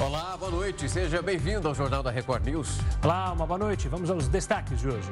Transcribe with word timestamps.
Olá, 0.00 0.29
boa 0.50 0.62
noite. 0.62 0.88
Seja 0.88 1.22
bem-vindo 1.22 1.68
ao 1.68 1.74
Jornal 1.74 2.02
da 2.02 2.10
Record 2.10 2.44
News. 2.44 2.78
Olá, 3.04 3.32
uma 3.32 3.46
boa 3.46 3.58
noite. 3.58 3.88
Vamos 3.88 4.10
aos 4.10 4.26
destaques 4.26 4.80
de 4.80 4.88
hoje. 4.88 5.08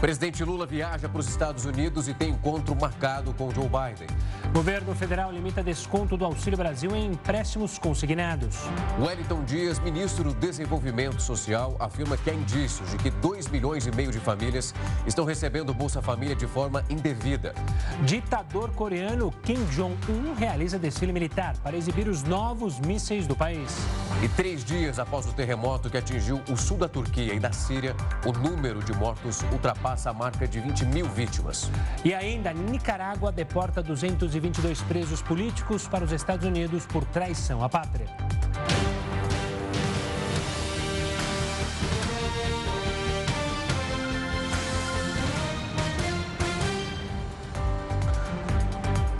Presidente 0.00 0.44
Lula 0.44 0.66
viaja 0.66 1.08
para 1.08 1.18
os 1.18 1.28
Estados 1.28 1.64
Unidos 1.64 2.08
e 2.08 2.14
tem 2.14 2.30
encontro 2.30 2.76
marcado 2.76 3.32
com 3.32 3.50
Joe 3.50 3.64
Biden. 3.64 4.08
Governo 4.52 4.94
federal 4.94 5.32
limita 5.32 5.62
desconto 5.62 6.16
do 6.16 6.24
Auxílio 6.24 6.58
Brasil 6.58 6.94
em 6.94 7.06
empréstimos 7.06 7.78
consignados. 7.78 8.56
Wellington 9.00 9.44
Dias, 9.44 9.78
ministro 9.78 10.24
do 10.24 10.34
Desenvolvimento 10.34 11.22
Social, 11.22 11.76
afirma 11.80 12.16
que 12.16 12.28
há 12.28 12.34
indícios 12.34 12.90
de 12.90 12.98
que 12.98 13.10
2 13.10 13.48
milhões 13.48 13.86
e 13.86 13.90
meio 13.90 14.12
de 14.12 14.20
famílias 14.20 14.74
estão 15.06 15.24
recebendo 15.24 15.72
Bolsa 15.72 16.02
Família 16.02 16.36
de 16.36 16.46
forma 16.46 16.84
indevida. 16.90 17.54
Ditador 18.02 18.70
coreano 18.72 19.32
Kim 19.42 19.64
Jong-un 19.74 20.34
realiza 20.34 20.78
desfile 20.78 21.12
militar 21.12 21.56
para 21.62 21.76
exibir 21.76 22.08
os 22.08 22.22
novos 22.22 22.78
mísseis 22.80 23.26
do 23.26 23.34
país. 23.34 23.74
E 24.22 24.28
três 24.28 24.65
dias 24.66 24.98
após 24.98 25.26
o 25.26 25.32
terremoto 25.32 25.88
que 25.88 25.96
atingiu 25.96 26.42
o 26.50 26.56
sul 26.56 26.76
da 26.76 26.88
Turquia 26.88 27.32
e 27.32 27.38
da 27.38 27.52
Síria, 27.52 27.94
o 28.26 28.32
número 28.32 28.82
de 28.82 28.92
mortos 28.92 29.42
ultrapassa 29.52 30.10
a 30.10 30.12
marca 30.12 30.46
de 30.46 30.58
20 30.58 30.84
mil 30.86 31.06
vítimas. 31.06 31.70
E 32.04 32.12
ainda, 32.12 32.52
Nicarágua 32.52 33.30
deporta 33.30 33.80
222 33.80 34.82
presos 34.82 35.22
políticos 35.22 35.86
para 35.86 36.04
os 36.04 36.10
Estados 36.10 36.44
Unidos 36.44 36.84
por 36.84 37.04
traição 37.04 37.62
à 37.62 37.68
pátria. 37.68 38.06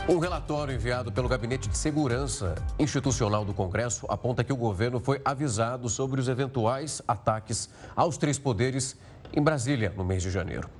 Um 0.08 0.20
relatório 0.20 0.72
enviado 0.72 1.10
pelo 1.10 1.28
Gabinete 1.28 1.68
de 1.68 1.76
Segurança 1.76 2.54
Institucional 2.78 3.44
do 3.44 3.52
Congresso 3.52 4.06
aponta 4.08 4.44
que 4.44 4.52
o 4.52 4.56
governo 4.56 5.00
foi 5.00 5.20
avisado 5.24 5.88
sobre 5.88 6.20
os 6.20 6.28
eventuais 6.28 7.02
ataques 7.08 7.68
aos 7.96 8.16
três 8.16 8.38
poderes 8.38 8.96
em 9.32 9.42
Brasília 9.42 9.92
no 9.96 10.04
mês 10.04 10.22
de 10.22 10.30
janeiro. 10.30 10.70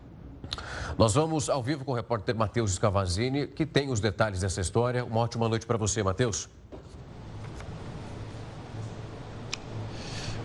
Nós 0.97 1.15
vamos 1.15 1.51
ao 1.51 1.61
vivo 1.61 1.85
com 1.85 1.91
o 1.91 1.95
repórter 1.97 2.37
Matheus 2.37 2.75
Scavazini, 2.75 3.49
que 3.49 3.67
tem 3.67 3.91
os 3.91 3.99
detalhes 3.99 4.43
dessa 4.43 4.61
história. 4.61 5.05
Uma 5.05 5.23
ótima 5.23 5.49
noite 5.49 5.67
para 5.67 5.77
você, 5.77 6.05
Matheus. 6.05 6.49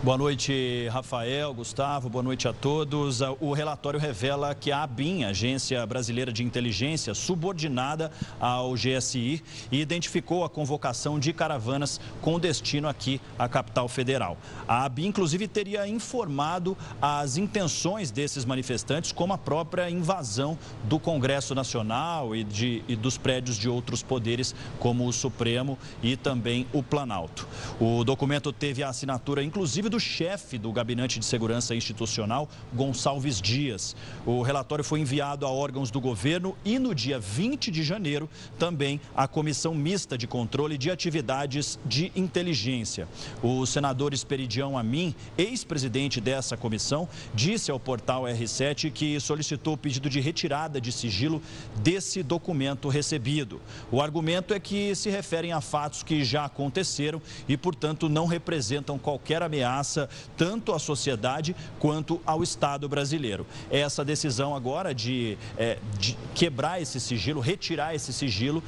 Boa 0.02 0.18
noite, 0.18 0.88
Rafael, 0.90 1.54
Gustavo, 1.54 2.08
boa 2.08 2.24
noite 2.24 2.48
a 2.48 2.52
todos. 2.52 3.20
O 3.38 3.52
relatório 3.52 4.00
revela 4.00 4.52
que 4.52 4.72
a 4.72 4.82
ABIN, 4.82 5.22
Agência 5.22 5.86
Brasileira 5.86 6.32
de 6.32 6.42
Inteligência, 6.42 7.14
subordinada 7.14 8.10
ao 8.40 8.74
GSI, 8.74 9.40
identificou 9.70 10.42
a 10.42 10.50
convocação 10.50 11.20
de 11.20 11.32
caravanas 11.32 12.00
com 12.20 12.40
destino 12.40 12.88
aqui 12.88 13.20
à 13.38 13.48
capital 13.48 13.86
federal. 13.86 14.36
A 14.66 14.84
ABIN, 14.86 15.06
inclusive, 15.06 15.46
teria 15.46 15.86
informado 15.86 16.76
as 17.00 17.36
intenções 17.36 18.10
desses 18.10 18.44
manifestantes, 18.44 19.12
como 19.12 19.34
a 19.34 19.38
própria 19.38 19.88
invasão 19.88 20.58
do 20.82 20.98
Congresso 20.98 21.54
Nacional 21.54 22.34
e, 22.34 22.42
de, 22.42 22.82
e 22.88 22.96
dos 22.96 23.16
prédios 23.16 23.56
de 23.56 23.68
outros 23.68 24.02
poderes, 24.02 24.52
como 24.80 25.06
o 25.06 25.12
Supremo 25.12 25.78
e 26.02 26.16
também 26.16 26.66
o 26.72 26.82
Planalto. 26.82 27.46
O 27.80 28.02
documento 28.02 28.52
teve 28.52 28.82
a 28.82 28.88
assinatura, 28.88 29.44
inclusive, 29.44 29.91
do 29.92 30.00
chefe 30.00 30.56
do 30.56 30.72
Gabinete 30.72 31.18
de 31.18 31.26
Segurança 31.26 31.74
Institucional, 31.74 32.48
Gonçalves 32.72 33.42
Dias. 33.42 33.94
O 34.24 34.40
relatório 34.40 34.82
foi 34.82 35.00
enviado 35.00 35.44
a 35.44 35.50
órgãos 35.50 35.90
do 35.90 36.00
governo 36.00 36.56
e 36.64 36.78
no 36.78 36.94
dia 36.94 37.18
20 37.18 37.70
de 37.70 37.82
janeiro 37.82 38.26
também 38.58 38.98
à 39.14 39.28
Comissão 39.28 39.74
Mista 39.74 40.16
de 40.16 40.26
Controle 40.26 40.78
de 40.78 40.90
Atividades 40.90 41.78
de 41.84 42.10
Inteligência. 42.16 43.06
O 43.42 43.66
senador 43.66 44.14
Esperidião 44.14 44.78
Amin, 44.78 45.14
ex-presidente 45.36 46.22
dessa 46.22 46.56
comissão, 46.56 47.06
disse 47.34 47.70
ao 47.70 47.78
portal 47.78 48.22
R7 48.22 48.90
que 48.90 49.20
solicitou 49.20 49.74
o 49.74 49.76
pedido 49.76 50.08
de 50.08 50.20
retirada 50.20 50.80
de 50.80 50.90
sigilo 50.90 51.42
desse 51.82 52.22
documento 52.22 52.88
recebido. 52.88 53.60
O 53.90 54.00
argumento 54.00 54.54
é 54.54 54.58
que 54.58 54.94
se 54.94 55.10
referem 55.10 55.52
a 55.52 55.60
fatos 55.60 56.02
que 56.02 56.24
já 56.24 56.46
aconteceram 56.46 57.20
e, 57.46 57.58
portanto, 57.58 58.08
não 58.08 58.24
representam 58.24 58.98
qualquer 58.98 59.42
ameaça 59.42 59.81
ameaça 59.82 60.08
tanto 60.36 60.72
à 60.72 60.78
sociedade 60.78 61.54
quanto 61.78 62.20
ao 62.24 62.42
Estado 62.42 62.88
brasileiro. 62.88 63.44
Essa 63.70 64.04
decisão 64.04 64.54
agora 64.54 64.94
de, 64.94 65.36
é, 65.58 65.78
de 65.98 66.16
quebrar 66.34 66.80
esse 66.80 67.00
sigilo, 67.00 67.40
retirar 67.40 67.94
esse 67.94 68.12
sigilo 68.12 68.62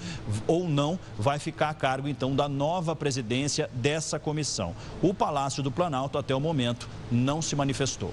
ou 0.47 0.69
não, 0.69 0.99
vai 1.17 1.39
ficar 1.39 1.71
a 1.71 1.75
cargo 1.75 2.09
então 2.09 2.35
da 2.35 2.49
nova 2.49 2.95
presidência 2.95 3.71
dessa 3.73 4.19
comissão. 4.19 4.75
O 5.01 5.15
Palácio 5.15 5.63
do 5.63 5.71
Planalto, 5.71 6.19
até 6.19 6.35
o 6.35 6.41
momento, 6.41 6.89
não 7.11 7.41
se 7.41 7.55
manifestou. 7.55 8.13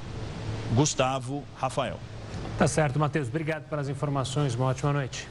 Gustavo 0.74 1.44
Rafael. 1.58 2.00
Tá 2.58 2.68
certo, 2.68 3.00
Matheus. 3.00 3.28
Obrigado 3.28 3.68
pelas 3.68 3.90
informações. 3.90 4.56
Uma 4.56 4.68
ótima 4.68 4.94
noite. 4.94 5.28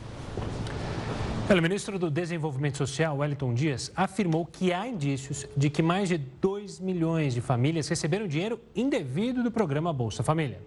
O 1.50 1.60
ministro 1.60 1.98
do 1.98 2.08
Desenvolvimento 2.12 2.78
Social, 2.78 3.16
Wellington 3.18 3.52
Dias, 3.52 3.90
afirmou 3.96 4.46
que 4.46 4.72
há 4.72 4.86
indícios 4.86 5.48
de 5.56 5.68
que 5.68 5.82
mais 5.82 6.08
de 6.08 6.16
2 6.16 6.78
milhões 6.78 7.34
de 7.34 7.40
famílias 7.40 7.88
receberam 7.88 8.28
dinheiro 8.28 8.60
indevido 8.74 9.42
do 9.42 9.50
programa 9.50 9.92
Bolsa 9.92 10.22
Família. 10.22 10.62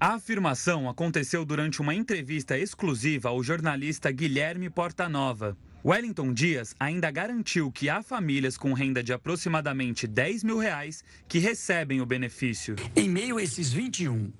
A 0.00 0.14
afirmação 0.14 0.90
aconteceu 0.90 1.44
durante 1.44 1.80
uma 1.80 1.94
entrevista 1.94 2.58
exclusiva 2.58 3.28
ao 3.28 3.44
jornalista 3.44 4.10
Guilherme 4.10 4.68
Portanova. 4.68 5.56
Wellington 5.84 6.32
Dias 6.32 6.74
ainda 6.80 7.08
garantiu 7.08 7.70
que 7.70 7.88
há 7.88 8.02
famílias 8.02 8.56
com 8.58 8.72
renda 8.72 9.04
de 9.04 9.12
aproximadamente 9.12 10.08
10 10.08 10.42
mil 10.42 10.58
reais 10.58 11.04
que 11.28 11.38
recebem 11.38 12.00
o 12.00 12.06
benefício. 12.06 12.74
Em 12.96 13.08
meio 13.08 13.38
a 13.38 13.42
esses 13.42 13.72
21,8 13.72 14.32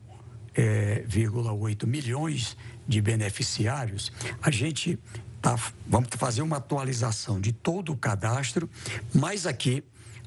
é, 0.57 1.87
milhões 1.87 2.57
de 2.87 3.01
beneficiários, 3.01 4.13
a 4.43 4.51
gente 4.51 4.99
Tá, 5.43 5.59
vamos 5.89 6.09
fazer 6.17 6.41
uma 6.41 6.59
atualização 6.59 7.41
de 7.41 7.53
todo 7.53 7.91
o 7.91 7.97
cadastro, 7.97 8.71
mas 9.13 9.45
aqui 9.45 9.83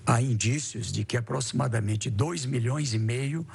há 0.06 0.22
indícios 0.22 0.92
de 0.92 1.06
que 1.06 1.16
aproximadamente 1.16 2.09
2 2.09 2.46
milhões 2.46 2.94
e 2.94 3.00
meio 3.00 3.48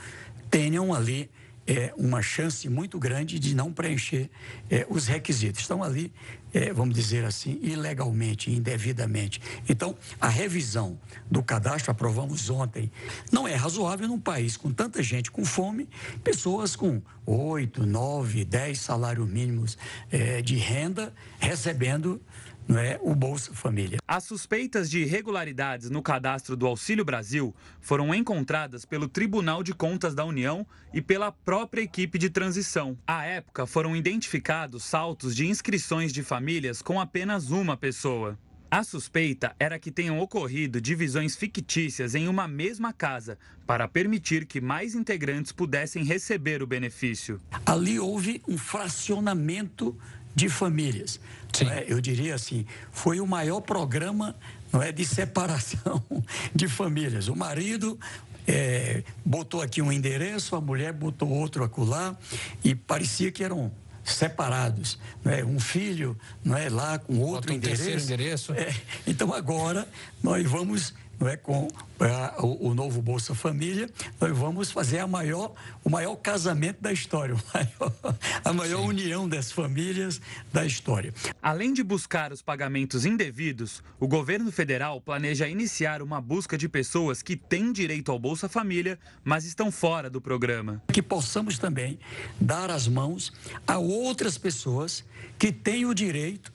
tenham 0.50 0.94
ali 0.94 1.30
é, 1.70 1.94
uma 1.96 2.20
chance 2.20 2.68
muito 2.68 2.98
grande 2.98 3.38
de 3.38 3.54
não 3.54 3.72
preencher 3.72 4.28
é, 4.68 4.84
os 4.90 5.06
requisitos. 5.06 5.60
Estão 5.60 5.84
ali, 5.84 6.12
é, 6.52 6.72
vamos 6.72 6.96
dizer 6.96 7.24
assim, 7.24 7.60
ilegalmente, 7.62 8.50
indevidamente. 8.50 9.40
Então, 9.68 9.96
a 10.20 10.28
revisão 10.28 10.98
do 11.30 11.44
cadastro, 11.44 11.92
aprovamos 11.92 12.50
ontem, 12.50 12.90
não 13.30 13.46
é 13.46 13.54
razoável 13.54 14.08
num 14.08 14.18
país 14.18 14.56
com 14.56 14.72
tanta 14.72 15.00
gente 15.00 15.30
com 15.30 15.44
fome, 15.44 15.88
pessoas 16.24 16.74
com 16.74 17.00
8, 17.24 17.86
9, 17.86 18.44
10 18.44 18.80
salários 18.80 19.28
mínimos 19.28 19.78
é, 20.10 20.42
de 20.42 20.56
renda 20.56 21.14
recebendo 21.38 22.20
não 22.68 22.78
é 22.78 22.98
o 23.02 23.14
Bolsa 23.14 23.52
Família. 23.52 23.98
As 24.06 24.24
suspeitas 24.24 24.90
de 24.90 25.00
irregularidades 25.00 25.90
no 25.90 26.02
cadastro 26.02 26.56
do 26.56 26.66
Auxílio 26.66 27.04
Brasil 27.04 27.54
foram 27.80 28.14
encontradas 28.14 28.84
pelo 28.84 29.08
Tribunal 29.08 29.62
de 29.62 29.74
Contas 29.74 30.14
da 30.14 30.24
União 30.24 30.66
e 30.92 31.00
pela 31.02 31.32
própria 31.32 31.82
equipe 31.82 32.18
de 32.18 32.30
transição. 32.30 32.96
À 33.06 33.24
época, 33.24 33.66
foram 33.66 33.96
identificados 33.96 34.84
saltos 34.84 35.34
de 35.34 35.46
inscrições 35.46 36.12
de 36.12 36.22
famílias 36.22 36.82
com 36.82 37.00
apenas 37.00 37.50
uma 37.50 37.76
pessoa. 37.76 38.38
A 38.72 38.84
suspeita 38.84 39.52
era 39.58 39.80
que 39.80 39.90
tenham 39.90 40.20
ocorrido 40.20 40.80
divisões 40.80 41.34
fictícias 41.34 42.14
em 42.14 42.28
uma 42.28 42.46
mesma 42.46 42.92
casa 42.92 43.36
para 43.66 43.88
permitir 43.88 44.46
que 44.46 44.60
mais 44.60 44.94
integrantes 44.94 45.50
pudessem 45.50 46.04
receber 46.04 46.62
o 46.62 46.68
benefício. 46.68 47.40
Ali 47.66 47.98
houve 47.98 48.40
um 48.46 48.56
fracionamento 48.56 49.98
de 50.34 50.48
famílias. 50.48 51.20
É? 51.68 51.84
Eu 51.88 52.00
diria 52.00 52.34
assim, 52.34 52.64
foi 52.92 53.20
o 53.20 53.26
maior 53.26 53.60
programa 53.60 54.36
não 54.72 54.82
é, 54.82 54.92
de 54.92 55.04
separação 55.04 56.02
de 56.54 56.68
famílias. 56.68 57.28
O 57.28 57.34
marido 57.34 57.98
é, 58.46 59.02
botou 59.24 59.60
aqui 59.60 59.82
um 59.82 59.90
endereço, 59.90 60.54
a 60.54 60.60
mulher 60.60 60.92
botou 60.92 61.28
outro 61.28 61.64
acolá 61.64 62.16
e 62.62 62.74
parecia 62.74 63.32
que 63.32 63.42
eram 63.42 63.72
separados, 64.04 64.98
não 65.24 65.32
é? 65.32 65.44
Um 65.44 65.60
filho, 65.60 66.16
não 66.42 66.56
é 66.56 66.68
lá 66.68 66.98
com 66.98 67.18
outro 67.18 67.52
um 67.52 67.56
endereço. 67.56 68.04
endereço. 68.04 68.52
É, 68.52 68.74
então 69.06 69.32
agora 69.32 69.86
nós 70.22 70.44
vamos 70.48 70.94
não 71.20 71.28
é, 71.28 71.36
com 71.36 71.68
a, 72.00 72.42
o, 72.42 72.70
o, 72.70 72.74
novo 72.74 73.02
Bolsa 73.02 73.34
Família, 73.34 73.90
nós 74.18 74.36
vamos 74.36 74.70
fazer 74.70 75.00
a 75.00 75.06
maior, 75.06 75.52
o 75.84 75.90
maior 75.90 76.16
casamento 76.16 76.80
da 76.80 76.90
história, 76.90 77.36
maior, 77.52 78.16
a 78.42 78.52
maior 78.54 78.80
Sim. 78.80 78.88
união 78.88 79.28
das 79.28 79.52
famílias 79.52 80.18
da 80.50 80.64
história. 80.64 81.12
Além 81.42 81.74
de 81.74 81.82
buscar 81.82 82.32
os 82.32 82.40
pagamentos 82.40 83.04
indevidos, 83.04 83.82
o 84.00 84.08
governo 84.08 84.50
federal 84.50 84.98
planeja 84.98 85.46
iniciar 85.46 86.00
uma 86.00 86.22
busca 86.22 86.56
de 86.56 86.70
pessoas 86.70 87.20
que 87.20 87.36
têm 87.36 87.70
direito 87.70 88.10
ao 88.10 88.18
Bolsa 88.18 88.48
Família, 88.48 88.98
mas 89.22 89.44
estão 89.44 89.70
fora 89.70 90.08
do 90.08 90.22
programa. 90.22 90.82
Que 90.90 91.02
possamos 91.02 91.58
também 91.58 91.98
dar 92.40 92.70
as 92.70 92.88
mãos 92.88 93.30
a 93.66 93.76
outras 93.76 94.38
pessoas 94.38 95.04
que 95.38 95.52
têm 95.52 95.84
o 95.84 95.92
direito 95.92 96.50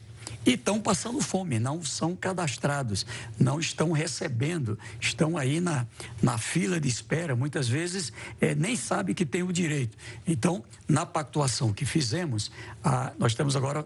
e 0.46 0.52
estão 0.52 0.80
passando 0.80 1.20
fome, 1.22 1.60
não 1.60 1.84
são 1.84 2.16
cadastrados, 2.16 3.06
não 3.40 3.60
estão 3.60 3.92
recebendo, 3.92 4.78
estão 5.00 5.38
aí 5.38 5.60
na, 5.60 5.88
na 6.22 6.38
fila 6.38 6.80
de 6.80 6.88
espera, 6.88 7.36
muitas 7.36 7.68
vezes 7.68 8.14
é, 8.40 8.54
nem 8.54 8.76
sabe 8.76 9.14
que 9.14 9.26
tem 9.26 9.44
o 9.44 9.52
direito. 9.52 9.98
Então, 10.28 10.64
na 10.88 11.06
pactuação 11.06 11.74
que 11.74 11.86
fizemos, 11.86 12.52
a, 12.84 13.12
nós 13.18 13.34
temos 13.34 13.56
agora 13.56 13.86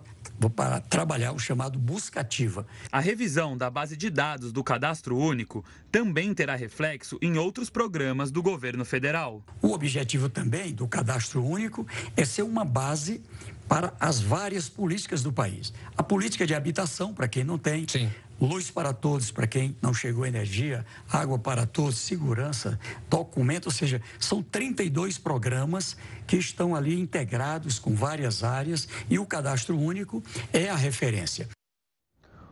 para 0.56 0.79
trabalhar 0.79 1.33
o 1.33 1.39
chamado 1.39 1.77
busca 1.77 2.21
ativa. 2.21 2.65
A 2.91 3.00
revisão 3.00 3.57
da 3.57 3.69
base 3.69 3.97
de 3.97 4.09
dados 4.09 4.53
do 4.53 4.63
cadastro 4.63 5.17
único 5.17 5.65
também 5.91 6.33
terá 6.33 6.55
reflexo 6.55 7.17
em 7.21 7.38
outros 7.38 7.69
programas 7.69 8.31
do 8.31 8.41
governo 8.41 8.85
federal. 8.85 9.44
O 9.62 9.71
objetivo 9.71 10.29
também 10.29 10.73
do 10.73 10.88
cadastro 10.88 11.44
único 11.44 11.85
é 12.15 12.23
ser 12.23 12.44
uma 12.44 12.63
base 12.63 13.21
para 13.69 13.94
as 14.00 14.19
várias 14.19 14.68
políticas 14.68 15.21
do 15.21 15.31
país. 15.31 15.71
A 15.95 16.01
política 16.01 16.45
de 16.45 16.56
habitação, 16.56 17.13
para 17.13 17.27
quem 17.27 17.44
não 17.44 17.60
tem. 17.60 17.88
Sim. 17.88 18.10
Luz 18.42 18.71
para 18.71 18.94
todos, 18.94 19.31
para 19.31 19.45
quem 19.45 19.75
não 19.81 19.94
chegou 19.94 20.25
energia, 20.25 20.86
água 21.10 21.38
para 21.38 21.66
todos, 21.66 21.98
segurança, 21.98 22.80
documento, 23.10 23.66
ou 23.68 23.71
seja, 23.71 24.01
são 24.18 24.42
32 24.42 25.18
programas 25.18 25.95
que 26.25 26.38
estão 26.38 26.74
ali 26.74 27.00
integrados 27.00 27.77
com 27.77 27.94
várias 27.94 28.44
áreas 28.44 28.88
e 29.10 29.19
o 29.19 29.25
cadastro 29.25 29.77
único 29.77 30.24
é 30.54 30.69
a 30.69 30.75
referência. 30.75 31.50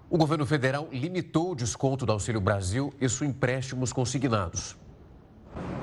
O 0.10 0.18
governo 0.18 0.46
federal 0.46 0.88
limitou 0.92 1.52
o 1.52 1.56
desconto 1.56 2.06
do 2.06 2.12
Auxílio 2.12 2.42
Brasil 2.42 2.94
e 3.00 3.10
seus 3.10 3.24
empréstimos 3.24 3.92
consignados. 3.92 4.76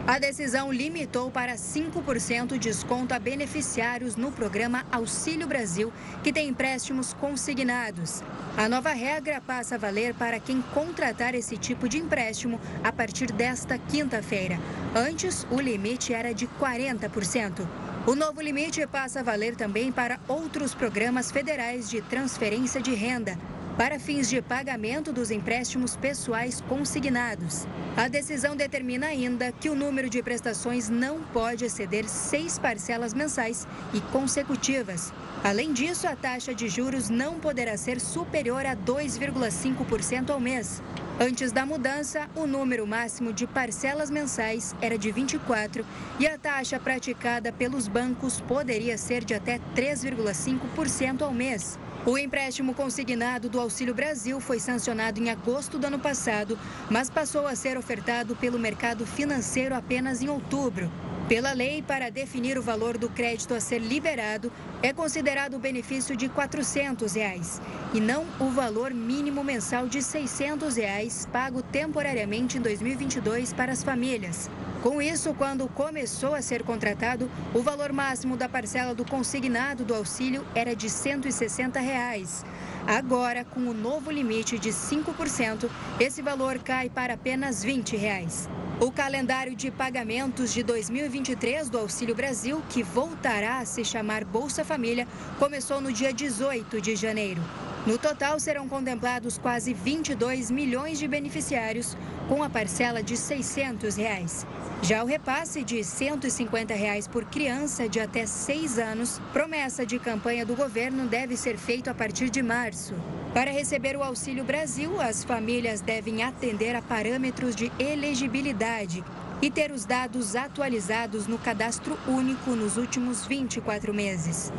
A 0.07 0.19
decisão 0.19 0.71
limitou 0.71 1.31
para 1.31 1.55
5% 1.55 2.59
desconto 2.59 3.15
a 3.15 3.19
beneficiários 3.19 4.17
no 4.17 4.31
programa 4.31 4.85
Auxílio 4.93 5.47
Brasil, 5.47 5.91
que 6.23 6.31
tem 6.31 6.49
empréstimos 6.49 7.15
consignados. 7.15 8.23
A 8.55 8.69
nova 8.69 8.91
regra 8.91 9.41
passa 9.41 9.77
a 9.77 9.79
valer 9.79 10.13
para 10.13 10.39
quem 10.39 10.61
contratar 10.75 11.35
esse 11.35 11.57
tipo 11.57 11.89
de 11.89 11.97
empréstimo 11.97 12.61
a 12.83 12.93
partir 12.93 13.33
desta 13.33 13.79
quinta-feira. 13.79 14.59
Antes, 14.95 15.47
o 15.51 15.59
limite 15.59 16.13
era 16.13 16.35
de 16.35 16.47
40%. 16.61 17.67
O 18.07 18.15
novo 18.15 18.43
limite 18.43 18.87
passa 18.87 19.21
a 19.21 19.23
valer 19.23 19.57
também 19.57 19.91
para 19.91 20.21
outros 20.29 20.75
programas 20.75 21.33
federais 21.33 21.89
de 21.89 22.03
transferência 22.03 22.79
de 22.79 22.95
renda, 22.95 23.39
para 23.77 23.99
fins 23.99 24.29
de 24.29 24.41
pagamento 24.41 25.13
dos 25.13 25.31
empréstimos 25.31 25.97
pessoais 25.97 26.61
consignados. 26.63 27.67
A 27.97 28.09
decisão 28.09 28.55
determina 28.55 29.07
ainda 29.07 29.51
que 29.51 29.69
o 29.69 29.75
número 29.75 30.09
de 30.09 30.23
prestações 30.23 30.89
não 30.89 31.23
pode 31.23 31.65
exceder 31.65 32.09
seis 32.09 32.59
parcelas 32.59 33.13
mensais 33.13 33.67
e 33.93 34.01
consecutivas. 34.01 35.13
Além 35.43 35.73
disso, 35.73 36.07
a 36.07 36.15
taxa 36.15 36.55
de 36.55 36.69
juros 36.69 37.09
não 37.11 37.39
poderá 37.39 37.77
ser 37.77 38.01
superior 38.01 38.65
a 38.65 38.77
2,5% 38.77 40.31
ao 40.31 40.41
mês. 40.41 40.83
Antes 41.21 41.53
da 41.53 41.67
mudança, 41.67 42.29
o 42.35 42.47
número 42.47 42.87
máximo 42.87 43.33
de 43.33 43.47
parcelas 43.47 44.11
mensais 44.11 44.75
era 44.81 44.99
de 44.99 45.13
24 45.13 45.85
e 46.19 46.27
a 46.27 46.39
taxa 46.39 46.81
praticada 46.81 47.53
pelos 47.53 47.87
bancos 47.87 48.41
poderia 48.41 48.99
ser 48.99 49.25
de 49.25 49.35
até 49.35 49.61
3,5% 49.77 51.23
ao 51.23 51.33
mês. 51.33 51.79
O 52.07 52.19
empréstimo 52.19 52.75
consignado 52.75 53.49
do 53.49 53.59
Auxílio 53.59 53.95
Brasil 53.95 54.39
foi 54.39 54.61
sancionado 54.61 55.19
em 55.19 55.31
agosto 55.31 55.79
do 55.79 55.87
ano 55.87 55.99
passado, 55.99 56.59
mas 56.91 57.09
passou 57.09 57.47
a 57.47 57.57
ser 57.57 57.79
ofertado 57.79 58.37
pelo 58.37 58.59
mercado 58.59 59.07
financeiro 59.07 59.75
apenas 59.75 60.21
em 60.21 60.29
outubro. 60.29 60.91
Pela 61.29 61.55
lei, 61.55 61.81
para 61.81 62.11
definir 62.11 62.59
o 62.59 62.63
valor 62.63 62.99
do 62.99 63.09
crédito 63.09 63.55
a 63.55 63.61
ser 63.61 63.79
liberado, 63.79 64.53
é 64.83 64.93
considerado 64.93 65.55
o 65.55 65.59
benefício 65.59 66.15
de 66.15 66.29
400 66.29 67.15
reais, 67.15 67.63
e 67.95 68.01
não 68.01 68.27
o 68.39 68.51
valor 68.51 68.93
mínimo 68.93 69.43
mensal 69.43 69.89
de 69.89 70.03
600 70.03 70.77
reais 70.77 71.27
pago 71.33 71.63
temporariamente 71.63 72.59
em 72.59 72.61
2022 72.61 73.55
para 73.55 73.73
as 73.73 73.83
famílias. 73.83 74.51
Com 74.83 75.01
isso, 75.01 75.33
quando 75.33 75.67
começou 75.67 76.35
a 76.35 76.43
ser 76.43 76.63
contratado, 76.63 77.31
o 77.55 77.63
valor 77.63 77.91
máximo 77.91 78.37
da 78.37 78.47
parcela 78.47 78.95
do 78.95 79.03
consignado 79.03 79.83
do 79.83 79.95
auxílio 79.95 80.47
era 80.55 80.77
de 80.77 80.91
160 80.91 81.81
reais. 81.81 82.45
Agora, 82.87 83.47
com 83.47 83.61
o 83.61 83.73
novo 83.73 84.11
limite 84.11 84.59
de 84.59 84.69
5%, 84.69 85.71
esse 85.99 86.21
valor 86.21 86.59
cai 86.59 86.91
para 86.91 87.15
apenas 87.15 87.65
20 87.65 87.97
reais. 87.97 88.47
O 88.79 88.93
calendário 88.93 89.57
de 89.57 89.71
pagamentos 89.71 90.53
de 90.53 90.63
2023 90.63 91.71
do 91.71 91.79
Auxílio 91.79 92.15
Brasil, 92.15 92.63
que 92.69 92.83
voltará 92.83 93.59
a 93.59 93.65
se 93.65 93.85
chamar 93.87 94.23
Bolsa 94.25 94.65
Família, 94.65 95.09
começou 95.39 95.81
no 95.81 95.91
dia 95.91 96.13
18 96.13 96.79
de 96.83 96.95
janeiro. 96.95 97.41
No 97.87 97.99
total, 97.99 98.41
serão 98.41 98.67
contemplados 98.67 99.37
quase 99.37 99.75
22 99.75 100.51
milhões 100.51 100.99
de 100.99 101.07
beneficiários, 101.07 101.95
com 102.29 102.43
a 102.43 102.49
parcela 102.49 103.03
de 103.03 103.15
600 103.15 103.95
reais. 103.97 104.47
Já 104.81 105.05
o 105.05 105.07
repasse 105.07 105.63
de 105.63 105.85
150 105.85 106.73
reais 106.73 107.07
por 107.07 107.27
criança 107.27 107.87
de 107.87 108.01
até 108.01 108.25
6 108.25 108.79
anos, 108.79 109.21
promessa 109.35 109.85
de 109.85 109.99
campanha 109.99 110.47
do 110.47 110.57
governo, 110.57 111.07
deve 111.07 111.37
ser 111.37 111.59
feito 111.59 111.91
a 111.91 111.95
partir 111.95 112.31
de 112.31 112.43
março. 112.43 112.95
Para 113.35 113.51
receber 113.51 113.97
o 113.97 114.03
Auxílio 114.03 114.45
Brasil, 114.45 114.99
as 114.99 115.23
famílias 115.23 115.83
devem 115.83 116.23
atender 116.23 116.75
a 116.75 116.81
parâmetros 116.81 117.55
de 117.55 117.71
elegibilidade 117.79 119.05
e 119.43 119.51
ter 119.51 119.71
os 119.71 119.85
dados 119.85 120.35
atualizados 120.35 121.27
no 121.27 121.37
cadastro 121.37 121.99
único 122.09 122.53
nos 122.53 122.79
últimos 122.79 123.27
24 123.27 123.93
meses. 123.93 124.51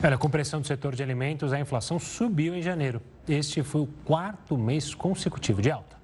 Olha, 0.00 0.16
com 0.16 0.30
pressão 0.30 0.60
do 0.60 0.66
setor 0.66 0.94
de 0.94 1.02
alimentos, 1.02 1.52
a 1.52 1.58
inflação 1.58 1.98
subiu 1.98 2.54
em 2.54 2.62
janeiro. 2.62 3.02
Este 3.28 3.64
foi 3.64 3.80
o 3.80 3.88
quarto 4.04 4.56
mês 4.56 4.94
consecutivo 4.94 5.60
de 5.60 5.72
alta. 5.72 5.97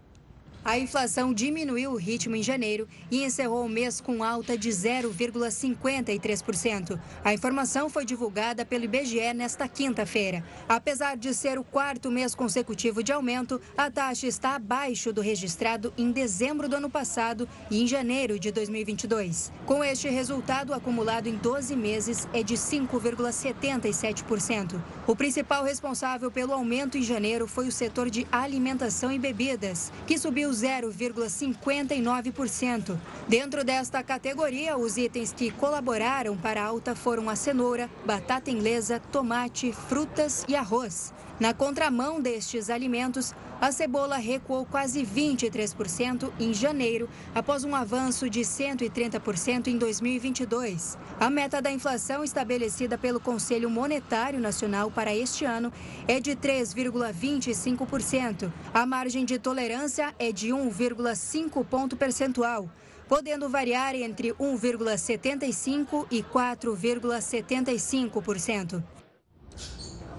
A 0.64 0.78
inflação 0.78 1.34
diminuiu 1.34 1.90
o 1.90 1.96
ritmo 1.96 2.34
em 2.34 2.42
janeiro 2.42 2.88
e 3.10 3.22
encerrou 3.22 3.66
o 3.66 3.68
mês 3.68 4.00
com 4.00 4.24
alta 4.24 4.56
de 4.56 4.70
0,53%. 4.70 6.98
A 7.22 7.34
informação 7.34 7.90
foi 7.90 8.06
divulgada 8.06 8.64
pelo 8.64 8.84
IBGE 8.84 9.34
nesta 9.34 9.68
quinta-feira. 9.68 10.42
Apesar 10.66 11.18
de 11.18 11.34
ser 11.34 11.58
o 11.58 11.64
quarto 11.64 12.10
mês 12.10 12.34
consecutivo 12.34 13.02
de 13.02 13.12
aumento, 13.12 13.60
a 13.76 13.90
taxa 13.90 14.26
está 14.26 14.54
abaixo 14.54 15.12
do 15.12 15.20
registrado 15.20 15.92
em 15.98 16.10
dezembro 16.10 16.66
do 16.66 16.76
ano 16.76 16.88
passado 16.88 17.46
e 17.70 17.82
em 17.82 17.86
janeiro 17.86 18.38
de 18.38 18.50
2022. 18.50 19.52
Com 19.66 19.84
este 19.84 20.08
resultado, 20.08 20.72
acumulado 20.72 21.28
em 21.28 21.34
12 21.34 21.76
meses 21.76 22.26
é 22.32 22.42
de 22.42 22.54
5,77%. 22.54 24.80
O 25.06 25.14
principal 25.14 25.62
responsável 25.62 26.30
pelo 26.30 26.54
aumento 26.54 26.96
em 26.96 27.02
janeiro 27.02 27.46
foi 27.46 27.68
o 27.68 27.72
setor 27.72 28.08
de 28.08 28.26
alimentação 28.32 29.12
e 29.12 29.18
bebidas, 29.18 29.92
que 30.06 30.16
subiu 30.16 30.53
0,59%. 30.54 32.98
Dentro 33.28 33.64
desta 33.64 34.02
categoria, 34.02 34.76
os 34.76 34.96
itens 34.96 35.32
que 35.32 35.50
colaboraram 35.50 36.36
para 36.36 36.62
a 36.62 36.66
alta 36.66 36.94
foram 36.94 37.28
a 37.28 37.36
cenoura, 37.36 37.90
batata 38.06 38.50
inglesa, 38.50 39.00
tomate, 39.12 39.72
frutas 39.72 40.44
e 40.48 40.56
arroz. 40.56 41.12
Na 41.40 41.52
contramão 41.52 42.20
destes 42.20 42.70
alimentos, 42.70 43.34
a 43.60 43.72
cebola 43.72 44.18
recuou 44.18 44.64
quase 44.64 45.04
23% 45.04 46.30
em 46.38 46.54
janeiro, 46.54 47.08
após 47.34 47.64
um 47.64 47.74
avanço 47.74 48.30
de 48.30 48.42
130% 48.42 49.66
em 49.66 49.76
2022. 49.76 50.96
A 51.18 51.28
meta 51.28 51.60
da 51.60 51.72
inflação 51.72 52.22
estabelecida 52.22 52.96
pelo 52.96 53.18
Conselho 53.18 53.68
Monetário 53.68 54.38
Nacional 54.38 54.92
para 54.92 55.12
este 55.12 55.44
ano 55.44 55.72
é 56.06 56.20
de 56.20 56.36
3,25%. 56.36 58.52
A 58.72 58.86
margem 58.86 59.24
de 59.24 59.36
tolerância 59.36 60.14
é 60.20 60.30
de 60.30 60.50
1,5 60.50 61.64
ponto 61.64 61.96
percentual 61.96 62.70
podendo 63.06 63.50
variar 63.50 63.94
entre 63.94 64.32
1,75% 64.32 66.06
e 66.10 66.22
4,75%. 66.22 69.03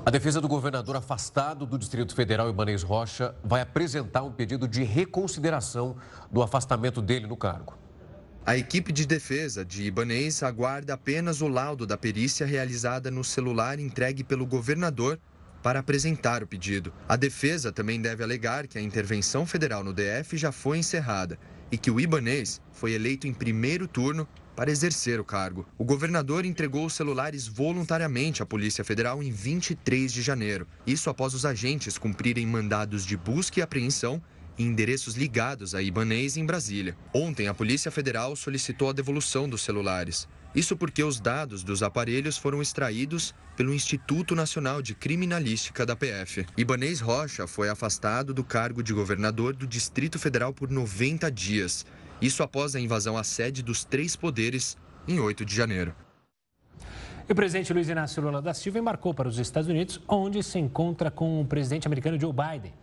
A 0.06 0.12
defesa 0.12 0.40
do 0.40 0.48
governador 0.48 0.96
afastado 0.96 1.66
do 1.66 1.80
Distrito 1.80 2.14
Federal, 2.14 2.48
Ibanez 2.48 2.84
Rocha, 2.84 3.34
vai 3.44 3.62
apresentar 3.62 4.22
um 4.22 4.32
pedido 4.32 4.68
de 4.68 4.84
reconsideração 4.84 5.96
do 6.32 6.44
afastamento 6.44 7.02
dele 7.02 7.26
no 7.26 7.36
cargo. 7.36 7.76
A 8.46 8.56
equipe 8.56 8.92
de 8.92 9.04
defesa 9.08 9.66
de 9.66 9.82
Ibanez 9.86 10.44
aguarda 10.44 10.94
apenas 10.94 11.42
o 11.42 11.48
laudo 11.48 11.88
da 11.88 11.98
perícia 11.98 12.46
realizada 12.46 13.10
no 13.10 13.24
celular 13.24 13.80
entregue 13.80 14.24
pelo 14.24 14.46
governador 14.46 15.20
para 15.64 15.80
apresentar 15.80 16.44
o 16.44 16.48
pedido. 16.48 16.94
A 17.10 17.16
defesa 17.16 17.72
também 17.72 18.00
deve 18.00 18.24
alegar 18.24 18.68
que 18.68 18.78
a 18.78 18.82
intervenção 18.82 19.44
federal 19.44 19.84
no 19.84 19.92
DF 19.92 20.38
já 20.38 20.52
foi 20.52 20.78
encerrada 20.78 21.40
e 21.72 21.80
que 21.80 21.90
o 21.90 22.00
Ibanez 22.00 22.62
foi 22.72 22.94
eleito 22.94 23.26
em 23.26 23.34
primeiro 23.34 23.88
turno 23.88 24.28
para 24.56 24.72
exercer 24.72 25.20
o 25.20 25.26
cargo. 25.26 25.68
O 25.78 25.84
governador 25.84 26.46
entregou 26.46 26.86
os 26.86 26.94
celulares 26.94 27.48
voluntariamente 27.48 28.42
à 28.42 28.46
Polícia 28.46 28.84
Federal 28.84 29.22
em 29.22 29.32
23 29.32 30.12
de 30.12 30.22
janeiro. 30.22 30.68
Isso 30.88 31.10
após 31.10 31.34
os 31.34 31.46
agentes 31.46 31.98
cumprirem 31.98 32.48
mandados 32.48 33.06
de 33.06 33.18
busca 33.18 33.60
e 33.60 33.64
apreensão 33.64 34.22
em 34.58 34.68
endereços 34.68 35.16
ligados 35.16 35.76
a 35.76 35.82
Ibanês 35.82 36.38
em 36.38 36.46
Brasília. 36.46 36.96
Ontem, 37.14 37.48
a 37.48 37.54
Polícia 37.54 37.92
Federal 37.92 38.36
solicitou 38.36 38.90
a 38.90 38.94
devolução 38.94 39.50
dos 39.50 39.62
celulares. 39.62 40.28
Isso 40.56 40.78
porque 40.78 41.04
os 41.04 41.20
dados 41.20 41.64
dos 41.64 41.84
aparelhos 41.84 42.38
foram 42.38 42.62
extraídos 42.62 43.36
pelo 43.58 43.74
Instituto 43.74 44.34
Nacional 44.34 44.82
de 44.82 44.96
Criminalística 44.96 45.86
da 45.86 45.98
PF. 45.98 46.46
Ibanês 46.56 47.02
Rocha 47.02 47.46
foi 47.46 47.68
afastado 47.68 48.34
do 48.34 48.44
cargo 48.44 48.82
de 48.82 48.94
governador 48.94 49.54
do 49.54 49.68
Distrito 49.68 50.18
Federal 50.18 50.54
por 50.54 50.72
90 50.72 51.30
dias. 51.30 51.86
Isso 52.22 52.44
após 52.44 52.76
a 52.76 52.80
invasão 52.80 53.18
à 53.18 53.24
sede 53.24 53.62
dos 53.62 53.84
três 53.84 54.16
poderes 54.16 54.78
em 55.08 55.20
8 55.20 55.46
de 55.46 55.56
janeiro. 55.56 55.94
E 57.28 57.32
o 57.32 57.36
presidente 57.36 57.74
Luiz 57.74 57.90
Inácio 57.90 58.22
Lula 58.22 58.42
da 58.42 58.54
Silva 58.54 58.80
embarcou 58.80 59.14
para 59.14 59.28
os 59.28 59.40
Estados 59.40 59.68
Unidos, 59.68 60.00
onde 60.08 60.44
se 60.44 60.60
encontra 60.60 61.10
com 61.10 61.42
o 61.42 61.46
presidente 61.46 61.88
americano 61.88 62.20
Joe 62.20 62.32
Biden. 62.32 62.74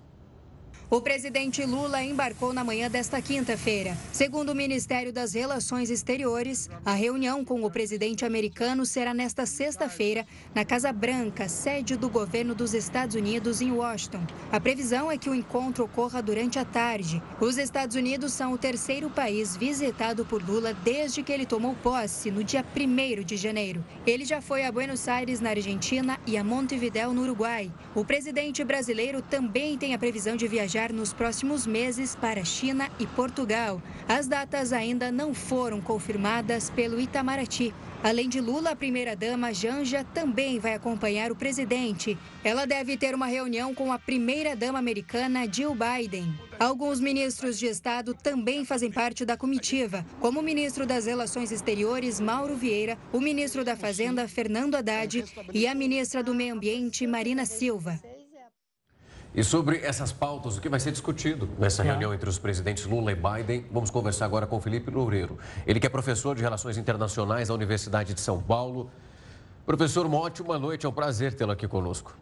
O 0.93 1.01
presidente 1.01 1.65
Lula 1.65 2.05
embarcou 2.05 2.53
na 2.53 2.63
manhã 2.63 2.91
desta 2.91 3.23
quinta-feira. 3.23 3.97
Segundo 4.13 4.51
o 4.51 4.55
Ministério 4.55 5.11
das 5.11 5.33
Relações 5.33 5.89
Exteriores, 5.89 6.69
a 6.85 6.93
reunião 6.93 7.43
com 7.47 7.65
o 7.65 7.71
presidente 7.71 8.27
americano 8.27 8.85
será 8.85 9.15
nesta 9.15 9.47
sexta-feira 9.47 10.27
na 10.55 10.67
Casa 10.67 10.93
Branca, 10.93 11.49
sede 11.49 11.97
do 11.97 12.11
governo 12.11 12.55
dos 12.55 12.75
Estados 12.75 13.17
Unidos 13.17 13.63
em 13.63 13.73
Washington. 13.73 14.21
A 14.53 14.61
previsão 14.61 15.11
é 15.11 15.17
que 15.17 15.31
o 15.31 15.35
encontro 15.35 15.83
ocorra 15.83 16.21
durante 16.21 16.59
a 16.59 16.65
tarde. 16.67 17.23
Os 17.41 17.57
Estados 17.57 17.97
Unidos 17.97 18.35
são 18.35 18.53
o 18.53 18.59
terceiro 18.59 19.09
país 19.09 19.57
visitado 19.57 20.27
por 20.27 20.47
Lula 20.47 20.75
desde 20.75 21.23
que 21.23 21.33
ele 21.33 21.47
tomou 21.47 21.75
posse 21.77 22.31
no 22.31 22.45
dia 22.45 22.63
1 22.63 23.25
de 23.25 23.39
janeiro. 23.39 23.83
Ele 24.07 24.27
já 24.27 24.43
foi 24.43 24.67
a 24.67 24.71
Buenos 24.71 25.09
Aires, 25.09 25.41
na 25.41 25.49
Argentina, 25.49 26.21
e 26.27 26.37
a 26.37 26.45
Montevideo, 26.45 27.15
no 27.15 27.23
Uruguai. 27.23 27.73
O 27.95 28.05
presidente 28.05 28.63
brasileiro 28.63 29.23
também 29.23 29.79
tem 29.79 29.95
a 29.95 29.99
previsão 29.99 30.37
de 30.37 30.47
viajar 30.47 30.82
viajar 30.83 30.93
nos 30.93 31.13
próximos 31.13 31.67
meses 31.67 32.17
para 32.17 32.45
China 32.45 32.91
e 32.99 33.07
Portugal. 33.07 33.81
As 34.09 34.27
datas 34.27 34.73
ainda 34.73 35.13
não 35.13 35.33
foram 35.33 35.81
confirmadas 35.81 36.71
pelo 36.71 37.01
Itamaraty. 37.01 37.73
Além 38.03 38.29
de 38.29 38.41
Lula, 38.41 38.71
a 38.71 38.77
primeira-dama 38.77 39.55
Janja 39.55 40.05
também 40.13 40.59
vai 40.59 40.75
acompanhar 40.75 41.31
o 41.31 41.37
presidente. 41.37 42.19
Ela 42.43 42.67
deve 42.67 42.97
ter 42.97 43.15
uma 43.15 43.27
reunião 43.27 43.73
com 43.73 43.93
a 43.93 43.99
primeira-dama 43.99 44.79
americana 44.79 45.47
Jill 45.51 45.77
Biden. 45.77 46.35
Alguns 46.59 46.99
ministros 46.99 47.59
de 47.59 47.67
Estado 47.67 48.13
também 48.13 48.65
fazem 48.65 48.91
parte 48.91 49.25
da 49.25 49.37
comitiva, 49.37 50.05
como 50.21 50.41
o 50.41 50.43
ministro 50.43 50.85
das 50.85 51.07
Relações 51.07 51.53
Exteriores, 51.53 52.19
Mauro 52.19 52.57
Vieira, 52.57 52.99
o 53.13 53.21
ministro 53.21 53.65
da 53.65 53.77
Fazenda, 53.77 54.27
Fernando 54.27 54.75
Haddad, 54.75 55.25
e 55.55 55.67
a 55.67 55.75
ministra 55.75 56.25
do 56.25 56.35
Meio 56.35 56.55
Ambiente, 56.55 57.07
Marina 57.07 57.47
Silva. 57.47 58.01
E 59.35 59.43
sobre 59.43 59.79
essas 59.79 60.13
pautas, 60.13 60.59
o 60.59 60.61
que 60.61 60.69
vai 60.69 60.79
ser 60.79 60.93
discutido 60.93 61.49
nessa 61.59 61.83
reunião 61.83 62.13
entre 62.13 62.29
os 62.29 62.39
presidentes 62.39 62.85
Lula 62.85 63.13
e 63.13 63.15
Biden, 63.15 63.65
vamos 63.73 63.91
conversar 63.91 64.27
agora 64.27 64.47
com 64.47 64.61
Felipe 64.61 64.91
Loureiro. 64.91 65.39
Ele 65.67 65.81
que 65.81 65.87
é 65.87 65.89
professor 65.91 66.37
de 66.37 66.43
Relações 66.43 66.77
Internacionais 66.77 67.49
da 67.49 67.55
Universidade 67.55 68.13
de 68.13 68.21
São 68.21 68.43
Paulo. 68.43 68.91
Professor 69.65 70.05
uma 70.05 70.19
ótima 70.19 70.59
noite, 70.59 70.85
é 70.85 70.89
um 70.89 70.93
prazer 70.93 71.33
tê-lo 71.33 71.51
aqui 71.51 71.67
conosco. 71.67 72.15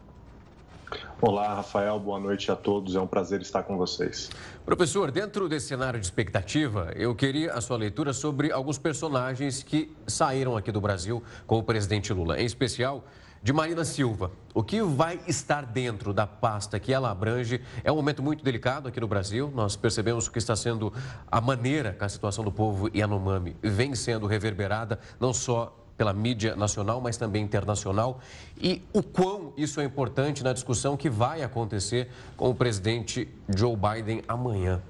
Olá, 1.21 1.55
Rafael, 1.55 1.99
boa 1.99 2.17
noite 2.17 2.49
a 2.49 2.55
todos, 2.55 2.95
é 2.95 3.01
um 3.01 3.07
prazer 3.07 3.41
estar 3.41 3.63
com 3.63 3.77
vocês. 3.77 4.29
Professor, 4.65 5.11
dentro 5.11 5.49
desse 5.49 5.67
cenário 5.67 5.99
de 5.99 6.05
expectativa, 6.05 6.93
eu 6.95 7.13
queria 7.13 7.51
a 7.53 7.59
sua 7.59 7.75
leitura 7.75 8.13
sobre 8.13 8.53
alguns 8.53 8.77
personagens 8.77 9.63
que 9.63 9.93
saíram 10.07 10.55
aqui 10.55 10.71
do 10.71 10.79
Brasil 10.79 11.21
com 11.45 11.59
o 11.59 11.63
presidente 11.63 12.13
Lula, 12.13 12.39
em 12.39 12.45
especial 12.45 13.03
de 13.43 13.51
Marina 13.51 13.83
Silva. 13.83 14.31
O 14.53 14.61
que 14.61 14.81
vai 14.81 15.19
estar 15.27 15.65
dentro 15.65 16.13
da 16.13 16.27
pasta 16.27 16.79
que 16.79 16.93
ela 16.93 17.09
abrange 17.09 17.61
é 17.83 17.91
um 17.91 17.95
momento 17.95 18.21
muito 18.21 18.43
delicado 18.43 18.87
aqui 18.87 18.99
no 18.99 19.07
Brasil. 19.07 19.51
Nós 19.53 19.75
percebemos 19.75 20.29
que 20.29 20.37
está 20.37 20.55
sendo 20.55 20.93
a 21.29 21.41
maneira 21.41 21.93
que 21.93 22.03
a 22.03 22.09
situação 22.09 22.43
do 22.43 22.51
povo 22.51 22.89
Yanomami 22.95 23.55
vem 23.61 23.95
sendo 23.95 24.27
reverberada, 24.27 24.99
não 25.19 25.33
só 25.33 25.75
pela 25.97 26.13
mídia 26.13 26.55
nacional, 26.55 27.01
mas 27.01 27.17
também 27.17 27.43
internacional. 27.43 28.19
E 28.59 28.81
o 28.93 29.01
quão 29.01 29.53
isso 29.57 29.79
é 29.79 29.83
importante 29.83 30.43
na 30.43 30.53
discussão 30.53 30.95
que 30.95 31.09
vai 31.09 31.43
acontecer 31.43 32.09
com 32.37 32.49
o 32.49 32.55
presidente 32.55 33.27
Joe 33.55 33.75
Biden 33.75 34.21
amanhã. 34.27 34.81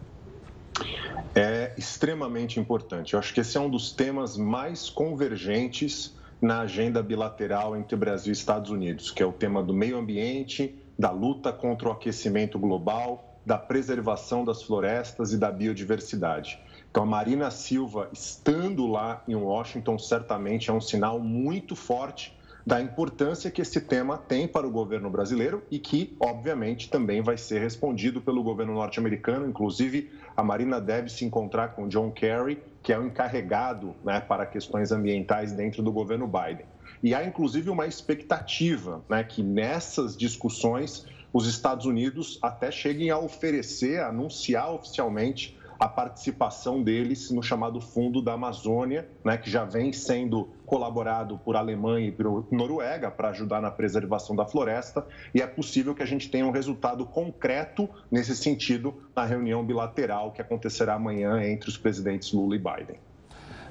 É 1.35 1.73
extremamente 1.77 2.59
importante. 2.59 3.13
Eu 3.13 3.19
acho 3.19 3.33
que 3.33 3.41
esse 3.41 3.57
é 3.57 3.59
um 3.59 3.69
dos 3.69 3.91
temas 3.91 4.35
mais 4.35 4.89
convergentes 4.89 6.13
na 6.41 6.61
agenda 6.61 7.03
bilateral 7.03 7.75
entre 7.77 7.95
Brasil 7.95 8.31
e 8.31 8.33
Estados 8.33 8.71
Unidos, 8.71 9.11
que 9.11 9.21
é 9.21 9.25
o 9.25 9.31
tema 9.31 9.61
do 9.61 9.73
meio 9.73 9.97
ambiente, 9.97 10.75
da 10.97 11.11
luta 11.11 11.53
contra 11.53 11.89
o 11.89 11.91
aquecimento 11.91 12.57
global, 12.57 13.39
da 13.45 13.57
preservação 13.57 14.43
das 14.43 14.63
florestas 14.63 15.33
e 15.33 15.37
da 15.37 15.51
biodiversidade. 15.51 16.59
Então, 16.89 17.03
a 17.03 17.05
Marina 17.05 17.49
Silva 17.51 18.09
estando 18.11 18.85
lá 18.87 19.23
em 19.27 19.35
Washington 19.35 19.97
certamente 19.97 20.69
é 20.69 20.73
um 20.73 20.81
sinal 20.81 21.19
muito 21.19 21.75
forte 21.75 22.35
da 22.65 22.81
importância 22.81 23.49
que 23.49 23.61
esse 23.61 23.81
tema 23.81 24.17
tem 24.17 24.47
para 24.47 24.67
o 24.67 24.71
governo 24.71 25.09
brasileiro 25.09 25.63
e 25.71 25.79
que, 25.79 26.15
obviamente, 26.19 26.89
também 26.89 27.21
vai 27.21 27.37
ser 27.37 27.59
respondido 27.59 28.21
pelo 28.21 28.43
governo 28.43 28.73
norte-americano. 28.73 29.47
Inclusive, 29.47 30.11
a 30.35 30.43
Marina 30.43 30.79
deve 30.79 31.09
se 31.09 31.25
encontrar 31.25 31.69
com 31.69 31.87
John 31.87 32.11
Kerry, 32.11 32.61
que 32.83 32.91
é 32.91 32.99
o 32.99 33.05
encarregado 33.05 33.95
né, 34.03 34.19
para 34.19 34.45
questões 34.45 34.91
ambientais 34.91 35.51
dentro 35.51 35.83
do 35.83 35.91
governo 35.91 36.27
Biden. 36.27 36.65
E 37.03 37.15
há, 37.15 37.23
inclusive, 37.23 37.69
uma 37.69 37.87
expectativa 37.87 39.03
né, 39.09 39.23
que 39.23 39.41
nessas 39.41 40.15
discussões 40.15 41.05
os 41.33 41.47
Estados 41.47 41.85
Unidos 41.85 42.37
até 42.41 42.71
cheguem 42.71 43.09
a 43.09 43.17
oferecer, 43.17 43.99
a 44.01 44.09
anunciar 44.09 44.71
oficialmente 44.73 45.57
a 45.81 45.87
participação 45.87 46.83
deles 46.83 47.31
no 47.31 47.41
chamado 47.41 47.81
Fundo 47.81 48.21
da 48.21 48.33
Amazônia, 48.33 49.09
né, 49.25 49.35
que 49.35 49.49
já 49.49 49.65
vem 49.65 49.91
sendo 49.91 50.47
colaborado 50.63 51.39
por 51.39 51.55
Alemanha 51.55 52.07
e 52.07 52.11
por 52.11 52.45
Noruega 52.51 53.09
para 53.09 53.29
ajudar 53.29 53.59
na 53.59 53.71
preservação 53.71 54.35
da 54.35 54.45
floresta, 54.45 55.03
e 55.33 55.41
é 55.41 55.47
possível 55.47 55.95
que 55.95 56.03
a 56.03 56.05
gente 56.05 56.29
tenha 56.29 56.45
um 56.45 56.51
resultado 56.51 57.03
concreto 57.03 57.89
nesse 58.11 58.35
sentido 58.35 58.93
na 59.15 59.25
reunião 59.25 59.65
bilateral 59.65 60.31
que 60.31 60.39
acontecerá 60.39 60.93
amanhã 60.93 61.43
entre 61.43 61.67
os 61.67 61.77
presidentes 61.77 62.31
Lula 62.31 62.55
e 62.55 62.59
Biden. 62.59 62.99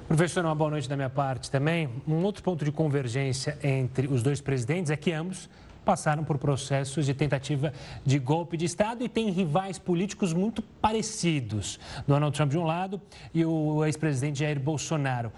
Professor, 0.05 0.43
uma 0.43 0.53
boa 0.53 0.71
noite 0.71 0.89
da 0.89 0.97
minha 0.97 1.09
parte 1.09 1.49
também. 1.49 1.87
Um 2.05 2.25
outro 2.25 2.43
ponto 2.43 2.65
de 2.65 2.73
convergência 2.73 3.57
entre 3.63 4.07
os 4.07 4.21
dois 4.21 4.41
presidentes 4.41 4.91
é 4.91 4.97
que 4.97 5.13
ambos 5.13 5.49
passaram 5.83 6.23
por 6.23 6.37
processos 6.37 7.05
de 7.05 7.13
tentativa 7.13 7.73
de 8.05 8.19
golpe 8.19 8.57
de 8.57 8.65
Estado 8.65 9.03
e 9.03 9.09
têm 9.09 9.29
rivais 9.29 9.79
políticos 9.79 10.33
muito 10.33 10.61
parecidos. 10.61 11.79
Donald 12.07 12.35
Trump 12.35 12.51
de 12.51 12.57
um 12.57 12.63
lado 12.63 13.01
e 13.33 13.43
o 13.45 13.83
ex-presidente 13.85 14.39
Jair 14.39 14.59
Bolsonaro. 14.59 15.31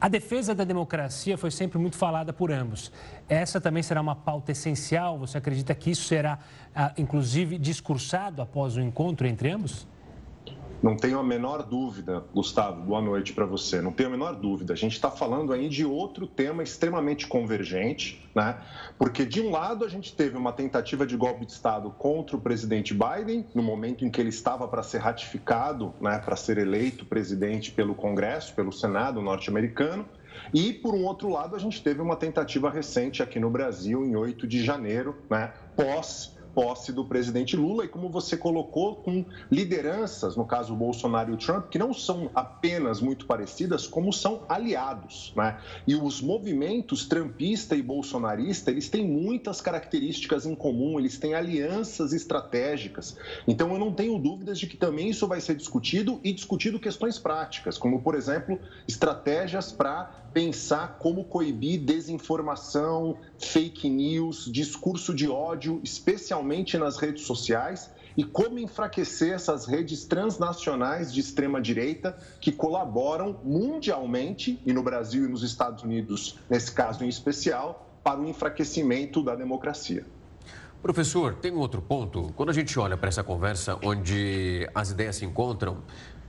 A 0.00 0.08
defesa 0.08 0.54
da 0.54 0.62
democracia 0.62 1.36
foi 1.36 1.50
sempre 1.50 1.76
muito 1.76 1.96
falada 1.96 2.32
por 2.32 2.52
ambos. 2.52 2.92
Essa 3.28 3.60
também 3.60 3.82
será 3.82 4.00
uma 4.00 4.14
pauta 4.14 4.52
essencial? 4.52 5.18
Você 5.18 5.38
acredita 5.38 5.74
que 5.74 5.90
isso 5.90 6.04
será, 6.04 6.38
ah, 6.72 6.92
inclusive, 6.96 7.58
discursado 7.58 8.40
após 8.40 8.76
o 8.76 8.80
encontro 8.80 9.26
entre 9.26 9.50
ambos? 9.50 9.88
Não 10.80 10.96
tenho 10.96 11.18
a 11.18 11.24
menor 11.24 11.64
dúvida, 11.64 12.22
Gustavo, 12.32 12.80
boa 12.82 13.02
noite 13.02 13.32
para 13.32 13.44
você. 13.44 13.82
Não 13.82 13.90
tenho 13.90 14.10
a 14.10 14.12
menor 14.12 14.36
dúvida. 14.36 14.74
A 14.74 14.76
gente 14.76 14.92
está 14.92 15.10
falando 15.10 15.52
aí 15.52 15.68
de 15.68 15.84
outro 15.84 16.24
tema 16.24 16.62
extremamente 16.62 17.26
convergente, 17.26 18.24
né? 18.32 18.56
Porque, 18.96 19.24
de 19.24 19.40
um 19.40 19.50
lado, 19.50 19.84
a 19.84 19.88
gente 19.88 20.14
teve 20.14 20.36
uma 20.36 20.52
tentativa 20.52 21.04
de 21.04 21.16
golpe 21.16 21.44
de 21.44 21.50
Estado 21.50 21.90
contra 21.90 22.36
o 22.36 22.40
presidente 22.40 22.94
Biden, 22.94 23.44
no 23.52 23.62
momento 23.62 24.04
em 24.04 24.10
que 24.10 24.20
ele 24.20 24.28
estava 24.28 24.68
para 24.68 24.84
ser 24.84 24.98
ratificado, 24.98 25.92
né, 26.00 26.20
para 26.20 26.36
ser 26.36 26.58
eleito 26.58 27.04
presidente 27.04 27.72
pelo 27.72 27.92
Congresso, 27.92 28.54
pelo 28.54 28.72
Senado 28.72 29.20
norte-americano. 29.20 30.06
E, 30.54 30.72
por 30.72 30.94
um 30.94 31.04
outro 31.04 31.28
lado, 31.28 31.56
a 31.56 31.58
gente 31.58 31.82
teve 31.82 32.00
uma 32.00 32.14
tentativa 32.14 32.70
recente 32.70 33.20
aqui 33.20 33.40
no 33.40 33.50
Brasil, 33.50 34.04
em 34.04 34.14
8 34.14 34.46
de 34.46 34.62
janeiro, 34.62 35.16
né, 35.28 35.52
pós 35.74 36.37
posse 36.58 36.92
do 36.92 37.04
presidente 37.04 37.54
Lula 37.54 37.84
e 37.84 37.88
como 37.88 38.08
você 38.08 38.36
colocou, 38.36 38.96
com 38.96 39.24
lideranças, 39.48 40.34
no 40.34 40.44
caso 40.44 40.74
Bolsonaro 40.74 41.32
e 41.32 41.36
Trump, 41.36 41.68
que 41.68 41.78
não 41.78 41.94
são 41.94 42.32
apenas 42.34 43.00
muito 43.00 43.26
parecidas, 43.26 43.86
como 43.86 44.12
são 44.12 44.42
aliados. 44.48 45.32
Né? 45.36 45.56
E 45.86 45.94
os 45.94 46.20
movimentos 46.20 47.06
trumpista 47.06 47.76
e 47.76 47.82
bolsonarista, 47.82 48.72
eles 48.72 48.88
têm 48.88 49.06
muitas 49.06 49.60
características 49.60 50.46
em 50.46 50.56
comum, 50.56 50.98
eles 50.98 51.16
têm 51.16 51.32
alianças 51.32 52.12
estratégicas. 52.12 53.16
Então 53.46 53.72
eu 53.72 53.78
não 53.78 53.92
tenho 53.92 54.18
dúvidas 54.18 54.58
de 54.58 54.66
que 54.66 54.76
também 54.76 55.10
isso 55.10 55.28
vai 55.28 55.40
ser 55.40 55.54
discutido 55.54 56.18
e 56.24 56.32
discutido 56.32 56.80
questões 56.80 57.20
práticas, 57.20 57.78
como, 57.78 58.02
por 58.02 58.16
exemplo, 58.16 58.58
estratégias 58.88 59.70
para 59.70 60.27
pensar 60.32 60.98
como 60.98 61.24
coibir 61.24 61.80
desinformação, 61.80 63.16
fake 63.38 63.88
news, 63.88 64.50
discurso 64.50 65.14
de 65.14 65.28
ódio, 65.28 65.80
especialmente 65.82 66.76
nas 66.78 66.96
redes 66.96 67.22
sociais, 67.24 67.90
e 68.16 68.24
como 68.24 68.58
enfraquecer 68.58 69.32
essas 69.32 69.66
redes 69.66 70.04
transnacionais 70.04 71.12
de 71.12 71.20
extrema 71.20 71.60
direita 71.60 72.18
que 72.40 72.50
colaboram 72.50 73.38
mundialmente 73.44 74.60
e 74.66 74.72
no 74.72 74.82
Brasil 74.82 75.24
e 75.24 75.28
nos 75.28 75.42
Estados 75.42 75.84
Unidos, 75.84 76.36
nesse 76.50 76.72
caso 76.72 77.04
em 77.04 77.08
especial, 77.08 77.88
para 78.02 78.20
o 78.20 78.26
enfraquecimento 78.28 79.22
da 79.22 79.36
democracia. 79.36 80.04
Professor, 80.82 81.34
tem 81.34 81.52
um 81.52 81.58
outro 81.58 81.82
ponto. 81.82 82.32
Quando 82.36 82.50
a 82.50 82.52
gente 82.52 82.78
olha 82.78 82.96
para 82.96 83.08
essa 83.08 83.22
conversa 83.22 83.78
onde 83.84 84.68
as 84.74 84.90
ideias 84.90 85.16
se 85.16 85.24
encontram, 85.24 85.82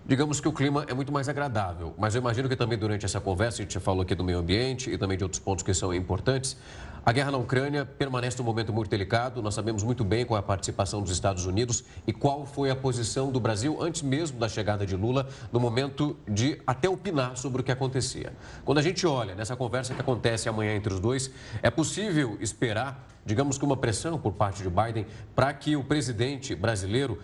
digamos 0.10 0.42
que 0.42 0.48
o 0.48 0.52
clima 0.52 0.86
é 0.88 0.94
muito 0.96 1.12
mais 1.12 1.30
agradável. 1.30 1.94
Mas 1.96 2.16
eu 2.16 2.20
imagino 2.20 2.50
que 2.50 2.56
também 2.56 2.80
durante 2.80 3.06
essa 3.06 3.22
conversa, 3.22 3.62
a 3.62 3.64
gente 3.64 3.80
falou 3.80 4.02
aqui 4.02 4.16
do 4.16 4.24
meio 4.24 4.40
ambiente 4.40 4.90
e 4.90 4.98
também 4.98 5.16
de 5.16 5.24
outros 5.24 5.40
pontos 5.40 5.64
que 5.64 5.72
são 5.72 5.94
importantes, 5.94 6.58
a 7.06 7.12
guerra 7.12 7.30
na 7.30 7.38
Ucrânia 7.38 7.86
permanece 7.86 8.42
um 8.42 8.46
momento 8.46 8.74
muito 8.74 8.90
delicado. 8.90 9.40
Nós 9.40 9.54
sabemos 9.54 9.84
muito 9.84 10.04
bem 10.04 10.26
qual 10.26 10.36
é 10.38 10.40
a 10.40 10.44
participação 10.44 11.04
dos 11.04 11.12
Estados 11.12 11.46
Unidos 11.46 11.84
e 12.08 12.12
qual 12.12 12.44
foi 12.44 12.72
a 12.72 12.76
posição 12.76 13.32
do 13.32 13.40
Brasil 13.40 13.78
antes 13.80 14.02
mesmo 14.02 14.40
da 14.40 14.50
chegada 14.50 14.84
de 14.84 14.96
Lula, 14.96 15.28
no 15.54 15.60
momento 15.60 16.18
de 16.28 16.60
até 16.66 16.90
opinar 16.90 17.38
sobre 17.38 17.62
o 17.62 17.64
que 17.64 17.72
acontecia. 17.72 18.34
Quando 18.66 18.80
a 18.80 18.82
gente 18.82 19.06
olha 19.06 19.36
nessa 19.36 19.56
conversa 19.56 19.94
que 19.94 20.02
acontece 20.02 20.50
amanhã 20.50 20.74
entre 20.74 20.92
os 20.92 21.00
dois, 21.00 21.30
é 21.62 21.70
possível 21.70 22.36
esperar, 22.42 23.08
digamos 23.24 23.60
que 23.60 23.64
uma 23.64 23.78
pressão 23.78 24.18
por 24.18 24.34
parte 24.34 24.64
de 24.64 24.70
Biden 24.70 25.06
para 25.36 25.54
que 25.54 25.76
o 25.76 25.84
presidente 25.84 26.56
brasileiro 26.56 27.20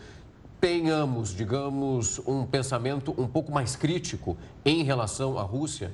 tenhamos, 0.65 1.29
digamos, 1.29 2.19
um 2.25 2.43
pensamento 2.43 3.13
um 3.19 3.27
pouco 3.27 3.51
mais 3.51 3.75
crítico 3.75 4.35
em 4.65 4.81
relação 4.81 5.37
à 5.37 5.43
Rússia? 5.43 5.93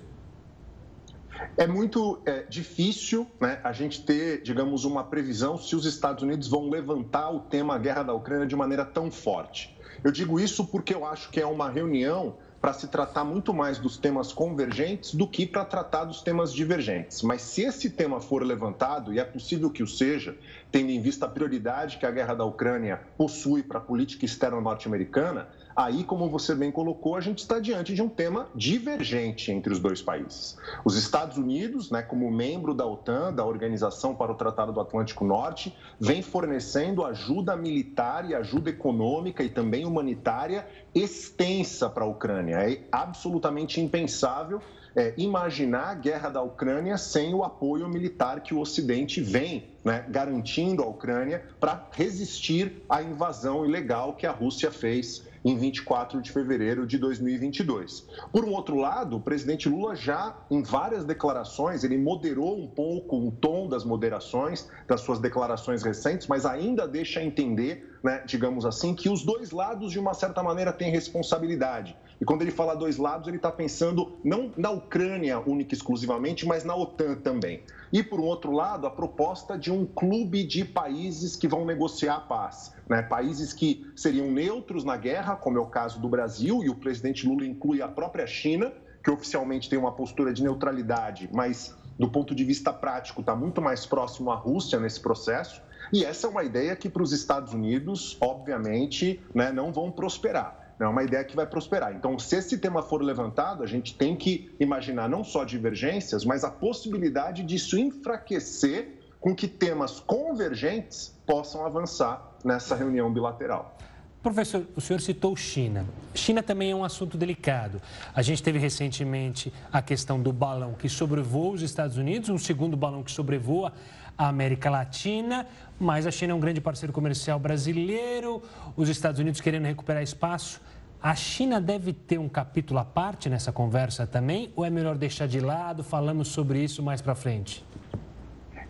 É 1.57 1.67
muito 1.67 2.21
é, 2.25 2.43
difícil 2.43 3.27
né, 3.37 3.59
a 3.65 3.73
gente 3.73 4.01
ter, 4.05 4.41
digamos, 4.41 4.85
uma 4.85 5.03
previsão 5.03 5.57
se 5.57 5.75
os 5.75 5.85
Estados 5.85 6.23
Unidos 6.23 6.47
vão 6.47 6.69
levantar 6.69 7.31
o 7.31 7.41
tema 7.41 7.77
guerra 7.77 8.03
da 8.03 8.13
Ucrânia 8.13 8.47
de 8.47 8.55
maneira 8.55 8.85
tão 8.85 9.11
forte. 9.11 9.77
Eu 10.01 10.09
digo 10.09 10.39
isso 10.39 10.65
porque 10.65 10.93
eu 10.93 11.05
acho 11.05 11.29
que 11.31 11.41
é 11.41 11.45
uma 11.45 11.69
reunião 11.69 12.37
para 12.61 12.73
se 12.73 12.87
tratar 12.87 13.23
muito 13.23 13.53
mais 13.53 13.79
dos 13.79 13.97
temas 13.97 14.31
convergentes 14.31 15.15
do 15.15 15.27
que 15.27 15.47
para 15.47 15.65
tratar 15.65 16.05
dos 16.05 16.21
temas 16.21 16.53
divergentes. 16.53 17.23
Mas 17.23 17.41
se 17.41 17.63
esse 17.63 17.89
tema 17.89 18.21
for 18.21 18.43
levantado, 18.43 19.11
e 19.11 19.19
é 19.19 19.23
possível 19.23 19.71
que 19.71 19.81
o 19.81 19.87
seja, 19.87 20.37
tendo 20.71 20.91
em 20.91 21.01
vista 21.01 21.25
a 21.25 21.29
prioridade 21.29 21.97
que 21.97 22.05
a 22.05 22.11
guerra 22.11 22.35
da 22.35 22.45
Ucrânia 22.45 23.01
possui 23.17 23.63
para 23.63 23.79
a 23.79 23.81
política 23.81 24.25
externa 24.25 24.61
norte-americana, 24.61 25.49
Aí, 25.75 26.03
como 26.03 26.29
você 26.29 26.53
bem 26.53 26.71
colocou, 26.71 27.15
a 27.15 27.21
gente 27.21 27.39
está 27.39 27.59
diante 27.59 27.93
de 27.93 28.01
um 28.01 28.09
tema 28.09 28.47
divergente 28.53 29.51
entre 29.51 29.71
os 29.71 29.79
dois 29.79 30.01
países. 30.01 30.57
Os 30.83 30.95
Estados 30.95 31.37
Unidos, 31.37 31.89
né, 31.89 32.01
como 32.01 32.29
membro 32.29 32.73
da 32.73 32.85
OTAN, 32.85 33.33
da 33.33 33.45
Organização 33.45 34.13
para 34.13 34.31
o 34.31 34.35
Tratado 34.35 34.71
do 34.71 34.79
Atlântico 34.79 35.25
Norte, 35.25 35.75
vem 35.99 36.21
fornecendo 36.21 37.05
ajuda 37.05 37.55
militar 37.55 38.29
e 38.29 38.35
ajuda 38.35 38.69
econômica 38.69 39.43
e 39.43 39.49
também 39.49 39.85
humanitária 39.85 40.67
extensa 40.93 41.89
para 41.89 42.03
a 42.03 42.07
Ucrânia. 42.07 42.55
É 42.57 42.83
absolutamente 42.91 43.79
impensável 43.79 44.61
é, 44.95 45.13
imaginar 45.17 45.89
a 45.89 45.95
guerra 45.95 46.29
da 46.29 46.41
Ucrânia 46.41 46.97
sem 46.97 47.33
o 47.33 47.43
apoio 47.43 47.87
militar 47.87 48.41
que 48.41 48.53
o 48.53 48.59
Ocidente 48.59 49.21
vem 49.21 49.69
né, 49.83 50.05
garantindo 50.09 50.83
à 50.83 50.87
Ucrânia 50.87 51.43
para 51.59 51.87
resistir 51.91 52.83
à 52.89 53.01
invasão 53.01 53.65
ilegal 53.65 54.13
que 54.13 54.27
a 54.27 54.31
Rússia 54.31 54.71
fez 54.71 55.23
em 55.43 55.57
24 55.57 56.21
de 56.21 56.31
fevereiro 56.31 56.85
de 56.85 56.97
2022. 56.97 58.05
Por 58.31 58.45
um 58.45 58.51
outro 58.51 58.75
lado, 58.75 59.17
o 59.17 59.19
presidente 59.19 59.67
Lula 59.67 59.95
já, 59.95 60.35
em 60.49 60.61
várias 60.61 61.03
declarações, 61.03 61.83
ele 61.83 61.97
moderou 61.97 62.59
um 62.59 62.67
pouco 62.67 63.17
o 63.17 63.31
tom 63.31 63.67
das 63.67 63.83
moderações 63.83 64.69
das 64.87 65.01
suas 65.01 65.19
declarações 65.19 65.83
recentes, 65.83 66.27
mas 66.27 66.45
ainda 66.45 66.87
deixa 66.87 67.23
entender, 67.23 67.97
né, 68.03 68.21
digamos 68.25 68.65
assim, 68.65 68.93
que 68.93 69.09
os 69.09 69.23
dois 69.23 69.51
lados, 69.51 69.91
de 69.91 69.99
uma 69.99 70.13
certa 70.13 70.43
maneira, 70.43 70.71
têm 70.71 70.91
responsabilidade. 70.91 71.97
E 72.21 72.23
quando 72.25 72.43
ele 72.43 72.51
fala 72.51 72.75
dois 72.75 72.97
lados, 72.97 73.27
ele 73.27 73.37
está 73.37 73.51
pensando 73.51 74.19
não 74.23 74.51
na 74.55 74.69
Ucrânia 74.69 75.39
única 75.39 75.73
e 75.73 75.75
exclusivamente, 75.75 76.45
mas 76.45 76.63
na 76.63 76.75
OTAN 76.75 77.15
também. 77.15 77.63
E, 77.91 78.03
por 78.03 78.19
um 78.19 78.25
outro 78.25 78.51
lado, 78.51 78.85
a 78.85 78.91
proposta 78.91 79.57
de 79.57 79.71
um 79.71 79.87
clube 79.87 80.43
de 80.43 80.63
países 80.63 81.35
que 81.35 81.47
vão 81.47 81.65
negociar 81.65 82.17
a 82.17 82.19
paz. 82.19 82.75
Né? 82.87 83.01
Países 83.01 83.53
que 83.53 83.91
seriam 83.95 84.29
neutros 84.29 84.83
na 84.83 84.95
guerra, 84.97 85.35
como 85.35 85.57
é 85.57 85.61
o 85.61 85.65
caso 85.65 85.99
do 85.99 86.07
Brasil, 86.07 86.63
e 86.63 86.69
o 86.69 86.75
presidente 86.75 87.27
Lula 87.27 87.43
inclui 87.43 87.81
a 87.81 87.87
própria 87.87 88.27
China, 88.27 88.71
que 89.03 89.09
oficialmente 89.09 89.67
tem 89.67 89.79
uma 89.79 89.91
postura 89.91 90.31
de 90.31 90.43
neutralidade, 90.43 91.27
mas 91.33 91.75
do 91.97 92.07
ponto 92.07 92.35
de 92.35 92.43
vista 92.43 92.71
prático 92.71 93.21
está 93.21 93.35
muito 93.35 93.59
mais 93.63 93.87
próximo 93.87 94.29
à 94.29 94.35
Rússia 94.35 94.79
nesse 94.79 94.99
processo. 94.99 95.59
E 95.91 96.05
essa 96.05 96.27
é 96.27 96.29
uma 96.29 96.43
ideia 96.43 96.75
que 96.75 96.87
para 96.87 97.01
os 97.01 97.11
Estados 97.11 97.51
Unidos, 97.51 98.15
obviamente, 98.21 99.19
né, 99.33 99.51
não 99.51 99.73
vão 99.73 99.89
prosperar 99.91 100.60
é 100.85 100.87
uma 100.87 101.03
ideia 101.03 101.23
que 101.23 101.35
vai 101.35 101.45
prosperar. 101.45 101.93
Então, 101.93 102.17
se 102.17 102.35
esse 102.35 102.57
tema 102.57 102.81
for 102.81 103.01
levantado, 103.01 103.63
a 103.63 103.67
gente 103.67 103.95
tem 103.95 104.15
que 104.15 104.53
imaginar 104.59 105.09
não 105.09 105.23
só 105.23 105.43
divergências, 105.43 106.25
mas 106.25 106.43
a 106.43 106.49
possibilidade 106.49 107.43
disso 107.43 107.77
enfraquecer 107.77 108.99
com 109.19 109.35
que 109.35 109.47
temas 109.47 109.99
convergentes 109.99 111.15
possam 111.25 111.65
avançar 111.65 112.35
nessa 112.43 112.75
reunião 112.75 113.13
bilateral. 113.13 113.77
Professor, 114.23 114.67
o 114.75 114.81
senhor 114.81 114.99
citou 115.01 115.35
China. 115.35 115.83
China 116.13 116.43
também 116.43 116.69
é 116.69 116.75
um 116.75 116.83
assunto 116.83 117.17
delicado. 117.17 117.81
A 118.13 118.21
gente 118.21 118.43
teve 118.43 118.59
recentemente 118.59 119.51
a 119.73 119.81
questão 119.81 120.21
do 120.21 120.31
balão 120.31 120.73
que 120.73 120.87
sobrevoa 120.87 121.53
os 121.53 121.63
Estados 121.63 121.97
Unidos, 121.97 122.29
um 122.29 122.37
segundo 122.37 122.77
balão 122.77 123.01
que 123.01 123.11
sobrevoa 123.11 123.73
a 124.15 124.27
América 124.27 124.69
Latina, 124.69 125.47
mas 125.79 126.05
a 126.05 126.11
China 126.11 126.33
é 126.33 126.35
um 126.35 126.39
grande 126.39 126.61
parceiro 126.61 126.93
comercial 126.93 127.39
brasileiro, 127.39 128.43
os 128.77 128.89
Estados 128.89 129.19
Unidos 129.19 129.41
querendo 129.41 129.65
recuperar 129.65 130.03
espaço. 130.03 130.61
A 131.03 131.15
China 131.15 131.59
deve 131.59 131.93
ter 131.93 132.19
um 132.19 132.29
capítulo 132.29 132.79
à 132.79 132.85
parte 132.85 133.27
nessa 133.27 133.51
conversa 133.51 134.05
também, 134.05 134.53
ou 134.55 134.63
é 134.63 134.69
melhor 134.69 134.95
deixar 134.95 135.27
de 135.27 135.39
lado, 135.39 135.83
falamos 135.83 136.27
sobre 136.27 136.63
isso 136.63 136.83
mais 136.83 137.01
para 137.01 137.15
frente? 137.15 137.65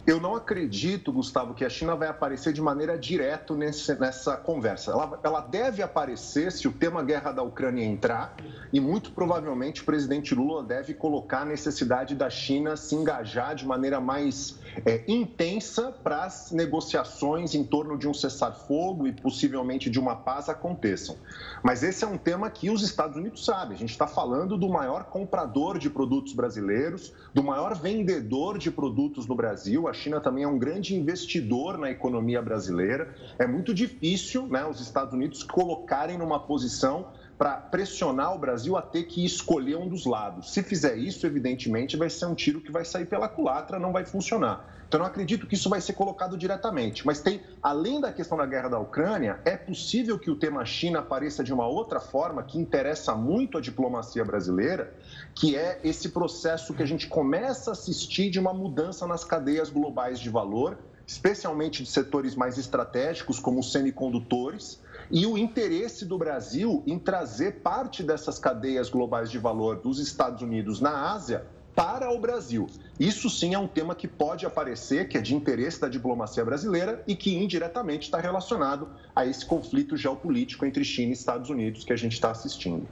Eu 0.06 0.20
não 0.20 0.36
acredito, 0.36 1.12
Gustavo, 1.12 1.54
que 1.54 1.64
a 1.64 1.70
China 1.70 1.96
vai 1.96 2.08
aparecer 2.08 2.52
de 2.52 2.62
maneira 2.62 2.98
direta 2.98 3.54
nessa 3.56 4.36
conversa. 4.36 4.92
Ela, 4.92 5.20
ela, 5.24 5.42
deve 5.42 5.84
aparecer 5.84 6.52
se 6.52 6.68
o 6.68 6.72
tema 6.72 7.04
guerra 7.04 7.32
da 7.32 7.44
Ucrânia 7.44 7.86
entrar, 7.86 8.36
e 8.74 8.80
muito 8.80 9.12
provavelmente 9.12 9.82
o 9.82 9.86
presidente 9.86 10.34
Lula 10.34 10.64
deve 10.64 10.96
colocar 10.96 11.42
a 11.42 11.46
necessidade 11.46 12.16
da 12.16 12.32
China 12.32 12.76
se 12.76 12.96
engajar 12.96 13.54
de 13.54 13.66
maneira 13.66 14.00
mais 14.00 14.60
é, 14.86 15.04
intensa 15.08 15.92
para 16.04 16.24
as 16.24 16.52
negociações 16.52 17.54
em 17.54 17.64
torno 17.64 17.96
de 17.96 18.08
um 18.08 18.14
cessar-fogo 18.14 19.08
e 19.08 19.12
possivelmente 19.12 19.88
de 19.90 20.00
uma 20.00 20.16
paz 20.16 20.50
aconteçam. 20.50 21.16
Mas 21.62 21.84
esse 21.84 22.04
é 22.04 22.08
um 22.08 22.18
tema 22.18 22.50
que 22.50 22.72
os 22.72 22.82
Estados 22.82 23.18
Unidos 23.18 23.46
sabem. 23.46 23.76
A 23.76 23.80
gente 23.80 23.92
está 23.92 24.08
falando 24.08 24.58
do 24.58 24.68
maior 24.68 25.06
comprador 25.06 25.78
de 25.78 25.90
produtos 25.92 26.34
brasileiros, 26.34 27.14
do 27.34 27.44
maior 27.44 27.76
vendedor 27.76 28.58
de 28.58 28.72
produtos 28.72 29.28
no 29.28 29.36
Brasil. 29.36 29.88
A 29.92 29.94
China 29.94 30.22
também 30.22 30.46
é 30.46 30.48
um 30.48 30.58
grande 30.58 30.96
investidor 30.96 31.78
na 31.78 31.92
economia 31.92 32.42
brasileira. 32.42 33.14
É 33.38 33.46
muito 33.46 33.74
difícil 33.74 34.48
né, 34.48 34.66
os 34.66 34.80
Estados 34.80 35.14
Unidos 35.14 35.44
colocarem 35.44 36.18
numa 36.18 36.40
posição 36.40 37.12
para 37.42 37.54
pressionar 37.58 38.36
o 38.36 38.38
Brasil 38.38 38.78
a 38.78 38.84
ter 38.84 39.06
que 39.06 39.26
escolher 39.26 39.76
um 39.76 39.90
dos 39.90 40.06
lados. 40.06 40.54
Se 40.54 40.62
fizer 40.62 40.96
isso, 40.96 41.26
evidentemente, 41.26 41.98
vai 41.98 42.08
ser 42.08 42.28
um 42.28 42.36
tiro 42.36 42.62
que 42.62 42.72
vai 42.72 42.86
sair 42.86 43.08
pela 43.08 43.28
culatra, 43.28 43.80
não 43.80 43.92
vai 43.92 44.06
funcionar. 44.06 44.84
Então, 44.88 45.00
não 45.00 45.08
acredito 45.08 45.48
que 45.48 45.56
isso 45.56 45.68
vai 45.68 45.82
ser 45.82 45.94
colocado 45.94 46.38
diretamente. 46.38 47.04
Mas 47.04 47.20
tem, 47.20 47.42
além 47.60 48.00
da 48.00 48.14
questão 48.14 48.38
da 48.38 48.46
guerra 48.46 48.70
da 48.70 48.78
Ucrânia, 48.78 49.40
é 49.44 49.58
possível 49.58 50.20
que 50.20 50.30
o 50.30 50.36
tema 50.36 50.64
China 50.66 51.00
apareça 51.00 51.44
de 51.44 51.52
uma 51.52 51.68
outra 51.68 52.00
forma 52.00 52.44
que 52.44 52.60
interessa 52.60 53.16
muito 53.16 53.58
a 53.58 53.62
diplomacia 53.62 54.24
brasileira, 54.24 54.94
que 55.34 55.56
é 55.56 55.80
esse 55.84 56.10
processo 56.10 56.76
que 56.76 56.84
a 56.84 56.88
gente 56.88 57.08
começa 57.08 57.72
a 57.72 57.74
assistir 57.74 58.30
de 58.30 58.40
uma 58.40 58.54
mudança 58.54 59.08
nas 59.08 59.24
cadeias 59.24 59.72
globais 59.72 60.20
de 60.20 60.30
valor, 60.30 60.78
especialmente 61.08 61.82
de 61.82 61.90
setores 61.90 62.36
mais 62.36 62.60
estratégicos, 62.60 63.40
como 63.40 63.62
os 63.62 63.72
semicondutores 63.72 64.80
e 65.12 65.26
o 65.26 65.38
interesse 65.38 66.06
do 66.06 66.18
Brasil 66.18 66.84
em 66.88 66.98
trazer 66.98 67.62
parte 67.62 68.02
dessas 68.02 68.40
cadeias 68.40 68.90
globais 68.90 69.30
de 69.30 69.38
valor 69.38 69.78
dos 69.78 70.00
Estados 70.00 70.42
Unidos 70.42 70.80
na 70.80 71.12
Ásia 71.12 71.46
para 71.76 72.12
o 72.12 72.20
Brasil. 72.20 72.68
Isso 73.00 73.30
sim 73.30 73.54
é 73.54 73.60
um 73.60 73.68
tema 73.68 73.96
que 73.96 74.08
pode 74.08 74.46
aparecer, 74.46 75.08
que 75.08 75.18
é 75.18 75.22
de 75.22 75.34
interesse 75.34 75.80
da 75.82 75.88
diplomacia 75.88 76.44
brasileira 76.44 77.04
e 77.08 77.16
que 77.16 77.36
indiretamente 77.36 78.06
está 78.06 78.20
relacionado 78.20 78.90
a 79.16 79.26
esse 79.26 79.46
conflito 79.46 79.98
geopolítico 79.98 80.66
entre 80.66 80.84
China 80.84 81.10
e 81.10 81.14
Estados 81.14 81.50
Unidos 81.50 81.84
que 81.84 81.94
a 81.94 81.98
gente 81.98 82.14
está 82.14 82.32
assistindo. 82.32 82.88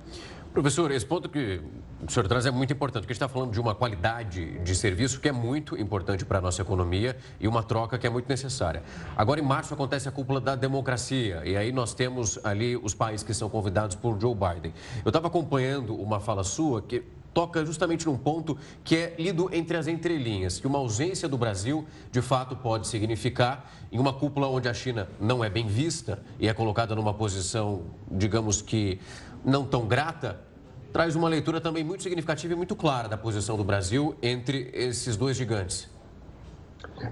Professor, 0.60 0.92
esse 0.92 1.06
ponto 1.06 1.30
que 1.30 1.62
o 2.06 2.12
senhor 2.12 2.28
traz 2.28 2.46
é 2.46 2.52
muito 2.52 2.74
importante, 2.74 3.04
porque 3.04 3.14
a 3.14 3.16
gente 3.16 3.24
está 3.24 3.30
falando 3.30 3.54
de 3.54 3.62
uma 3.62 3.74
qualidade 3.74 4.60
de 4.60 4.76
serviço 4.76 5.22
que 5.22 5.30
é 5.30 5.32
muito 5.32 5.78
importante 5.80 6.26
para 6.26 6.40
a 6.40 6.42
nossa 6.42 6.62
economia 6.62 7.16
e 7.40 7.48
uma 7.48 7.64
troca 7.64 7.98
que 7.98 8.06
é 8.06 8.10
muito 8.10 8.28
necessária. 8.28 8.84
Agora, 9.16 9.40
em 9.40 9.44
março, 9.44 9.74
acontece 9.74 10.10
a 10.10 10.12
cúpula 10.12 10.42
da 10.42 10.58
democracia, 10.58 11.42
e 11.46 11.56
aí 11.56 11.72
nós 11.72 11.94
temos 11.94 12.38
ali 12.44 12.76
os 12.76 12.94
países 12.94 13.26
que 13.26 13.34
são 13.34 13.50
convidados 13.50 13.96
por 13.96 14.20
Joe 14.20 14.36
Biden. 14.36 14.74
Eu 15.06 15.08
estava 15.12 15.28
acompanhando 15.28 15.96
uma 15.96 16.20
fala 16.20 16.44
sua 16.44 16.82
que 16.82 17.06
toca 17.34 17.66
justamente 17.66 18.06
num 18.06 18.18
ponto 18.18 18.58
que 18.84 18.98
é 18.98 19.16
lido 19.18 19.50
entre 19.54 19.78
as 19.78 19.88
entrelinhas, 19.88 20.60
que 20.60 20.68
uma 20.68 20.80
ausência 20.80 21.30
do 21.30 21.38
Brasil, 21.38 21.88
de 22.12 22.22
fato, 22.22 22.58
pode 22.58 22.86
significar, 22.86 23.72
em 23.90 23.98
uma 23.98 24.12
cúpula 24.12 24.50
onde 24.50 24.68
a 24.68 24.74
China 24.74 25.08
não 25.22 25.42
é 25.42 25.50
bem 25.50 25.68
vista 25.68 26.22
e 26.38 26.50
é 26.50 26.54
colocada 26.54 26.94
numa 26.96 27.14
posição, 27.14 27.84
digamos 28.12 28.62
que 28.62 29.00
não 29.46 29.64
tão 29.66 29.88
grata, 29.88 30.49
traz 30.92 31.16
uma 31.16 31.30
leitura 31.30 31.62
também 31.62 31.84
muito 31.84 32.04
significativa 32.04 32.54
e 32.54 32.56
muito 32.56 32.76
clara 32.76 33.08
da 33.08 33.18
posição 33.18 33.56
do 33.58 33.64
Brasil 33.64 34.16
entre 34.22 34.70
esses 34.74 35.16
dois 35.16 35.38
gigantes. 35.38 35.90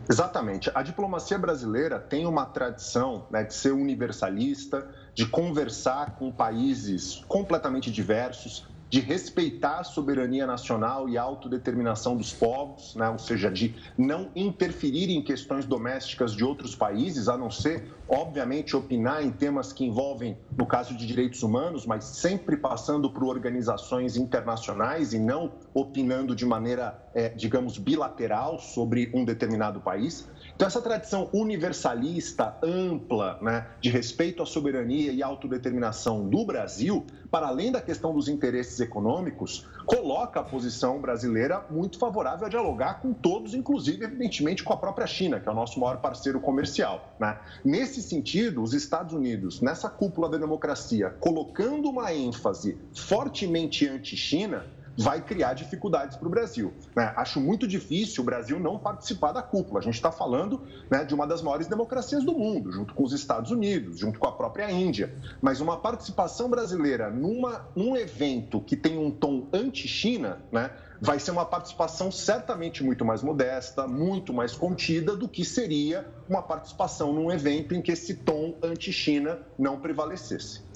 Exatamente. 0.09 0.71
A 0.73 0.81
diplomacia 0.81 1.37
brasileira 1.37 1.99
tem 1.99 2.25
uma 2.25 2.45
tradição 2.45 3.25
né, 3.29 3.43
de 3.43 3.53
ser 3.53 3.71
universalista, 3.71 4.87
de 5.13 5.25
conversar 5.25 6.15
com 6.15 6.31
países 6.31 7.23
completamente 7.27 7.91
diversos, 7.91 8.65
de 8.89 8.99
respeitar 8.99 9.79
a 9.79 9.83
soberania 9.83 10.45
nacional 10.45 11.09
e 11.09 11.17
a 11.17 11.21
autodeterminação 11.21 12.15
dos 12.15 12.33
povos, 12.33 12.95
né? 12.95 13.09
ou 13.09 13.19
seja, 13.19 13.51
de 13.51 13.75
não 13.97 14.29
interferir 14.35 15.09
em 15.09 15.21
questões 15.21 15.65
domésticas 15.65 16.33
de 16.33 16.43
outros 16.43 16.73
países, 16.73 17.27
a 17.27 17.37
não 17.37 17.51
ser, 17.51 17.91
obviamente, 18.07 18.75
opinar 18.75 19.23
em 19.23 19.31
temas 19.31 19.73
que 19.73 19.85
envolvem, 19.85 20.37
no 20.57 20.65
caso 20.65 20.95
de 20.95 21.05
direitos 21.05 21.43
humanos, 21.43 21.85
mas 21.85 22.05
sempre 22.05 22.55
passando 22.55 23.09
por 23.09 23.25
organizações 23.25 24.15
internacionais 24.15 25.13
e 25.13 25.19
não 25.19 25.51
opinando 25.73 26.35
de 26.35 26.45
maneira, 26.45 26.97
é, 27.13 27.29
digamos, 27.29 27.77
bilateral 27.77 28.59
sobre 28.59 29.11
um 29.13 29.25
determinado 29.25 29.81
país. 29.81 30.29
Então, 30.57 30.67
essa 30.67 30.81
tradição 30.81 31.29
universalista, 31.33 32.57
ampla, 32.63 33.37
né, 33.43 33.67
de 33.79 33.91
respeito 33.91 34.41
à 34.41 34.45
soberania 34.47 35.11
e 35.11 35.21
autodeterminação 35.21 36.27
do 36.27 36.43
Brasil, 36.43 37.05
para 37.29 37.45
além 37.45 37.71
da 37.71 37.79
questão 37.79 38.11
dos 38.11 38.27
interesses 38.27 38.79
econômicos, 38.79 39.67
coloca 39.85 40.39
a 40.39 40.43
posição 40.43 40.99
brasileira 40.99 41.63
muito 41.69 41.99
favorável 41.99 42.47
a 42.47 42.49
dialogar 42.49 43.01
com 43.01 43.13
todos, 43.13 43.53
inclusive, 43.53 44.03
evidentemente, 44.03 44.63
com 44.63 44.73
a 44.73 44.77
própria 44.77 45.05
China, 45.05 45.39
que 45.39 45.47
é 45.47 45.51
o 45.51 45.55
nosso 45.55 45.79
maior 45.79 45.97
parceiro 45.97 46.39
comercial. 46.39 47.13
Né? 47.19 47.37
Nesse 47.63 48.01
sentido, 48.01 48.63
os 48.63 48.73
Estados 48.73 49.13
Unidos, 49.13 49.61
nessa 49.61 49.91
cúpula 49.91 50.27
da 50.27 50.39
democracia, 50.39 51.11
colocando 51.19 51.87
uma 51.87 52.11
ênfase 52.11 52.79
fortemente 52.95 53.87
anti-China, 53.87 54.65
vai 54.97 55.21
criar 55.21 55.53
dificuldades 55.53 56.17
para 56.17 56.27
o 56.27 56.31
Brasil. 56.31 56.73
Né? 56.95 57.13
Acho 57.15 57.39
muito 57.39 57.67
difícil 57.67 58.23
o 58.23 58.25
Brasil 58.25 58.59
não 58.59 58.79
participar 58.79 59.31
da 59.31 59.43
cúpula. 59.43 59.79
A 59.79 59.83
gente 59.83 59.95
está 59.95 60.11
falando 60.11 60.63
né, 60.89 61.05
de 61.05 61.13
uma 61.13 61.27
das 61.27 61.41
maiores 61.41 61.67
democracias 61.67 62.23
do 62.23 62.33
mundo, 62.33 62.71
junto 62.71 62.93
com 62.93 63.03
os 63.03 63.13
Estados 63.13 63.51
Unidos, 63.51 63.99
junto 63.99 64.17
com 64.17 64.27
a 64.27 64.31
própria 64.31 64.71
Índia. 64.71 65.13
Mas 65.41 65.61
uma 65.61 65.77
participação 65.77 66.49
brasileira 66.49 67.09
numa, 67.11 67.67
num 67.75 67.95
evento 67.95 68.59
que 68.61 68.75
tem 68.75 68.97
um 68.97 69.11
tom 69.11 69.47
anti-China, 69.53 70.39
né, 70.51 70.71
vai 70.99 71.19
ser 71.19 71.31
uma 71.31 71.45
participação 71.45 72.11
certamente 72.11 72.83
muito 72.83 73.05
mais 73.05 73.21
modesta, 73.21 73.87
muito 73.87 74.33
mais 74.33 74.55
contida 74.55 75.15
do 75.15 75.27
que 75.27 75.45
seria 75.45 76.07
uma 76.27 76.41
participação 76.41 77.13
num 77.13 77.31
evento 77.31 77.75
em 77.75 77.81
que 77.81 77.91
esse 77.91 78.15
tom 78.15 78.57
anti-China 78.63 79.39
não 79.57 79.79
prevalecesse. 79.79 80.66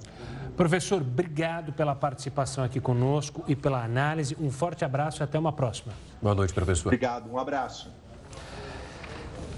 Professor, 0.55 1.01
obrigado 1.01 1.73
pela 1.73 1.95
participação 1.95 2.63
aqui 2.63 2.79
conosco 2.79 3.43
e 3.47 3.55
pela 3.55 3.83
análise. 3.83 4.35
Um 4.39 4.51
forte 4.51 4.85
abraço 4.85 5.21
e 5.21 5.23
até 5.23 5.39
uma 5.39 5.51
próxima. 5.51 5.93
Boa 6.21 6.35
noite, 6.35 6.53
professor. 6.53 6.89
Obrigado, 6.89 7.31
um 7.31 7.37
abraço. 7.37 7.91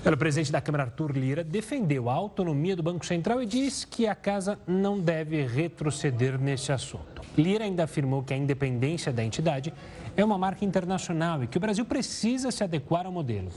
O 0.06 0.18
presidente 0.18 0.52
da 0.52 0.60
Câmara, 0.60 0.84
Arthur 0.84 1.12
Lira, 1.12 1.46
defendeu 1.46 2.10
a 2.10 2.14
autonomia 2.14 2.76
do 2.76 2.84
Banco 2.84 3.06
Central 3.06 3.42
e 3.42 3.46
disse 3.46 3.88
que 3.88 4.06
a 4.06 4.14
casa 4.14 4.60
não 4.68 5.00
deve 5.00 5.46
retroceder 5.46 6.38
nesse 6.38 6.74
assunto. 6.74 7.22
Lira 7.38 7.64
ainda 7.64 7.86
afirmou 7.86 8.22
que 8.22 8.34
a 8.34 8.38
independência 8.38 9.14
da 9.14 9.24
entidade 9.24 9.74
é 10.16 10.24
uma 10.24 10.38
marca 10.38 10.66
internacional 10.66 11.42
e 11.44 11.48
que 11.48 11.58
o 11.58 11.60
Brasil 11.60 11.86
precisa 11.86 12.52
se 12.52 12.64
adequar 12.64 13.06
ao 13.06 13.14
modelo. 13.14 13.50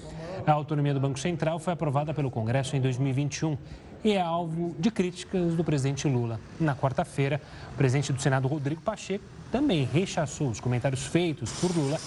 A 0.46 0.53
autonomia 0.53 0.94
do 0.94 1.01
Banco 1.01 1.18
Central 1.18 1.59
foi 1.59 1.72
aprovada 1.72 2.14
pelo 2.14 2.31
Congresso 2.31 2.77
em 2.77 2.81
2021 2.81 3.59
e 4.07 4.12
é 4.12 4.21
alvo 4.21 4.77
de 4.79 4.88
críticas 4.88 5.55
do 5.55 5.64
presidente 5.64 6.07
Lula. 6.07 6.38
Na 6.61 6.77
quarta-feira, 6.77 7.42
o 7.73 7.77
presidente 7.77 8.12
do 8.12 8.23
Senado, 8.23 8.47
Rodrigo 8.47 8.81
Pacheco, 8.81 9.25
também 9.51 9.85
rechaçou 9.85 10.49
os 10.49 10.61
comentários 10.61 11.07
feitos 11.07 11.51
por 11.55 11.77
Lula 11.77 11.99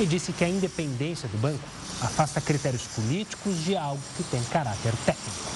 e 0.00 0.04
disse 0.04 0.32
que 0.32 0.42
a 0.42 0.48
independência 0.48 1.28
do 1.28 1.38
banco 1.38 1.62
afasta 2.02 2.40
critérios 2.40 2.88
políticos 2.88 3.62
de 3.62 3.76
algo 3.76 4.02
que 4.16 4.24
tem 4.24 4.42
caráter 4.44 4.92
técnico. 5.06 5.54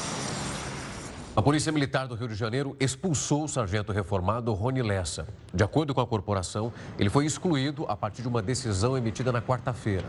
A 1.35 1.43
Polícia 1.43 1.73
Militar 1.73 2.07
do 2.07 2.15
Rio 2.15 2.29
de 2.29 2.35
Janeiro 2.37 2.77
expulsou 2.79 3.45
o 3.45 3.49
sargento 3.49 3.93
reformado 3.93 4.53
Rony 4.55 4.83
Lessa. 4.83 5.27
De 5.53 5.65
acordo 5.65 5.93
com 5.95 6.01
a 6.01 6.07
corporação, 6.07 6.73
ele 6.97 7.11
foi 7.11 7.27
excluído 7.27 7.85
a 7.89 7.97
partir 7.97 8.23
de 8.23 8.29
uma 8.29 8.43
decisão 8.43 8.97
emitida 8.97 9.33
na 9.33 9.43
quarta-feira. 9.43 10.07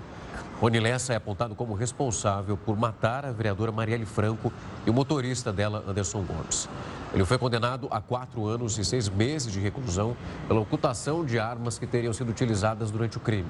Rony 0.60 0.78
Lessa 0.82 1.14
é 1.14 1.16
apontado 1.16 1.56
como 1.56 1.74
responsável 1.74 2.58
por 2.58 2.76
matar 2.76 3.26
a 3.26 3.32
vereadora 3.32 3.72
Marielle 3.72 4.06
Franco 4.06 4.52
e 4.86 4.90
o 4.90 4.94
motorista 4.94 5.54
dela, 5.54 5.86
Anderson 5.88 6.22
Gomes. 6.22 6.68
Ele 7.14 7.24
foi 7.24 7.38
condenado 7.38 7.88
a 7.90 8.02
quatro 8.02 8.46
anos 8.46 8.78
e 8.78 8.84
seis 8.84 9.08
meses 9.08 9.54
de 9.54 9.60
reclusão 9.62 10.18
pela 10.50 10.60
ocultação 10.60 11.24
de 11.24 11.40
armas 11.40 11.80
que 11.80 11.88
teriam 11.88 12.12
sido 12.12 12.30
utilizadas 12.30 12.92
durante 12.92 13.16
o 13.16 13.22
crime. 13.22 13.50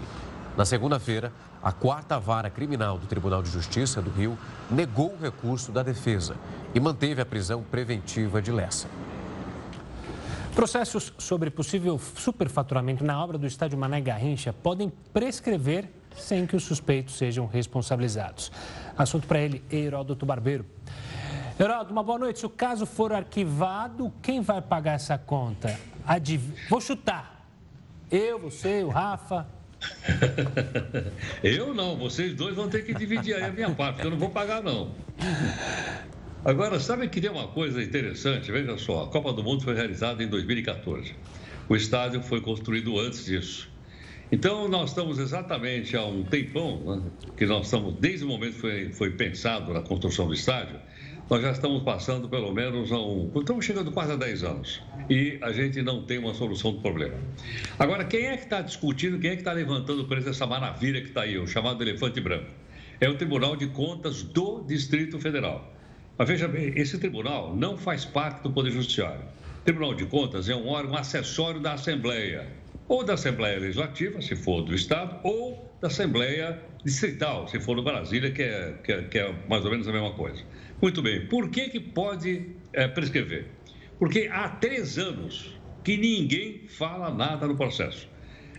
Na 0.56 0.66
segunda-feira, 0.66 1.34
a 1.64 1.72
quarta 1.72 2.20
vara 2.20 2.50
criminal 2.50 3.00
do 3.00 3.08
Tribunal 3.08 3.42
de 3.42 3.50
Justiça 3.50 4.00
do 4.04 4.12
Rio 4.12 4.38
negou 4.70 5.12
o 5.12 5.20
recurso 5.20 5.72
da 5.72 5.82
defesa 5.82 6.36
e 6.76 6.80
manteve 6.80 7.22
a 7.22 7.26
prisão 7.26 7.64
preventiva 7.64 8.40
de 8.40 8.52
Lessa. 8.52 8.88
Processos 10.54 11.12
sobre 11.18 11.50
possível 11.50 12.00
superfaturamento 12.16 13.04
na 13.04 13.24
obra 13.24 13.38
do 13.38 13.48
estádio 13.48 13.80
Mané 13.80 14.00
Garrincha 14.00 14.54
podem 14.54 14.92
prescrever 15.12 15.90
sem 16.22 16.46
que 16.46 16.56
os 16.56 16.64
suspeitos 16.64 17.18
sejam 17.18 17.46
responsabilizados. 17.46 18.52
Assunto 18.98 19.28
para 19.28 19.40
ele, 19.40 19.64
Heródoto 19.72 20.26
Barbeiro. 20.26 20.66
Heródoto, 21.60 21.92
uma 21.92 22.04
boa 22.04 22.20
noite. 22.20 22.40
Se 22.40 22.46
o 22.46 22.50
caso 22.50 22.86
for 22.86 23.12
arquivado, 23.12 24.14
quem 24.22 24.42
vai 24.42 24.62
pagar 24.62 24.94
essa 24.94 25.18
conta? 25.18 25.78
Adiv... 26.06 26.42
Vou 26.70 26.80
chutar. 26.80 27.46
Eu, 28.10 28.40
você, 28.40 28.84
o 28.84 28.90
Rafa. 28.90 29.46
eu 31.44 31.74
não, 31.74 31.98
vocês 31.98 32.34
dois 32.34 32.56
vão 32.56 32.70
ter 32.70 32.86
que 32.86 32.94
dividir 32.94 33.36
aí 33.36 33.44
a 33.44 33.52
minha 33.52 33.70
parte, 33.72 33.96
porque 33.96 34.08
eu 34.08 34.12
não 34.12 34.18
vou 34.18 34.30
pagar, 34.30 34.64
não. 34.64 34.92
Agora, 36.44 36.80
sabe 36.80 37.08
que 37.10 37.20
tem 37.20 37.30
uma 37.30 37.50
coisa 37.50 37.84
interessante? 37.84 38.52
Veja 38.52 38.78
só, 38.78 39.04
a 39.04 39.08
Copa 39.08 39.34
do 39.34 39.44
Mundo 39.44 39.64
foi 39.64 39.76
realizada 39.76 40.24
em 40.24 40.28
2014. 40.28 41.14
O 41.68 41.76
estádio 41.76 42.22
foi 42.22 42.42
construído 42.42 42.98
antes 42.98 43.26
disso. 43.26 43.69
Então, 44.32 44.68
nós 44.68 44.90
estamos 44.92 45.18
exatamente 45.18 45.98
há 45.98 46.06
um 46.06 46.24
tempão, 46.24 46.78
né, 46.86 47.02
que 47.36 47.48
nós 47.48 47.66
estamos, 47.66 47.96
desde 47.96 48.26
o 48.26 48.28
momento 48.28 48.54
que 48.54 48.60
foi, 48.60 48.92
foi 48.92 49.10
pensado 49.12 49.74
na 49.74 49.82
construção 49.82 50.28
do 50.28 50.36
estádio, 50.36 50.80
nós 51.28 51.42
já 51.42 51.52
estamos 51.52 51.82
passando 51.84 52.30
pelo 52.30 52.52
menos 52.52 52.92
a 52.92 53.00
um. 53.00 53.32
Estamos 53.36 53.66
chegando 53.66 53.92
quase 53.92 54.12
a 54.12 54.16
10 54.16 54.44
anos 54.44 54.82
e 55.10 55.38
a 55.42 55.52
gente 55.52 55.82
não 55.82 56.04
tem 56.04 56.20
uma 56.20 56.34
solução 56.34 56.74
do 56.74 56.80
problema. 56.80 57.16
Agora, 57.78 58.04
quem 58.04 58.26
é 58.28 58.38
que 58.38 58.44
está 58.44 58.62
discutindo, 58.62 59.20
quem 59.20 59.32
é 59.32 59.34
que 59.36 59.42
está 59.42 59.52
levantando 59.52 60.02
o 60.02 60.08
preço 60.08 60.26
dessa 60.26 60.46
maravilha 60.46 61.02
que 61.02 61.10
está 61.10 61.22
aí, 61.22 61.38
o 61.38 61.48
chamado 61.48 61.84
elefante 61.84 62.22
branco? 62.22 62.52
É 63.02 63.10
o 63.10 63.16
Tribunal 63.16 63.56
de 63.56 63.68
Contas 63.68 64.22
do 64.22 64.62
Distrito 64.62 65.20
Federal. 65.20 65.72
Mas 66.18 66.28
veja 66.28 66.48
bem, 66.48 66.74
esse 66.76 66.98
tribunal 66.98 67.56
não 67.56 67.78
faz 67.78 68.06
parte 68.06 68.44
do 68.44 68.52
Poder 68.52 68.72
Judiciário. 68.72 69.22
O 69.62 69.64
Tribunal 69.64 69.94
de 69.94 70.06
Contas 70.06 70.50
é 70.50 70.56
um 70.56 70.68
órgão 70.68 70.98
acessório 70.98 71.60
da 71.60 71.74
Assembleia 71.74 72.48
ou 72.90 73.04
da 73.04 73.14
Assembleia 73.14 73.60
Legislativa, 73.60 74.20
se 74.20 74.36
for 74.36 74.64
do 74.64 74.74
Estado, 74.74 75.20
ou 75.24 75.72
da 75.80 75.88
Assembleia 75.88 76.60
Distrital, 76.84 77.48
se 77.48 77.60
for 77.60 77.76
do 77.76 77.84
Brasília, 77.84 78.32
que 78.32 78.42
é, 78.42 78.74
que 78.84 78.92
é, 78.92 79.02
que 79.04 79.20
é 79.20 79.36
mais 79.48 79.64
ou 79.64 79.72
menos 79.72 79.88
a 79.88 79.92
mesma 79.92 80.12
coisa. 80.14 80.44
Muito 80.82 81.02
bem, 81.02 81.28
por 81.28 81.50
que, 81.50 81.70
que 81.70 81.80
pode 81.80 82.48
é, 82.74 82.88
prescrever? 82.88 83.46
Porque 84.00 84.28
há 84.32 84.50
três 84.50 84.98
anos 84.98 85.56
que 85.84 85.98
ninguém 85.98 86.68
fala 86.68 87.14
nada 87.14 87.48
no 87.48 87.56
processo. 87.56 88.10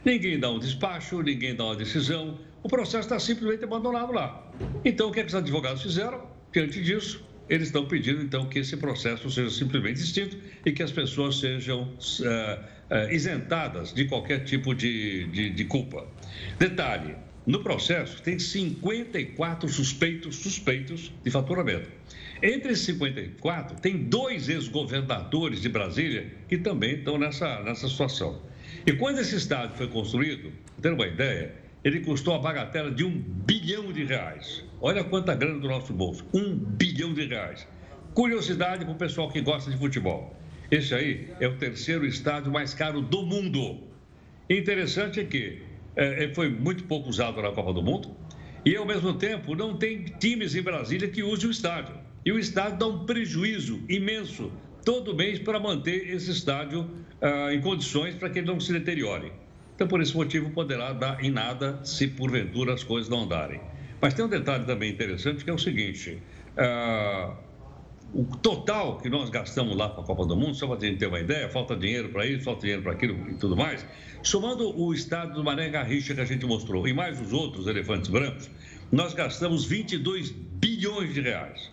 Ninguém 0.04 0.38
dá 0.38 0.48
um 0.48 0.58
despacho, 0.58 1.20
ninguém 1.22 1.54
dá 1.54 1.64
uma 1.64 1.76
decisão, 1.76 2.38
o 2.62 2.68
processo 2.68 3.00
está 3.00 3.18
simplesmente 3.18 3.64
abandonado 3.64 4.12
lá. 4.12 4.48
Então, 4.84 5.08
o 5.08 5.12
que, 5.12 5.20
é 5.20 5.22
que 5.22 5.28
os 5.28 5.34
advogados 5.34 5.82
fizeram? 5.82 6.26
Diante 6.52 6.82
disso, 6.82 7.24
eles 7.50 7.66
estão 7.68 7.84
pedindo, 7.84 8.22
então, 8.22 8.48
que 8.48 8.60
esse 8.60 8.76
processo 8.78 9.30
seja 9.30 9.50
simplesmente 9.50 10.00
extinto 10.00 10.38
e 10.64 10.72
que 10.72 10.82
as 10.82 10.90
pessoas 10.90 11.38
sejam. 11.38 11.82
Uh, 11.82 12.80
uh, 12.90 13.12
isentadas 13.12 13.94
de 13.94 14.04
qualquer 14.04 14.44
tipo 14.44 14.74
de, 14.74 15.26
de, 15.28 15.50
de 15.50 15.64
culpa. 15.64 16.06
Detalhe: 16.58 17.14
no 17.46 17.62
processo 17.62 18.20
tem 18.22 18.38
54 18.38 19.68
suspeitos 19.68 20.36
suspeitos 20.36 21.12
de 21.22 21.30
faturamento. 21.30 21.88
Entre 22.42 22.72
esses 22.72 22.86
54, 22.86 23.76
tem 23.80 24.04
dois 24.04 24.48
ex-governadores 24.48 25.60
de 25.60 25.68
Brasília 25.68 26.26
que 26.48 26.56
também 26.58 26.96
estão 26.96 27.18
nessa, 27.18 27.62
nessa 27.62 27.88
situação. 27.88 28.40
E 28.86 28.92
quando 28.94 29.18
esse 29.18 29.36
estádio 29.36 29.76
foi 29.76 29.88
construído, 29.88 30.50
tendo 30.80 30.94
uma 30.94 31.06
ideia, 31.06 31.54
ele 31.82 32.00
custou 32.00 32.34
a 32.34 32.38
bagatela 32.38 32.90
de 32.90 33.04
um 33.04 33.10
bilhão 33.10 33.92
de 33.92 34.04
reais. 34.04 34.64
Olha 34.80 35.02
quanta 35.02 35.34
grana 35.34 35.58
do 35.58 35.68
nosso 35.68 35.92
bolso, 35.92 36.24
um 36.32 36.54
bilhão 36.54 37.14
de 37.14 37.26
reais. 37.26 37.66
Curiosidade 38.14 38.84
para 38.84 38.92
o 38.92 38.96
pessoal 38.96 39.30
que 39.30 39.40
gosta 39.40 39.70
de 39.70 39.76
futebol. 39.76 40.36
Esse 40.70 40.94
aí 40.94 41.28
é 41.40 41.48
o 41.48 41.56
terceiro 41.56 42.04
estádio 42.06 42.52
mais 42.52 42.74
caro 42.74 43.00
do 43.00 43.22
mundo. 43.22 43.80
Interessante 44.48 45.20
é 45.20 45.24
que 45.24 45.62
é, 45.96 46.24
é, 46.24 46.34
foi 46.34 46.48
muito 46.48 46.84
pouco 46.84 47.08
usado 47.08 47.40
na 47.40 47.50
Copa 47.50 47.72
do 47.72 47.82
Mundo 47.82 48.14
e, 48.64 48.76
ao 48.76 48.84
mesmo 48.84 49.14
tempo, 49.14 49.54
não 49.54 49.76
tem 49.76 50.04
times 50.04 50.54
em 50.54 50.62
Brasília 50.62 51.08
que 51.08 51.22
usem 51.22 51.48
o 51.48 51.50
estádio. 51.50 51.94
E 52.24 52.30
o 52.30 52.38
estádio 52.38 52.78
dá 52.78 52.86
um 52.86 53.04
prejuízo 53.04 53.80
imenso 53.88 54.52
todo 54.84 55.14
mês 55.14 55.38
para 55.38 55.58
manter 55.58 56.10
esse 56.10 56.30
estádio 56.30 56.88
ah, 57.20 57.52
em 57.52 57.60
condições 57.60 58.14
para 58.14 58.28
que 58.28 58.38
ele 58.38 58.46
não 58.46 58.60
se 58.60 58.72
deteriore. 58.72 59.32
Então, 59.80 59.88
por 59.88 60.02
esse 60.02 60.14
motivo, 60.14 60.50
poderá 60.50 60.92
dar 60.92 61.24
em 61.24 61.30
nada 61.30 61.80
se 61.82 62.06
porventura 62.06 62.74
as 62.74 62.84
coisas 62.84 63.08
não 63.08 63.22
andarem. 63.22 63.58
Mas 63.98 64.12
tem 64.12 64.22
um 64.22 64.28
detalhe 64.28 64.66
também 64.66 64.92
interessante 64.92 65.42
que 65.42 65.48
é 65.48 65.54
o 65.54 65.58
seguinte: 65.58 66.22
ah, 66.54 67.34
o 68.12 68.24
total 68.42 68.98
que 68.98 69.08
nós 69.08 69.30
gastamos 69.30 69.74
lá 69.74 69.88
para 69.88 70.02
a 70.02 70.04
Copa 70.04 70.26
do 70.26 70.36
Mundo, 70.36 70.54
só 70.54 70.66
para 70.66 70.76
a 70.76 70.80
gente 70.80 70.98
ter 70.98 71.06
uma 71.06 71.18
ideia, 71.18 71.48
falta 71.48 71.74
dinheiro 71.74 72.10
para 72.10 72.26
isso, 72.26 72.44
falta 72.44 72.60
dinheiro 72.60 72.82
para 72.82 72.92
aquilo 72.92 73.30
e 73.30 73.36
tudo 73.36 73.56
mais, 73.56 73.86
somando 74.22 74.78
o 74.78 74.92
estado 74.92 75.32
do 75.32 75.42
Mané 75.42 75.70
Garrincha 75.70 76.14
que 76.14 76.20
a 76.20 76.26
gente 76.26 76.44
mostrou 76.44 76.86
e 76.86 76.92
mais 76.92 77.18
os 77.18 77.32
outros 77.32 77.66
elefantes 77.66 78.10
brancos, 78.10 78.50
nós 78.92 79.14
gastamos 79.14 79.64
22 79.64 80.30
bilhões 80.30 81.14
de 81.14 81.22
reais. 81.22 81.70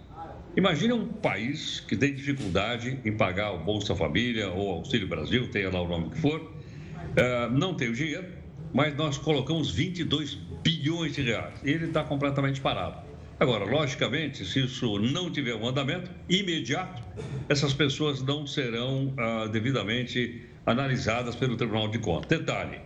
Imagina 0.56 0.96
um 0.96 1.10
país 1.10 1.82
que 1.82 1.98
tem 1.98 2.16
dificuldade 2.16 3.02
em 3.04 3.12
pagar 3.12 3.52
o 3.52 3.66
Bolsa 3.66 3.94
Família 3.98 4.50
ou 4.50 4.72
Auxílio 4.72 5.10
Brasil, 5.10 5.52
tenha 5.52 5.70
lá 5.70 5.82
o 5.82 5.88
nome 5.90 6.12
que 6.12 6.18
for, 6.18 6.56
uh, 7.18 7.52
não 7.52 7.74
tem 7.74 7.90
o 7.90 7.94
dinheiro, 7.94 8.28
mas 8.74 8.96
nós 8.96 9.18
colocamos 9.18 9.72
22 9.72 10.36
bilhões 10.64 11.16
de 11.16 11.22
reais. 11.22 11.54
Ele 11.64 11.86
está 11.86 12.04
completamente 12.04 12.62
parado. 12.62 13.06
Agora, 13.40 13.66
logicamente, 13.66 14.44
se 14.46 14.66
isso 14.66 14.98
não 14.98 15.32
tiver 15.32 15.54
um 15.54 15.68
andamento 15.68 16.10
imediato, 16.28 17.04
essas 17.48 17.74
pessoas 17.74 18.22
não 18.24 18.48
serão 18.48 19.14
ah, 19.16 19.48
devidamente 19.48 20.44
analisadas 20.66 21.36
pelo 21.36 21.56
Tribunal 21.56 21.88
de 21.88 22.00
Contas. 22.00 22.40
Detalhe: 22.40 22.80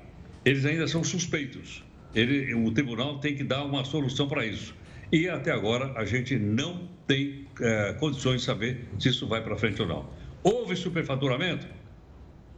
eles 0.44 0.66
ainda 0.66 0.88
são 0.88 1.04
suspeitos. 1.04 1.84
Ele, 2.14 2.54
o 2.54 2.72
tribunal 2.72 3.20
tem 3.20 3.34
que 3.34 3.44
dar 3.44 3.64
uma 3.64 3.86
solução 3.86 4.28
para 4.28 4.46
isso. 4.46 4.76
E 5.12 5.30
até 5.30 5.52
agora 5.52 5.94
a 5.96 6.04
gente 6.04 6.38
não 6.38 6.90
tem 7.08 7.46
eh, 7.60 7.94
condições 8.00 8.42
de 8.42 8.46
saber 8.46 8.88
se 9.00 9.10
isso 9.10 9.28
vai 9.28 9.42
para 9.42 9.56
frente 9.56 9.82
ou 9.82 9.88
não. 9.88 10.10
Houve 10.44 10.76
superfaturamento? 10.76 11.68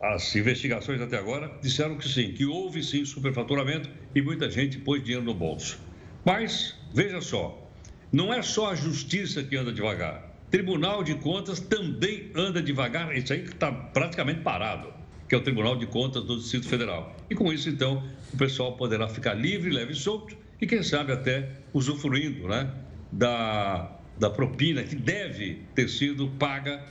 As 0.03 0.35
investigações 0.35 0.99
até 0.99 1.17
agora 1.17 1.49
disseram 1.61 1.97
que 1.97 2.09
sim, 2.09 2.33
que 2.33 2.45
houve 2.45 2.83
sim 2.83 3.05
superfaturamento 3.05 3.89
e 4.13 4.21
muita 4.21 4.51
gente 4.51 4.77
pôs 4.77 5.01
dinheiro 5.01 5.23
no 5.23 5.33
bolso. 5.33 5.79
Mas, 6.25 6.75
veja 6.93 7.21
só, 7.21 7.71
não 8.11 8.33
é 8.33 8.41
só 8.41 8.71
a 8.71 8.75
justiça 8.75 9.41
que 9.41 9.55
anda 9.55 9.71
devagar. 9.71 10.29
Tribunal 10.51 11.05
de 11.05 11.15
Contas 11.15 11.61
também 11.61 12.29
anda 12.35 12.61
devagar. 12.61 13.15
Isso 13.15 13.31
aí 13.31 13.43
está 13.45 13.71
praticamente 13.71 14.41
parado, 14.41 14.93
que 15.29 15.35
é 15.35 15.37
o 15.37 15.41
Tribunal 15.41 15.77
de 15.77 15.87
Contas 15.87 16.25
do 16.25 16.35
Distrito 16.37 16.67
Federal. 16.67 17.15
E 17.29 17.33
com 17.33 17.53
isso, 17.53 17.69
então, 17.69 18.03
o 18.33 18.37
pessoal 18.37 18.75
poderá 18.75 19.07
ficar 19.07 19.35
livre, 19.35 19.71
leve 19.71 19.93
e 19.93 19.95
solto 19.95 20.35
e, 20.59 20.67
quem 20.67 20.83
sabe, 20.83 21.13
até 21.13 21.49
usufruindo 21.73 22.45
né, 22.49 22.69
da, 23.09 23.97
da 24.19 24.29
propina 24.29 24.83
que 24.83 24.97
deve 24.97 25.61
ter 25.73 25.87
sido 25.87 26.27
paga 26.31 26.83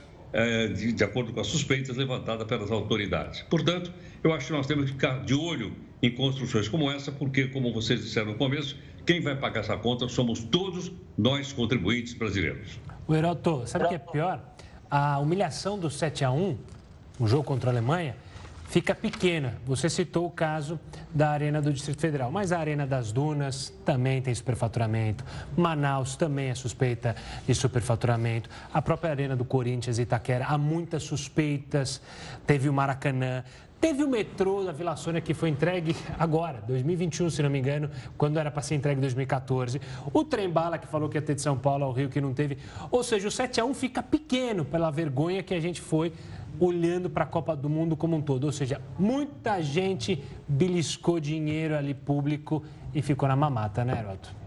de, 0.75 0.91
de 0.91 1.03
acordo 1.03 1.31
com 1.31 1.39
as 1.39 1.47
suspeitas 1.47 1.95
levantadas 1.95 2.47
pelas 2.47 2.71
autoridades. 2.71 3.41
Portanto, 3.43 3.93
eu 4.23 4.33
acho 4.33 4.47
que 4.47 4.53
nós 4.53 4.65
temos 4.65 4.85
que 4.85 4.91
ficar 4.93 5.23
de 5.23 5.33
olho 5.33 5.73
em 6.01 6.11
construções 6.11 6.67
como 6.67 6.89
essa, 6.89 7.11
porque, 7.11 7.47
como 7.47 7.71
vocês 7.71 8.01
disseram 8.01 8.31
no 8.31 8.35
começo, 8.35 8.77
quem 9.05 9.21
vai 9.21 9.35
pagar 9.35 9.61
essa 9.61 9.77
conta 9.77 10.07
somos 10.07 10.43
todos 10.43 10.91
nós, 11.17 11.53
contribuintes 11.53 12.13
brasileiros. 12.13 12.79
O 13.07 13.13
Heroto, 13.13 13.63
sabe 13.67 13.85
o 13.85 13.89
que 13.89 13.95
é 13.95 13.99
pior? 13.99 14.41
A 14.89 15.19
humilhação 15.19 15.77
do 15.77 15.89
7 15.89 16.25
a 16.25 16.31
1 16.31 16.57
o 17.19 17.27
jogo 17.27 17.43
contra 17.43 17.69
a 17.69 17.73
Alemanha, 17.73 18.15
fica 18.73 18.95
pequena. 18.95 19.53
Você 19.67 19.87
citou 19.87 20.25
o 20.25 20.31
caso 20.31 20.79
da 21.13 21.29
Arena 21.29 21.61
do 21.61 21.71
Distrito 21.71 22.01
Federal, 22.01 22.31
mas 22.31 22.51
a 22.51 22.57
Arena 22.57 22.87
das 22.87 23.11
Dunas 23.11 23.71
também 23.85 24.19
tem 24.19 24.33
superfaturamento, 24.33 25.23
Manaus 25.55 26.15
também 26.15 26.49
é 26.49 26.55
suspeita 26.55 27.15
de 27.45 27.53
superfaturamento, 27.53 28.49
a 28.73 28.81
própria 28.81 29.11
Arena 29.11 29.35
do 29.35 29.45
Corinthians 29.45 29.99
e 29.99 30.01
Itaquera 30.01 30.47
há 30.47 30.57
muitas 30.57 31.03
suspeitas, 31.03 32.01
teve 32.47 32.67
o 32.67 32.73
Maracanã, 32.73 33.43
Teve 33.83 34.01
o 34.01 34.07
metrô 34.07 34.63
da 34.63 34.71
Vila 34.71 34.95
Sônia 34.95 35.19
que 35.19 35.33
foi 35.33 35.49
entregue 35.49 35.93
agora, 36.17 36.63
2021, 36.65 37.29
se 37.29 37.43
não 37.43 37.49
me 37.49 37.59
engano, 37.59 37.89
quando 38.17 38.39
era 38.39 38.49
para 38.49 38.61
ser 38.61 38.75
entregue 38.75 38.97
em 38.97 39.01
2014. 39.01 39.81
O 40.13 40.23
trem 40.23 40.49
bala 40.49 40.77
que 40.77 40.87
falou 40.87 41.09
que 41.09 41.17
ia 41.17 41.21
ter 41.21 41.35
de 41.35 41.41
São 41.41 41.57
Paulo 41.57 41.83
ao 41.83 41.91
Rio 41.91 42.07
que 42.07 42.21
não 42.21 42.33
teve. 42.33 42.57
Ou 42.89 43.03
seja, 43.03 43.27
o 43.27 43.31
7 43.31 43.59
a 43.59 43.65
1 43.65 43.73
fica 43.73 44.01
pequeno 44.01 44.63
pela 44.63 44.89
vergonha 44.89 45.43
que 45.43 45.53
a 45.53 45.59
gente 45.59 45.81
foi 45.81 46.13
olhando 46.59 47.09
para 47.09 47.23
a 47.23 47.27
Copa 47.27 47.55
do 47.55 47.69
Mundo 47.69 47.95
como 47.95 48.15
um 48.15 48.21
todo. 48.21 48.45
Ou 48.45 48.51
seja, 48.51 48.81
muita 48.97 49.61
gente 49.61 50.21
beliscou 50.47 51.19
dinheiro 51.19 51.75
ali 51.75 51.93
público 51.93 52.63
e 52.93 53.01
ficou 53.01 53.27
na 53.27 53.35
mamata, 53.35 53.83
né, 53.83 53.99
Heroto? 53.99 54.43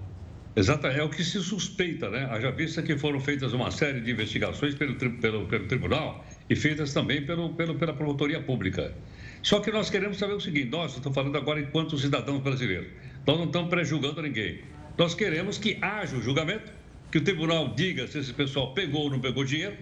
Exato, 0.57 0.87
é 0.87 1.03
o 1.03 1.11
que 1.11 1.23
se 1.23 1.39
suspeita, 1.43 2.09
né? 2.09 2.27
Haja 2.31 2.51
vista 2.51 2.83
que 2.83 2.97
foram 2.97 3.21
feitas 3.21 3.53
uma 3.53 3.71
série 3.71 4.01
de 4.01 4.11
investigações 4.11 4.75
pelo, 4.75 4.95
pelo, 4.95 5.47
pelo 5.47 5.67
tribunal 5.67 6.25
e 6.49 6.57
feitas 6.57 6.95
também 6.95 7.27
pelo, 7.27 7.51
pelo, 7.51 7.75
pela 7.75 7.93
promotoria 7.93 8.41
pública. 8.41 8.95
Só 9.43 9.61
que 9.61 9.71
nós 9.71 9.91
queremos 9.91 10.17
saber 10.17 10.33
o 10.33 10.41
seguinte: 10.41 10.71
nós, 10.71 10.97
estou 10.97 11.13
falando 11.13 11.37
agora 11.37 11.61
enquanto 11.61 11.99
cidadãos 11.99 12.41
brasileiros, 12.41 12.89
nós 13.27 13.37
não 13.37 13.45
estamos 13.45 13.69
prejulgando 13.69 14.23
ninguém. 14.23 14.61
Nós 14.97 15.15
queremos 15.15 15.59
que 15.59 15.77
haja 15.83 16.17
o 16.17 16.23
julgamento, 16.23 16.73
que 17.13 17.19
o 17.19 17.21
tribunal 17.23 17.75
diga 17.75 18.07
se 18.07 18.19
esse 18.19 18.33
pessoal 18.33 18.73
pegou 18.73 19.03
ou 19.03 19.11
não 19.11 19.21
pegou 19.21 19.45
dinheiro. 19.45 19.77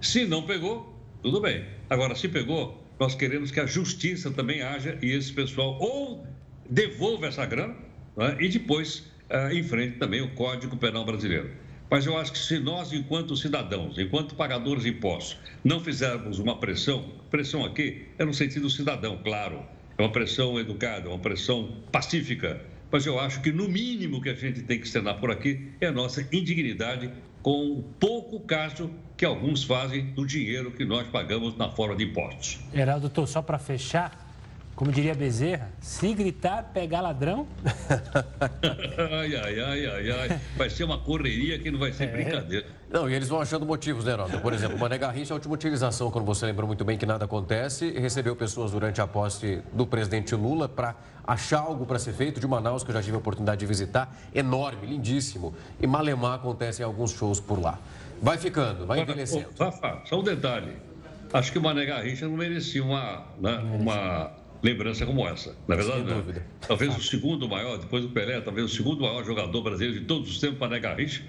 Se 0.00 0.26
não 0.26 0.42
pegou, 0.42 0.93
tudo 1.24 1.40
bem. 1.40 1.64
Agora, 1.88 2.14
se 2.14 2.28
pegou, 2.28 2.86
nós 3.00 3.14
queremos 3.14 3.50
que 3.50 3.58
a 3.58 3.64
justiça 3.64 4.30
também 4.30 4.60
haja 4.60 4.98
e 5.00 5.10
esse 5.10 5.32
pessoal 5.32 5.78
ou 5.80 6.26
devolva 6.68 7.26
essa 7.26 7.46
grana 7.46 7.74
né, 8.14 8.36
e 8.38 8.46
depois 8.46 9.10
uh, 9.30 9.50
enfrente 9.50 9.96
também 9.96 10.20
o 10.20 10.34
Código 10.34 10.76
Penal 10.76 11.02
Brasileiro. 11.02 11.50
Mas 11.90 12.04
eu 12.04 12.18
acho 12.18 12.32
que 12.32 12.38
se 12.38 12.58
nós, 12.58 12.92
enquanto 12.92 13.34
cidadãos, 13.36 13.98
enquanto 13.98 14.34
pagadores 14.34 14.82
de 14.82 14.90
impostos, 14.90 15.38
não 15.64 15.80
fizermos 15.80 16.38
uma 16.38 16.58
pressão, 16.60 17.10
pressão 17.30 17.64
aqui 17.64 18.06
é 18.18 18.24
no 18.24 18.34
sentido 18.34 18.68
cidadão, 18.68 19.18
claro, 19.24 19.64
é 19.96 20.02
uma 20.02 20.12
pressão 20.12 20.60
educada, 20.60 21.08
uma 21.08 21.18
pressão 21.18 21.82
pacífica, 21.90 22.60
mas 22.90 23.06
eu 23.06 23.18
acho 23.18 23.40
que 23.40 23.50
no 23.50 23.66
mínimo 23.66 24.20
que 24.20 24.28
a 24.28 24.34
gente 24.34 24.60
tem 24.62 24.78
que 24.78 24.86
externar 24.86 25.18
por 25.18 25.30
aqui 25.30 25.70
é 25.80 25.86
a 25.86 25.92
nossa 25.92 26.20
indignidade 26.20 27.10
com 27.44 27.72
o 27.72 27.82
pouco 28.00 28.40
caso 28.40 28.90
que 29.18 29.24
alguns 29.24 29.62
fazem 29.62 30.06
do 30.14 30.26
dinheiro 30.26 30.70
que 30.70 30.82
nós 30.82 31.06
pagamos 31.08 31.54
na 31.58 31.68
forma 31.70 31.94
de 31.94 32.04
impostos. 32.04 32.58
Geraldo, 32.72 33.26
só 33.26 33.42
para 33.42 33.58
fechar, 33.58 34.34
como 34.74 34.90
diria 34.90 35.14
Bezerra, 35.14 35.70
se 35.78 36.14
gritar, 36.14 36.70
pegar 36.72 37.02
ladrão. 37.02 37.46
ai, 39.20 39.36
ai, 39.36 39.60
ai, 39.60 39.86
ai, 39.86 40.10
ai. 40.10 40.40
Vai 40.56 40.70
ser 40.70 40.84
uma 40.84 40.96
correria 40.96 41.58
que 41.58 41.70
não 41.70 41.78
vai 41.78 41.92
ser 41.92 42.04
é. 42.04 42.06
brincadeira. 42.06 42.66
Não, 42.90 43.10
e 43.10 43.14
eles 43.14 43.28
vão 43.28 43.42
achando 43.42 43.66
motivos, 43.66 44.06
né, 44.06 44.12
Heraldo? 44.12 44.38
Por 44.40 44.54
exemplo, 44.54 44.78
o 44.78 44.80
Mané 44.80 44.96
Garrincha, 44.96 45.34
a 45.34 45.36
última 45.36 45.52
utilização, 45.52 46.10
quando 46.10 46.24
você 46.24 46.46
lembra 46.46 46.64
muito 46.64 46.82
bem 46.82 46.96
que 46.96 47.04
nada 47.04 47.26
acontece, 47.26 47.90
recebeu 47.90 48.34
pessoas 48.34 48.70
durante 48.70 49.02
a 49.02 49.06
posse 49.06 49.60
do 49.70 49.86
presidente 49.86 50.34
Lula 50.34 50.66
para 50.66 50.96
achar 51.26 51.60
algo 51.60 51.86
para 51.86 51.98
ser 51.98 52.12
feito 52.12 52.38
de 52.38 52.46
Manaus, 52.46 52.84
que 52.84 52.90
eu 52.90 52.94
já 52.94 53.02
tive 53.02 53.16
a 53.16 53.18
oportunidade 53.18 53.60
de 53.60 53.66
visitar, 53.66 54.14
enorme, 54.34 54.86
lindíssimo. 54.86 55.54
E 55.80 55.86
Malemar 55.86 56.34
acontece 56.34 56.82
em 56.82 56.84
alguns 56.84 57.12
shows 57.12 57.40
por 57.40 57.60
lá. 57.60 57.78
Vai 58.20 58.38
ficando, 58.38 58.86
vai 58.86 59.00
envelhecendo. 59.00 59.48
Rafa, 59.58 60.02
só 60.04 60.20
um 60.20 60.22
detalhe. 60.22 60.72
Acho 61.32 61.50
que 61.50 61.58
o 61.58 61.62
Mané 61.62 61.84
Garrincha 61.84 62.28
não 62.28 62.36
merecia 62.36 62.82
uma, 62.82 63.26
né, 63.40 63.58
uma 63.80 64.30
lembrança 64.62 65.04
como 65.04 65.26
essa. 65.26 65.54
Na 65.66 65.74
verdade, 65.74 66.04
Sem 66.06 66.14
dúvida. 66.14 66.40
Né? 66.40 66.46
talvez 66.66 66.96
o 66.96 67.02
segundo 67.02 67.48
maior, 67.48 67.76
depois 67.78 68.04
do 68.04 68.10
Pelé, 68.10 68.40
talvez 68.40 68.70
o 68.70 68.74
segundo 68.74 69.02
maior 69.02 69.24
jogador 69.24 69.62
brasileiro 69.62 70.00
de 70.00 70.06
todos 70.06 70.30
os 70.30 70.38
tempos, 70.38 70.58
Mané 70.58 70.78
Garrincha. 70.78 71.22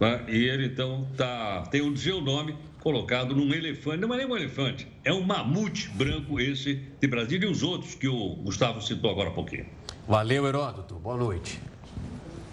Né? 0.00 0.24
E 0.28 0.44
ele, 0.44 0.66
então, 0.66 1.06
tá, 1.16 1.62
tem 1.70 1.82
um 1.82 1.96
seu 1.96 2.20
nome 2.20 2.56
colocado 2.80 3.34
num 3.34 3.52
elefante. 3.52 3.98
Não 3.98 4.14
é 4.14 4.18
nem 4.18 4.26
um 4.26 4.36
elefante, 4.36 4.86
é 5.04 5.12
um 5.12 5.22
mamute 5.22 5.88
branco 5.90 6.38
esse 6.40 6.82
de 7.00 7.06
Brasília 7.06 7.48
e 7.48 7.50
os 7.50 7.62
outros 7.62 7.94
que 7.94 8.08
o 8.08 8.36
Gustavo 8.36 8.80
citou 8.80 9.10
agora 9.10 9.30
há 9.30 9.32
pouquinho. 9.32 9.66
Valeu, 10.06 10.46
Heródoto. 10.46 10.94
Boa 10.94 11.16
noite. 11.16 11.60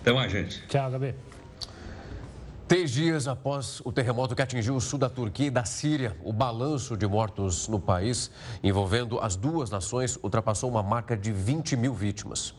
Até 0.02 0.12
mais, 0.12 0.32
gente. 0.32 0.62
Tchau, 0.68 0.92
Gabi. 0.92 1.16
Três 2.68 2.92
dias 2.92 3.28
após 3.28 3.80
o 3.86 3.92
terremoto 3.92 4.36
que 4.36 4.42
atingiu 4.42 4.76
o 4.76 4.82
sul 4.82 4.98
da 4.98 5.08
Turquia 5.08 5.48
e 5.48 5.50
da 5.52 5.64
Síria, 5.66 6.18
o 6.24 6.34
balanço 6.34 6.98
de 6.98 7.06
mortos 7.06 7.68
no 7.68 7.80
país, 7.80 8.32
envolvendo 8.64 9.20
as 9.20 9.36
duas 9.36 9.70
nações, 9.70 10.18
ultrapassou 10.24 10.70
uma 10.70 10.82
marca 10.82 11.16
de 11.16 11.32
20 11.32 11.78
mil 11.78 11.94
vítimas. 11.94 12.56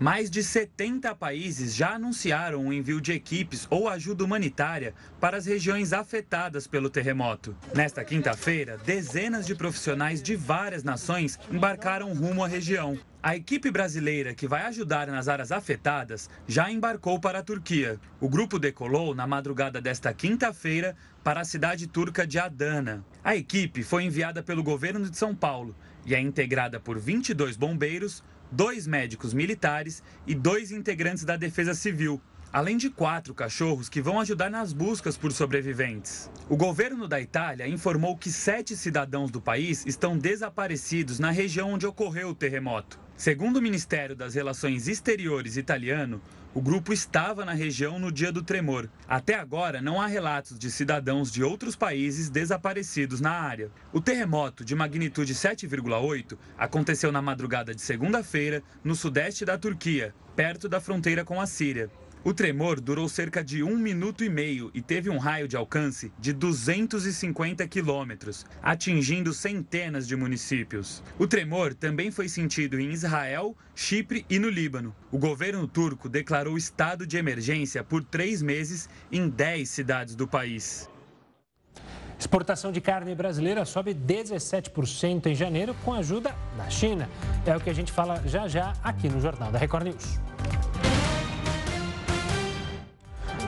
Mais 0.00 0.30
de 0.30 0.44
70 0.44 1.12
países 1.16 1.74
já 1.74 1.94
anunciaram 1.94 2.68
o 2.68 2.72
envio 2.72 3.00
de 3.00 3.10
equipes 3.12 3.66
ou 3.68 3.88
ajuda 3.88 4.22
humanitária 4.22 4.94
para 5.20 5.36
as 5.36 5.46
regiões 5.46 5.92
afetadas 5.92 6.68
pelo 6.68 6.88
terremoto. 6.88 7.56
Nesta 7.74 8.04
quinta-feira, 8.04 8.78
dezenas 8.84 9.44
de 9.44 9.56
profissionais 9.56 10.22
de 10.22 10.36
várias 10.36 10.84
nações 10.84 11.36
embarcaram 11.50 12.14
rumo 12.14 12.44
à 12.44 12.46
região. 12.46 12.96
A 13.20 13.34
equipe 13.34 13.72
brasileira 13.72 14.32
que 14.32 14.46
vai 14.46 14.62
ajudar 14.62 15.08
nas 15.08 15.26
áreas 15.26 15.50
afetadas 15.50 16.30
já 16.46 16.70
embarcou 16.70 17.18
para 17.18 17.40
a 17.40 17.42
Turquia. 17.42 17.98
O 18.20 18.28
grupo 18.28 18.56
decolou 18.56 19.16
na 19.16 19.26
madrugada 19.26 19.80
desta 19.80 20.14
quinta-feira 20.14 20.94
para 21.24 21.40
a 21.40 21.44
cidade 21.44 21.88
turca 21.88 22.24
de 22.24 22.38
Adana. 22.38 23.04
A 23.24 23.34
equipe 23.34 23.82
foi 23.82 24.04
enviada 24.04 24.44
pelo 24.44 24.62
governo 24.62 25.10
de 25.10 25.18
São 25.18 25.34
Paulo 25.34 25.74
e 26.06 26.14
é 26.14 26.20
integrada 26.20 26.78
por 26.78 26.98
22 26.98 27.56
bombeiros, 27.56 28.22
dois 28.50 28.86
médicos 28.86 29.34
militares 29.34 30.02
e 30.26 30.34
dois 30.34 30.72
integrantes 30.72 31.24
da 31.24 31.36
Defesa 31.36 31.74
Civil. 31.74 32.20
além 32.50 32.78
de 32.78 32.88
quatro 32.88 33.34
cachorros 33.34 33.90
que 33.90 34.00
vão 34.00 34.18
ajudar 34.18 34.50
nas 34.50 34.72
buscas 34.72 35.18
por 35.18 35.32
sobreviventes. 35.32 36.30
O 36.48 36.56
governo 36.56 37.06
da 37.06 37.20
Itália 37.20 37.68
informou 37.68 38.16
que 38.16 38.32
sete 38.32 38.74
cidadãos 38.74 39.30
do 39.30 39.38
país 39.38 39.84
estão 39.84 40.16
desaparecidos 40.16 41.18
na 41.18 41.30
região 41.30 41.74
onde 41.74 41.86
ocorreu 41.86 42.30
o 42.30 42.34
terremoto. 42.34 42.98
Segundo 43.18 43.58
o 43.58 43.62
Ministério 43.62 44.16
das 44.16 44.34
Relações 44.34 44.88
Exteriores 44.88 45.56
italiano, 45.58 46.22
o 46.54 46.60
grupo 46.60 46.92
estava 46.92 47.44
na 47.44 47.52
região 47.52 47.98
no 47.98 48.10
dia 48.10 48.32
do 48.32 48.42
tremor. 48.42 48.88
Até 49.06 49.34
agora, 49.34 49.82
não 49.82 50.00
há 50.00 50.06
relatos 50.06 50.58
de 50.58 50.70
cidadãos 50.70 51.30
de 51.30 51.42
outros 51.42 51.76
países 51.76 52.30
desaparecidos 52.30 53.20
na 53.20 53.32
área. 53.32 53.70
O 53.92 54.00
terremoto, 54.00 54.64
de 54.64 54.74
magnitude 54.74 55.34
7,8, 55.34 56.38
aconteceu 56.56 57.12
na 57.12 57.20
madrugada 57.20 57.74
de 57.74 57.82
segunda-feira, 57.82 58.62
no 58.82 58.94
sudeste 58.94 59.44
da 59.44 59.58
Turquia, 59.58 60.14
perto 60.34 60.68
da 60.68 60.80
fronteira 60.80 61.24
com 61.24 61.40
a 61.40 61.46
Síria. 61.46 61.90
O 62.28 62.34
tremor 62.34 62.78
durou 62.78 63.08
cerca 63.08 63.42
de 63.42 63.62
um 63.62 63.74
minuto 63.74 64.22
e 64.22 64.28
meio 64.28 64.70
e 64.74 64.82
teve 64.82 65.08
um 65.08 65.16
raio 65.16 65.48
de 65.48 65.56
alcance 65.56 66.12
de 66.18 66.30
250 66.30 67.66
quilômetros, 67.66 68.44
atingindo 68.62 69.32
centenas 69.32 70.06
de 70.06 70.14
municípios. 70.14 71.02
O 71.18 71.26
tremor 71.26 71.72
também 71.72 72.10
foi 72.10 72.28
sentido 72.28 72.78
em 72.78 72.90
Israel, 72.90 73.56
Chipre 73.74 74.26
e 74.28 74.38
no 74.38 74.50
Líbano. 74.50 74.94
O 75.10 75.16
governo 75.16 75.66
turco 75.66 76.06
declarou 76.06 76.58
estado 76.58 77.06
de 77.06 77.16
emergência 77.16 77.82
por 77.82 78.04
três 78.04 78.42
meses 78.42 78.90
em 79.10 79.26
10 79.30 79.66
cidades 79.66 80.14
do 80.14 80.28
país. 80.28 80.86
Exportação 82.20 82.70
de 82.70 82.82
carne 82.82 83.14
brasileira 83.14 83.64
sobe 83.64 83.94
17% 83.94 85.28
em 85.28 85.34
janeiro 85.34 85.74
com 85.82 85.94
ajuda 85.94 86.36
da 86.58 86.68
China. 86.68 87.08
É 87.46 87.56
o 87.56 87.60
que 87.60 87.70
a 87.70 87.74
gente 87.74 87.90
fala 87.90 88.22
já 88.26 88.46
já 88.46 88.74
aqui 88.84 89.08
no 89.08 89.18
Jornal 89.18 89.50
da 89.50 89.58
Record 89.58 89.86
News. 89.86 90.20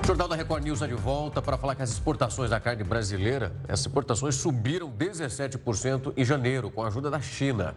O 0.02 0.06
Jornal 0.06 0.26
da 0.26 0.34
Record 0.34 0.64
News 0.64 0.78
está 0.78 0.86
de 0.86 0.94
volta 0.94 1.42
para 1.42 1.58
falar 1.58 1.74
que 1.74 1.82
as 1.82 1.90
exportações 1.90 2.48
da 2.50 2.58
carne 2.58 2.82
brasileira, 2.82 3.52
essas 3.68 3.80
exportações 3.86 4.34
subiram 4.34 4.90
17% 4.90 6.14
em 6.16 6.24
janeiro, 6.24 6.70
com 6.70 6.82
a 6.82 6.86
ajuda 6.86 7.10
da 7.10 7.20
China. 7.20 7.74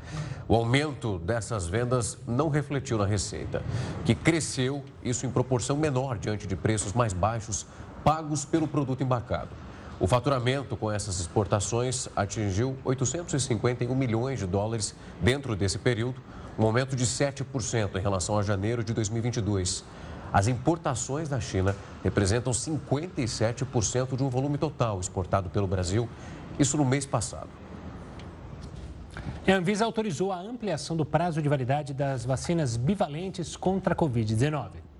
O 0.47 0.55
aumento 0.55 1.19
dessas 1.19 1.67
vendas 1.67 2.17
não 2.25 2.49
refletiu 2.49 2.97
na 2.97 3.05
receita, 3.05 3.61
que 4.05 4.15
cresceu, 4.15 4.83
isso 5.03 5.25
em 5.25 5.29
proporção 5.29 5.75
menor 5.75 6.17
diante 6.17 6.47
de 6.47 6.55
preços 6.55 6.93
mais 6.93 7.11
baixos 7.11 7.67
pagos 8.03 8.45
pelo 8.45 8.67
produto 8.67 9.03
embarcado. 9.03 9.49
O 9.99 10.07
faturamento 10.07 10.75
com 10.75 10.91
essas 10.91 11.19
exportações 11.19 12.07
atingiu 12.15 12.75
851 12.83 13.93
milhões 13.93 14.39
de 14.39 14.47
dólares 14.47 14.95
dentro 15.21 15.55
desse 15.55 15.77
período, 15.77 16.21
um 16.57 16.63
aumento 16.65 16.95
de 16.95 17.05
7% 17.05 17.95
em 17.95 18.01
relação 18.01 18.37
a 18.37 18.43
janeiro 18.43 18.83
de 18.83 18.93
2022. 18.93 19.83
As 20.33 20.47
importações 20.47 21.29
da 21.29 21.39
China 21.39 21.75
representam 22.03 22.51
57% 22.51 24.17
de 24.17 24.23
um 24.23 24.29
volume 24.29 24.57
total 24.57 24.99
exportado 24.99 25.47
pelo 25.51 25.67
Brasil, 25.67 26.09
isso 26.57 26.75
no 26.75 26.83
mês 26.83 27.05
passado. 27.05 27.49
A 29.47 29.51
Anvisa 29.51 29.85
autorizou 29.85 30.31
a 30.31 30.39
ampliação 30.39 30.97
do 30.97 31.05
prazo 31.05 31.39
de 31.39 31.47
validade 31.47 31.93
das 31.93 32.25
vacinas 32.25 32.75
bivalentes 32.75 33.55
contra 33.55 33.93
a 33.93 33.95
Covid-19. 33.95 34.92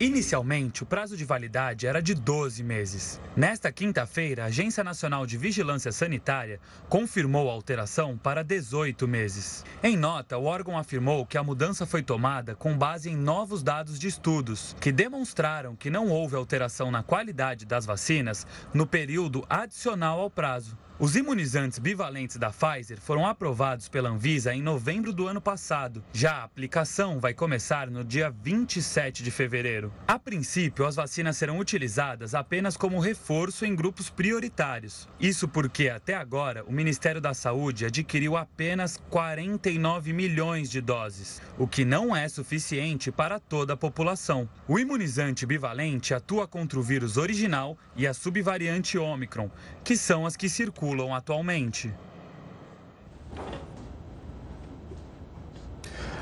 Inicialmente, 0.00 0.82
o 0.82 0.86
prazo 0.86 1.16
de 1.16 1.24
validade 1.24 1.86
era 1.86 2.02
de 2.02 2.14
12 2.14 2.64
meses. 2.64 3.20
Nesta 3.36 3.70
quinta-feira, 3.70 4.42
a 4.42 4.46
Agência 4.46 4.82
Nacional 4.82 5.24
de 5.24 5.38
Vigilância 5.38 5.92
Sanitária 5.92 6.58
confirmou 6.88 7.48
a 7.48 7.52
alteração 7.52 8.18
para 8.18 8.42
18 8.42 9.06
meses. 9.06 9.64
Em 9.84 9.96
nota, 9.96 10.36
o 10.36 10.46
órgão 10.46 10.76
afirmou 10.76 11.24
que 11.24 11.38
a 11.38 11.44
mudança 11.44 11.86
foi 11.86 12.02
tomada 12.02 12.56
com 12.56 12.76
base 12.76 13.08
em 13.08 13.16
novos 13.16 13.62
dados 13.62 13.96
de 13.96 14.08
estudos, 14.08 14.74
que 14.80 14.90
demonstraram 14.90 15.76
que 15.76 15.90
não 15.90 16.08
houve 16.08 16.34
alteração 16.34 16.90
na 16.90 17.04
qualidade 17.04 17.64
das 17.64 17.86
vacinas 17.86 18.44
no 18.72 18.88
período 18.88 19.44
adicional 19.48 20.18
ao 20.18 20.28
prazo. 20.28 20.76
Os 20.96 21.16
imunizantes 21.16 21.80
bivalentes 21.80 22.36
da 22.36 22.50
Pfizer 22.50 23.00
foram 23.00 23.26
aprovados 23.26 23.88
pela 23.88 24.10
Anvisa 24.10 24.54
em 24.54 24.62
novembro 24.62 25.12
do 25.12 25.26
ano 25.26 25.40
passado. 25.40 26.04
Já 26.12 26.34
a 26.34 26.44
aplicação 26.44 27.18
vai 27.18 27.34
começar 27.34 27.90
no 27.90 28.04
dia 28.04 28.30
27 28.30 29.24
de 29.24 29.30
fevereiro. 29.32 29.92
A 30.06 30.20
princípio, 30.20 30.86
as 30.86 30.94
vacinas 30.94 31.36
serão 31.36 31.58
utilizadas 31.58 32.32
apenas 32.32 32.76
como 32.76 33.00
reforço 33.00 33.66
em 33.66 33.74
grupos 33.74 34.08
prioritários. 34.08 35.08
Isso 35.18 35.48
porque, 35.48 35.88
até 35.88 36.14
agora, 36.14 36.64
o 36.64 36.72
Ministério 36.72 37.20
da 37.20 37.34
Saúde 37.34 37.86
adquiriu 37.86 38.36
apenas 38.36 38.96
49 39.10 40.12
milhões 40.12 40.70
de 40.70 40.80
doses, 40.80 41.42
o 41.58 41.66
que 41.66 41.84
não 41.84 42.14
é 42.14 42.28
suficiente 42.28 43.10
para 43.10 43.40
toda 43.40 43.72
a 43.72 43.76
população. 43.76 44.48
O 44.68 44.78
imunizante 44.78 45.44
bivalente 45.44 46.14
atua 46.14 46.46
contra 46.46 46.78
o 46.78 46.82
vírus 46.84 47.16
original 47.16 47.76
e 47.96 48.06
a 48.06 48.14
subvariante 48.14 48.96
Omicron, 48.96 49.50
que 49.82 49.96
são 49.96 50.24
as 50.24 50.36
que 50.36 50.48
circulam 50.48 50.83
circulam 50.84 51.14
atualmente. 51.14 51.92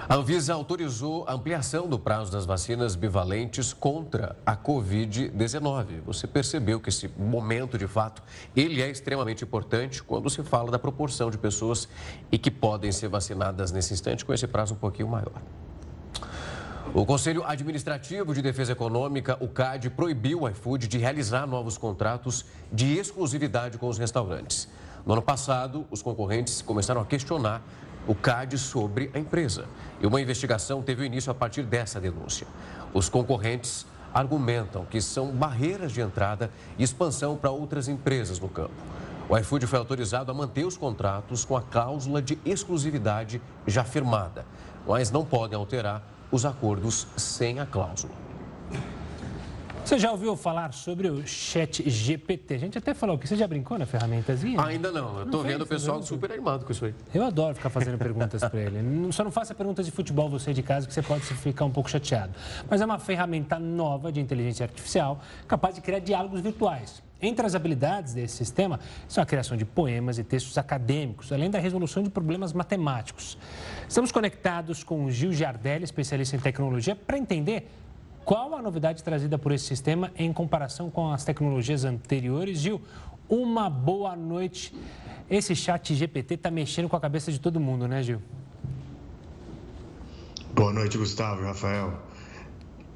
A 0.09 0.17
Anvisa 0.17 0.53
autorizou 0.53 1.25
a 1.27 1.33
ampliação 1.33 1.89
do 1.89 1.99
prazo 1.99 2.31
das 2.31 2.45
vacinas 2.45 2.95
bivalentes 2.95 3.73
contra 3.73 4.37
a 4.45 4.55
Covid-19. 4.55 6.03
Você 6.05 6.27
percebeu 6.27 6.81
que 6.81 6.91
esse 6.91 7.09
momento, 7.17 7.79
de 7.79 7.87
fato, 7.87 8.23
ele 8.55 8.83
é 8.83 8.91
extremamente 8.91 9.45
importante 9.45 10.03
quando 10.03 10.29
se 10.29 10.43
fala 10.43 10.71
da 10.71 10.79
proporção 10.79 11.31
de 11.31 11.39
pessoas 11.39 11.89
e 12.31 12.37
que 12.37 12.51
podem 12.51 12.93
ser 12.93 13.09
vacinadas 13.09 13.73
nesse 13.73 13.95
instante 13.95 14.25
com 14.25 14.35
esse 14.35 14.47
prazo 14.47 14.75
um 14.75 14.79
pouquinho 14.79 15.09
maior. 15.09 15.41
O 16.95 17.07
Conselho 17.07 17.43
Administrativo 17.47 18.35
de 18.35 18.43
Defesa 18.43 18.73
Econômica, 18.73 19.39
o 19.41 19.49
CAD, 19.49 19.89
proibiu 19.89 20.43
o 20.43 20.49
iFood 20.51 20.87
de 20.87 20.99
realizar 20.99 21.47
novos 21.47 21.79
contratos 21.79 22.45
de 22.71 22.99
exclusividade 22.99 23.79
com 23.79 23.89
os 23.89 23.97
restaurantes. 23.97 24.69
No 25.07 25.15
ano 25.15 25.23
passado, 25.23 25.87
os 25.91 26.03
concorrentes 26.03 26.61
começaram 26.61 27.01
a 27.01 27.07
questionar 27.07 27.63
o 28.07 28.15
CAD 28.15 28.59
sobre 28.59 29.11
a 29.15 29.19
empresa. 29.19 29.65
E 30.03 30.07
uma 30.07 30.21
investigação 30.21 30.83
teve 30.83 31.07
início 31.07 31.33
a 31.33 31.35
partir 31.35 31.63
dessa 31.63 31.99
denúncia. 31.99 32.47
Os 32.93 33.09
concorrentes 33.09 33.87
argumentam 34.13 34.85
que 34.85 35.01
são 35.01 35.29
barreiras 35.29 35.93
de 35.93 36.03
entrada 36.03 36.51
e 36.77 36.83
expansão 36.83 37.39
para 37.39 37.51
outras 37.51 37.89
empresas 37.89 38.39
no 38.39 38.51
campo. 38.51 38.75
O 39.31 39.39
iFood 39.39 39.67
foi 39.67 39.79
autorizado 39.79 40.31
a 40.31 40.35
manter 40.35 40.67
os 40.67 40.77
contratos 40.77 41.43
com 41.43 41.57
a 41.57 41.63
cláusula 41.63 42.21
de 42.21 42.39
exclusividade 42.45 43.41
já 43.67 43.83
firmada, 43.83 44.45
mas 44.87 45.11
não 45.11 45.25
podem 45.25 45.57
alterar 45.57 46.12
os 46.33 46.47
acordos 46.47 47.07
sem 47.17 47.61
a 47.61 47.67
cláusula. 47.67 48.15
Você 49.85 49.99
já 49.99 50.11
ouviu 50.11 50.35
falar 50.37 50.73
sobre 50.73 51.11
o 51.11 51.27
Chat 51.27 51.89
GPT? 51.91 52.55
A 52.55 52.59
gente 52.59 52.79
até 52.79 52.95
falou 52.95 53.19
que 53.19 53.29
você 53.29 53.37
já 53.37 53.47
brincou 53.47 53.77
na 53.77 53.85
ferramentazinha? 53.85 54.59
Ainda 54.65 54.91
não. 54.91 55.19
Eu 55.19 55.25
estou 55.25 55.43
vendo 55.43 55.63
o 55.63 55.67
pessoal 55.67 56.03
super 56.03 56.33
animado 56.33 56.65
com 56.65 56.73
isso 56.73 56.85
aí. 56.85 56.95
Eu 57.13 57.25
adoro 57.25 57.55
ficar 57.57 57.69
fazendo 57.69 57.99
perguntas 57.99 58.41
para 58.41 58.61
ele. 58.61 59.13
Só 59.13 59.25
não 59.25 59.31
faça 59.31 59.55
perguntas 59.55 59.85
de 59.85 59.93
futebol 59.93 60.31
você 60.31 60.55
de 60.55 60.63
casa, 60.63 60.87
que 60.87 60.95
você 60.95 61.03
pode 61.03 61.25
ficar 61.25 61.65
um 61.65 61.71
pouco 61.71 61.91
chateado. 61.91 62.33
Mas 62.71 62.81
é 62.81 62.87
uma 62.87 62.99
ferramenta 62.99 63.59
nova 63.59 64.11
de 64.11 64.21
inteligência 64.21 64.65
artificial 64.65 65.21
capaz 65.47 65.75
de 65.75 65.81
criar 65.83 65.99
diálogos 65.99 66.41
virtuais. 66.41 67.03
Entre 67.25 67.47
as 67.47 67.55
habilidades 67.55 68.15
desse 68.15 68.37
sistema 68.37 68.81
são 69.07 69.23
a 69.23 69.27
criação 69.27 69.57
de 69.57 69.65
poemas 69.65 70.19
e 70.19 70.25
textos 70.25 70.59
acadêmicos, 70.59 71.31
além 71.33 71.49
da 71.49 71.61
resolução 71.61 72.03
de 72.03 72.11
problemas 72.11 72.53
matemáticos. 72.53 73.39
Estamos 73.89 74.11
conectados 74.11 74.83
com 74.83 75.05
o 75.05 75.11
Gil 75.11 75.33
Giardelli, 75.33 75.85
especialista 75.85 76.35
em 76.35 76.41
tecnologia, 76.41 76.97
para 76.97 77.17
entender 77.17 77.71
qual 78.25 78.57
a 78.57 78.61
novidade 78.61 79.05
trazida 79.05 79.39
por 79.39 79.53
esse 79.53 79.67
sistema 79.67 80.11
em 80.17 80.33
comparação 80.33 80.91
com 80.91 81.13
as 81.13 81.25
tecnologias 81.25 81.85
anteriores. 81.85 82.59
Gil, 82.59 82.83
uma 83.29 83.71
boa 83.71 84.17
noite. 84.17 84.75
Esse 85.31 85.55
chat 85.55 85.95
GPT 85.95 86.35
está 86.35 86.51
mexendo 86.51 86.89
com 86.89 86.97
a 86.97 87.01
cabeça 87.01 87.31
de 87.31 87.39
todo 87.39 87.61
mundo, 87.61 87.87
né, 87.87 88.03
Gil? 88.03 88.21
Boa 90.53 90.73
noite, 90.73 90.99
Gustavo 90.99 91.45
Rafael. 91.45 92.03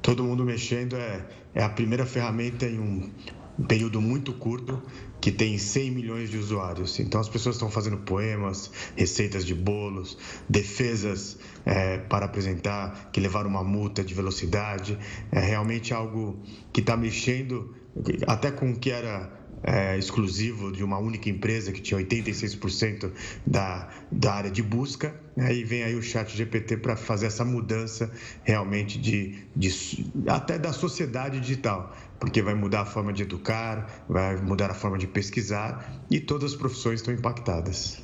Todo 0.01 0.21
mundo 0.21 0.43
mexendo 0.43 0.97
é, 0.97 1.25
é 1.55 1.63
a 1.63 1.69
primeira 1.69 2.05
ferramenta 2.05 2.65
em 2.65 2.79
um, 2.79 3.11
um 3.57 3.63
período 3.63 4.01
muito 4.01 4.33
curto 4.33 4.81
que 5.19 5.31
tem 5.31 5.57
100 5.57 5.91
milhões 5.91 6.29
de 6.29 6.37
usuários. 6.37 6.99
Então 6.99 7.19
as 7.19 7.27
pessoas 7.27 7.55
estão 7.55 7.69
fazendo 7.69 7.97
poemas, 7.97 8.71
receitas 8.95 9.43
de 9.43 9.55
bolos, 9.55 10.17
defesas 10.47 11.37
é, 11.65 11.97
para 11.97 12.25
apresentar 12.25 13.09
que 13.11 13.19
levaram 13.19 13.49
uma 13.49 13.63
multa 13.63 14.03
de 14.03 14.13
velocidade. 14.13 14.97
É 15.31 15.39
realmente 15.39 15.93
algo 15.93 16.39
que 16.71 16.81
está 16.81 16.95
mexendo 16.95 17.73
até 18.27 18.51
com 18.51 18.71
o 18.71 18.75
que 18.75 18.91
era 18.91 19.37
é, 19.63 19.97
exclusivo 19.97 20.71
de 20.71 20.83
uma 20.83 20.97
única 20.99 21.29
empresa 21.29 21.71
que 21.71 21.81
tinha 21.81 21.99
86% 21.99 23.11
da, 23.45 23.89
da 24.11 24.33
área 24.33 24.51
de 24.51 24.61
busca. 24.61 25.15
E 25.35 25.63
vem 25.63 25.83
aí 25.83 25.95
o 25.95 26.01
chat 26.01 26.35
GPT 26.35 26.77
para 26.77 26.95
fazer 26.95 27.27
essa 27.27 27.45
mudança 27.45 28.11
realmente 28.43 28.97
de, 28.97 29.35
de, 29.55 30.05
até 30.27 30.57
da 30.57 30.73
sociedade 30.73 31.39
digital 31.39 31.95
porque 32.19 32.41
vai 32.41 32.53
mudar 32.53 32.81
a 32.81 32.85
forma 32.85 33.13
de 33.13 33.23
educar, 33.23 34.03
vai 34.07 34.35
mudar 34.37 34.71
a 34.71 34.73
forma 34.73 34.97
de 34.97 35.07
pesquisar 35.07 35.93
e 36.09 36.19
todas 36.19 36.51
as 36.51 36.57
profissões 36.57 36.99
estão 36.99 37.13
impactadas. 37.13 38.01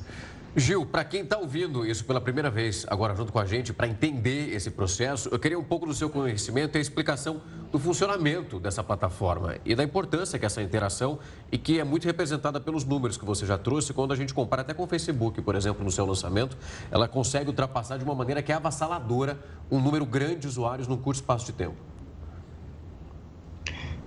Gil, 0.56 0.86
para 0.86 1.04
quem 1.04 1.22
está 1.22 1.36
ouvindo 1.36 1.84
isso 1.84 2.04
pela 2.04 2.20
primeira 2.20 2.48
vez, 2.48 2.86
agora 2.88 3.12
junto 3.16 3.32
com 3.32 3.40
a 3.40 3.44
gente, 3.44 3.72
para 3.72 3.88
entender 3.88 4.54
esse 4.54 4.70
processo, 4.70 5.28
eu 5.32 5.36
queria 5.36 5.58
um 5.58 5.64
pouco 5.64 5.84
do 5.84 5.92
seu 5.92 6.08
conhecimento 6.08 6.76
e 6.76 6.78
a 6.78 6.80
explicação 6.80 7.42
do 7.72 7.78
funcionamento 7.80 8.60
dessa 8.60 8.80
plataforma 8.80 9.56
e 9.64 9.74
da 9.74 9.82
importância 9.82 10.38
que 10.38 10.46
essa 10.46 10.62
interação 10.62 11.18
e 11.50 11.58
que 11.58 11.80
é 11.80 11.84
muito 11.84 12.04
representada 12.04 12.60
pelos 12.60 12.84
números 12.84 13.16
que 13.16 13.24
você 13.24 13.44
já 13.44 13.58
trouxe, 13.58 13.92
quando 13.92 14.12
a 14.12 14.16
gente 14.16 14.32
compara 14.32 14.62
até 14.62 14.72
com 14.72 14.84
o 14.84 14.86
Facebook, 14.86 15.42
por 15.42 15.56
exemplo, 15.56 15.84
no 15.84 15.90
seu 15.90 16.06
lançamento, 16.06 16.56
ela 16.88 17.08
consegue 17.08 17.48
ultrapassar 17.48 17.98
de 17.98 18.04
uma 18.04 18.14
maneira 18.14 18.40
que 18.40 18.52
é 18.52 18.54
avassaladora 18.54 19.36
um 19.68 19.80
número 19.80 20.06
grande 20.06 20.42
de 20.42 20.46
usuários 20.46 20.86
num 20.86 20.96
curto 20.96 21.16
espaço 21.16 21.46
de 21.46 21.52
tempo. 21.52 21.93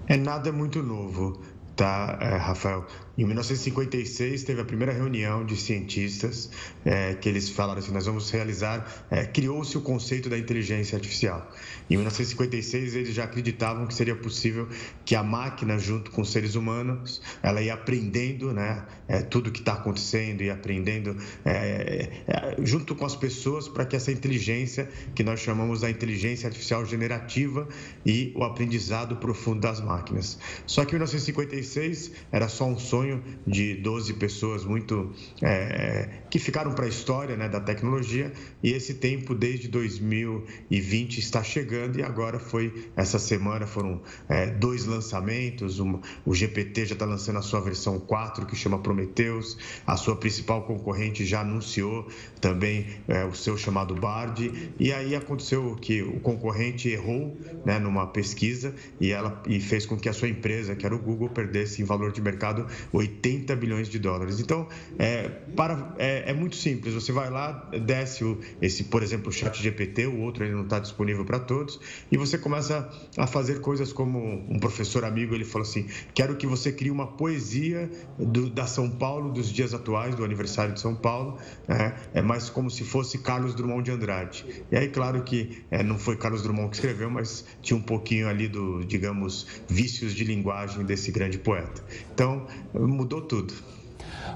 É 0.08 0.16
nada 0.16 0.52
muito 0.54 0.82
novo, 0.82 1.42
tá, 1.76 2.18
é, 2.22 2.38
Rafael? 2.38 2.86
Em 3.18 3.26
1956 3.26 4.44
teve 4.44 4.62
a 4.62 4.66
primeira 4.66 4.94
reunião 4.94 5.44
de 5.44 5.58
cientistas 5.58 6.52
é, 6.86 7.16
que 7.16 7.28
eles 7.28 7.50
falaram 7.50 7.80
assim: 7.80 7.92
nós 7.92 8.06
vamos 8.06 8.30
realizar. 8.30 9.08
É, 9.10 9.26
Criou-se 9.26 9.76
o 9.76 9.82
conceito 9.82 10.30
da 10.30 10.38
inteligência 10.38 10.96
artificial. 10.96 11.52
Em 11.90 11.96
1956 11.96 12.96
eles 12.96 13.16
já 13.16 13.24
acreditavam 13.24 13.88
que 13.88 13.94
seria 13.96 14.16
possível 14.16 14.68
que 15.04 15.16
a 15.16 15.24
máquina, 15.24 15.80
junto 15.80 16.12
com 16.12 16.22
os 16.22 16.32
seres 16.32 16.54
humanos, 16.54 17.22
ela 17.42 17.60
ia 17.60 17.74
aprendendo, 17.74 18.54
né, 18.54 18.86
é, 19.08 19.22
tudo 19.22 19.52
que 19.52 19.60
está 19.60 19.74
acontecendo 19.74 20.44
e 20.44 20.50
aprendendo 20.52 21.18
é, 21.44 22.10
é, 22.28 22.56
junto 22.64 22.94
com 22.94 23.06
as 23.06 23.16
pessoas 23.16 23.68
para 23.68 23.86
que 23.86 23.96
essa 23.96 24.12
inteligência 24.12 24.90
que 25.16 25.24
nós 25.24 25.40
chamamos 25.40 25.82
da 25.82 25.90
inteligência 25.90 26.48
artificial 26.48 26.86
generativa 26.86 27.68
e 28.06 28.32
o 28.36 28.44
aprendizado 28.44 29.16
profundo 29.16 29.62
das 29.62 29.82
máquinas. 29.82 30.38
Só 30.68 30.86
que 30.86 30.92
em 30.92 31.00
1956 31.00 32.12
era 32.32 32.48
só 32.48 32.66
um 32.66 32.78
sonho 32.78 33.07
de 33.46 33.76
12 33.76 34.14
pessoas 34.16 34.66
muito 34.66 35.12
é, 35.42 36.10
que 36.30 36.40
ficaram 36.40 36.74
para 36.74 36.86
a 36.86 36.88
história 36.88 37.36
né, 37.36 37.48
da 37.48 37.60
tecnologia 37.60 38.32
e 38.62 38.72
esse 38.72 38.96
tempo 38.96 39.34
desde 39.34 39.68
2020 39.68 41.20
está 41.20 41.44
chegando 41.44 42.00
e 42.00 42.04
agora 42.04 42.40
foi 42.40 42.92
essa 42.96 43.20
semana 43.20 43.66
foram 43.66 44.02
é, 44.28 44.48
dois 44.48 44.86
lançamentos 44.86 45.80
um, 45.80 46.00
o 46.26 46.34
GPT 46.34 46.88
já 46.88 46.94
está 46.94 47.06
lançando 47.06 47.40
a 47.40 47.42
sua 47.42 47.62
versão 47.62 48.00
4 48.00 48.46
que 48.46 48.56
chama 48.56 48.80
Prometheus 48.80 49.58
a 49.86 49.96
sua 49.96 50.16
principal 50.16 50.64
concorrente 50.64 51.26
já 51.26 51.42
anunciou 51.42 52.08
também 52.42 52.88
é, 53.08 53.26
o 53.26 53.34
seu 53.34 53.58
chamado 53.58 53.96
Bard 53.96 54.72
e 54.80 54.92
aí 54.92 55.16
aconteceu 55.16 55.76
que 55.76 56.02
o 56.02 56.20
concorrente 56.20 56.90
errou 56.90 57.38
né, 57.66 57.80
numa 57.80 58.08
pesquisa 58.08 58.74
e 59.00 59.12
ela 59.12 59.42
e 59.48 59.60
fez 59.60 59.86
com 59.86 59.98
que 59.98 60.10
a 60.10 60.14
sua 60.14 60.28
empresa 60.28 60.76
que 60.76 60.86
era 60.86 60.96
o 60.96 61.00
Google 61.00 61.30
perdesse 61.30 61.82
em 61.82 61.86
valor 61.86 62.12
de 62.12 62.22
mercado 62.22 62.68
80 62.98 63.56
bilhões 63.56 63.88
de 63.90 64.00
dólares. 64.00 64.40
Então, 64.40 64.68
é, 64.98 65.30
para, 65.56 65.96
é, 65.98 66.32
é, 66.32 66.34
muito 66.34 66.56
simples. 66.56 66.94
Você 66.94 67.12
vai 67.12 67.30
lá, 67.30 67.70
desce 67.86 68.24
o, 68.24 68.40
esse, 68.62 68.86
por 68.86 69.04
exemplo, 69.04 69.30
o 69.30 69.32
chat 69.32 69.62
GPT, 69.62 70.08
o 70.08 70.20
outro 70.22 70.44
ele 70.44 70.54
não 70.54 70.64
está 70.64 70.80
disponível 70.80 71.24
para 71.24 71.40
todos, 71.40 71.80
e 72.12 72.18
você 72.18 72.38
começa 72.38 72.90
a 73.16 73.28
fazer 73.28 73.62
coisas 73.62 73.94
como 73.94 74.20
um 74.50 74.60
professor 74.60 75.06
amigo, 75.06 75.36
ele 75.36 75.46
falou 75.46 75.68
assim, 75.68 75.88
quero 76.14 76.36
que 76.36 76.48
você 76.48 76.72
crie 76.72 76.90
uma 76.90 77.08
poesia 77.08 77.90
do, 78.18 78.50
da 78.50 78.66
São 78.66 78.90
Paulo, 78.90 79.32
dos 79.32 79.52
dias 79.52 79.74
atuais, 79.74 80.16
do 80.16 80.24
aniversário 80.24 80.74
de 80.74 80.80
São 80.80 80.96
Paulo, 80.96 81.38
né? 81.68 81.96
é 82.14 82.22
mais 82.22 82.50
como 82.50 82.72
se 82.72 82.84
fosse 82.84 83.20
Carlos 83.20 83.54
Drummond 83.54 83.84
de 83.84 83.92
Andrade. 83.92 84.46
E 84.72 84.76
aí, 84.76 84.88
claro 84.90 85.22
que 85.24 85.64
é, 85.70 85.84
não 85.84 86.00
foi 86.00 86.16
Carlos 86.16 86.42
Drummond 86.42 86.70
que 86.70 86.78
escreveu, 86.78 87.10
mas 87.10 87.46
tinha 87.62 87.78
um 87.78 87.82
pouquinho 87.82 88.28
ali 88.28 88.48
do, 88.48 88.84
digamos, 88.84 89.48
vícios 89.68 90.14
de 90.14 90.24
linguagem 90.24 90.84
desse 90.84 91.12
grande 91.12 91.38
poeta. 91.38 91.84
Então, 92.14 92.48
mudou 92.94 93.22
tudo. 93.22 93.54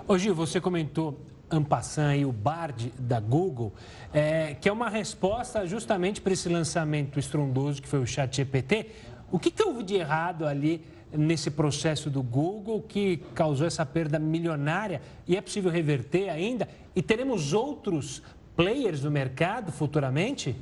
Ô 0.08 0.18
Gil, 0.18 0.34
você 0.34 0.60
comentou 0.60 1.20
Ampassan 1.50 2.16
e 2.16 2.26
o 2.26 2.32
Bard 2.32 2.94
da 2.98 3.20
Google, 3.20 3.74
é, 4.14 4.56
que 4.56 4.70
é 4.70 4.72
uma 4.72 4.90
resposta 4.90 5.66
justamente 5.68 6.22
para 6.22 6.34
esse 6.34 6.48
lançamento 6.48 7.20
estrondoso 7.20 7.82
que 7.82 7.88
foi 7.88 8.00
o 8.00 8.08
Chat 8.08 8.36
GPT. 8.36 8.88
O 9.32 9.38
que, 9.38 9.52
que 9.52 9.62
houve 9.64 9.84
de 9.84 9.96
errado 9.96 10.46
ali 10.46 10.84
nesse 11.12 11.52
processo 11.52 12.10
do 12.10 12.24
Google 12.24 12.82
que 12.82 13.18
causou 13.36 13.68
essa 13.68 13.86
perda 13.86 14.18
milionária 14.18 15.02
e 15.28 15.36
é 15.36 15.42
possível 15.42 15.70
reverter 15.70 16.30
ainda? 16.30 16.68
E 16.96 17.02
teremos 17.02 17.54
outros 17.54 18.22
players 18.56 19.04
no 19.04 19.12
mercado 19.12 19.72
futuramente? 19.72 20.56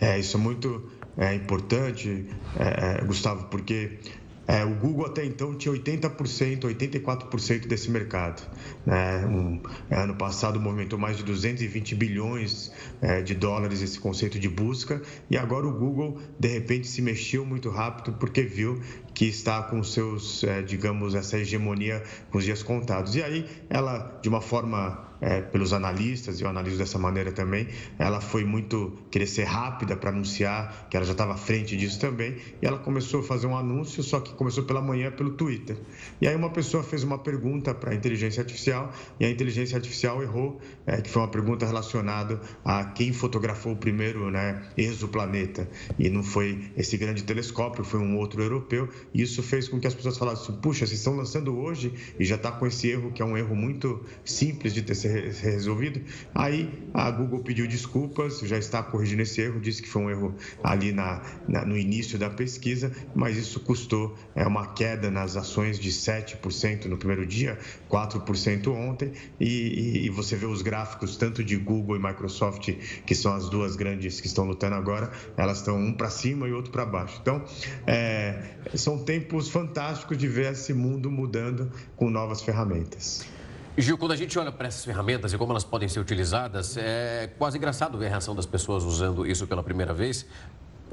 É, 0.00 0.18
isso 0.18 0.36
é 0.36 0.40
muito 0.40 0.90
é, 1.16 1.34
importante, 1.34 2.28
é, 2.58 2.98
é 3.00 3.04
Gustavo, 3.04 3.46
porque 3.46 3.98
é, 4.46 4.64
o 4.64 4.74
Google 4.74 5.06
até 5.06 5.24
então 5.24 5.54
tinha 5.54 5.74
80%, 5.74 6.60
84% 6.60 7.66
desse 7.66 7.90
mercado. 7.90 8.42
Né? 8.84 9.24
Um, 9.26 9.60
ano 9.90 10.14
passado 10.16 10.60
movimentou 10.60 10.98
mais 10.98 11.16
de 11.16 11.22
220 11.22 11.94
bilhões 11.94 12.70
é, 13.00 13.22
de 13.22 13.34
dólares 13.34 13.80
esse 13.80 13.98
conceito 13.98 14.38
de 14.38 14.48
busca 14.48 15.00
e 15.30 15.36
agora 15.36 15.66
o 15.66 15.72
Google 15.72 16.18
de 16.38 16.48
repente 16.48 16.86
se 16.86 17.00
mexeu 17.00 17.44
muito 17.46 17.70
rápido 17.70 18.16
porque 18.18 18.42
viu 18.42 18.80
que 19.14 19.26
está 19.26 19.62
com 19.62 19.82
seus, 19.82 20.42
é, 20.44 20.60
digamos, 20.60 21.14
essa 21.14 21.38
hegemonia 21.38 22.02
com 22.30 22.38
os 22.38 22.44
dias 22.44 22.62
contados. 22.62 23.14
E 23.14 23.22
aí 23.22 23.46
ela, 23.70 24.18
de 24.20 24.28
uma 24.28 24.40
forma 24.40 25.13
é, 25.24 25.40
pelos 25.40 25.72
analistas, 25.72 26.38
e 26.38 26.44
eu 26.44 26.50
analiso 26.50 26.76
dessa 26.76 26.98
maneira 26.98 27.32
também, 27.32 27.66
ela 27.98 28.20
foi 28.20 28.44
muito 28.44 28.92
querer 29.10 29.26
ser 29.26 29.44
rápida 29.44 29.96
para 29.96 30.10
anunciar 30.10 30.86
que 30.90 30.96
ela 30.98 31.06
já 31.06 31.12
estava 31.12 31.32
à 31.32 31.36
frente 31.36 31.74
disso 31.78 31.98
também, 31.98 32.36
e 32.60 32.66
ela 32.66 32.78
começou 32.78 33.20
a 33.20 33.22
fazer 33.22 33.46
um 33.46 33.56
anúncio, 33.56 34.02
só 34.02 34.20
que 34.20 34.34
começou 34.34 34.64
pela 34.64 34.82
manhã 34.82 35.10
pelo 35.10 35.30
Twitter. 35.30 35.78
E 36.20 36.28
aí 36.28 36.36
uma 36.36 36.50
pessoa 36.50 36.82
fez 36.82 37.02
uma 37.02 37.18
pergunta 37.18 37.72
para 37.74 37.92
a 37.92 37.94
inteligência 37.94 38.42
artificial, 38.42 38.92
e 39.18 39.24
a 39.24 39.30
inteligência 39.30 39.76
artificial 39.76 40.22
errou, 40.22 40.60
é, 40.86 41.00
que 41.00 41.08
foi 41.08 41.22
uma 41.22 41.28
pergunta 41.28 41.64
relacionada 41.64 42.38
a 42.62 42.84
quem 42.84 43.14
fotografou 43.14 43.72
o 43.72 43.76
primeiro 43.76 44.30
né, 44.30 44.62
exoplaneta, 44.76 45.66
e 45.98 46.10
não 46.10 46.22
foi 46.22 46.70
esse 46.76 46.98
grande 46.98 47.24
telescópio, 47.24 47.82
foi 47.82 48.00
um 48.00 48.18
outro 48.18 48.42
europeu, 48.42 48.90
e 49.14 49.22
isso 49.22 49.42
fez 49.42 49.68
com 49.68 49.80
que 49.80 49.86
as 49.86 49.94
pessoas 49.94 50.18
falassem, 50.18 50.54
puxa, 50.56 50.86
vocês 50.86 50.98
estão 50.98 51.16
lançando 51.16 51.56
hoje, 51.56 51.94
e 52.20 52.26
já 52.26 52.34
está 52.34 52.52
com 52.52 52.66
esse 52.66 52.88
erro, 52.88 53.10
que 53.10 53.22
é 53.22 53.24
um 53.24 53.38
erro 53.38 53.56
muito 53.56 54.04
simples 54.22 54.74
de 54.74 54.82
ter 54.82 54.94
ser 54.94 55.13
resolvido. 55.20 56.00
Aí 56.34 56.88
a 56.92 57.10
Google 57.10 57.40
pediu 57.40 57.66
desculpas, 57.66 58.40
já 58.40 58.58
está 58.58 58.82
corrigindo 58.82 59.22
esse 59.22 59.40
erro, 59.40 59.60
disse 59.60 59.82
que 59.82 59.88
foi 59.88 60.02
um 60.02 60.10
erro 60.10 60.34
ali 60.62 60.92
na, 60.92 61.22
na 61.48 61.64
no 61.64 61.76
início 61.76 62.18
da 62.18 62.30
pesquisa, 62.30 62.92
mas 63.14 63.36
isso 63.36 63.60
custou 63.60 64.16
é, 64.34 64.46
uma 64.46 64.72
queda 64.74 65.10
nas 65.10 65.36
ações 65.36 65.78
de 65.78 65.90
7% 65.90 66.86
no 66.86 66.96
primeiro 66.96 67.26
dia, 67.26 67.58
4% 67.90 68.68
ontem, 68.68 69.12
e, 69.40 70.06
e, 70.06 70.10
você 70.10 70.36
vê 70.36 70.46
os 70.46 70.62
gráficos 70.62 71.16
tanto 71.16 71.42
de 71.42 71.56
Google 71.56 71.96
e 71.96 71.98
Microsoft, 71.98 72.72
que 73.06 73.14
são 73.14 73.34
as 73.34 73.48
duas 73.48 73.76
grandes 73.76 74.20
que 74.20 74.26
estão 74.26 74.44
lutando 74.44 74.74
agora, 74.74 75.10
elas 75.36 75.58
estão 75.58 75.76
um 75.76 75.92
para 75.92 76.10
cima 76.10 76.48
e 76.48 76.52
outro 76.52 76.70
para 76.70 76.84
baixo. 76.84 77.18
Então, 77.20 77.44
é, 77.86 78.42
são 78.74 78.98
tempos 78.98 79.48
fantásticos 79.48 80.16
de 80.16 80.28
ver 80.28 80.52
esse 80.52 80.72
mundo 80.72 81.10
mudando 81.10 81.70
com 81.96 82.10
novas 82.10 82.42
ferramentas. 82.42 83.33
Gil, 83.76 83.98
quando 83.98 84.12
a 84.12 84.16
gente 84.16 84.38
olha 84.38 84.52
para 84.52 84.68
essas 84.68 84.84
ferramentas 84.84 85.32
e 85.32 85.38
como 85.38 85.50
elas 85.50 85.64
podem 85.64 85.88
ser 85.88 85.98
utilizadas, 85.98 86.76
é 86.76 87.28
quase 87.36 87.58
engraçado 87.58 87.98
ver 87.98 88.06
a 88.06 88.10
reação 88.10 88.32
das 88.32 88.46
pessoas 88.46 88.84
usando 88.84 89.26
isso 89.26 89.48
pela 89.48 89.64
primeira 89.64 89.92
vez. 89.92 90.24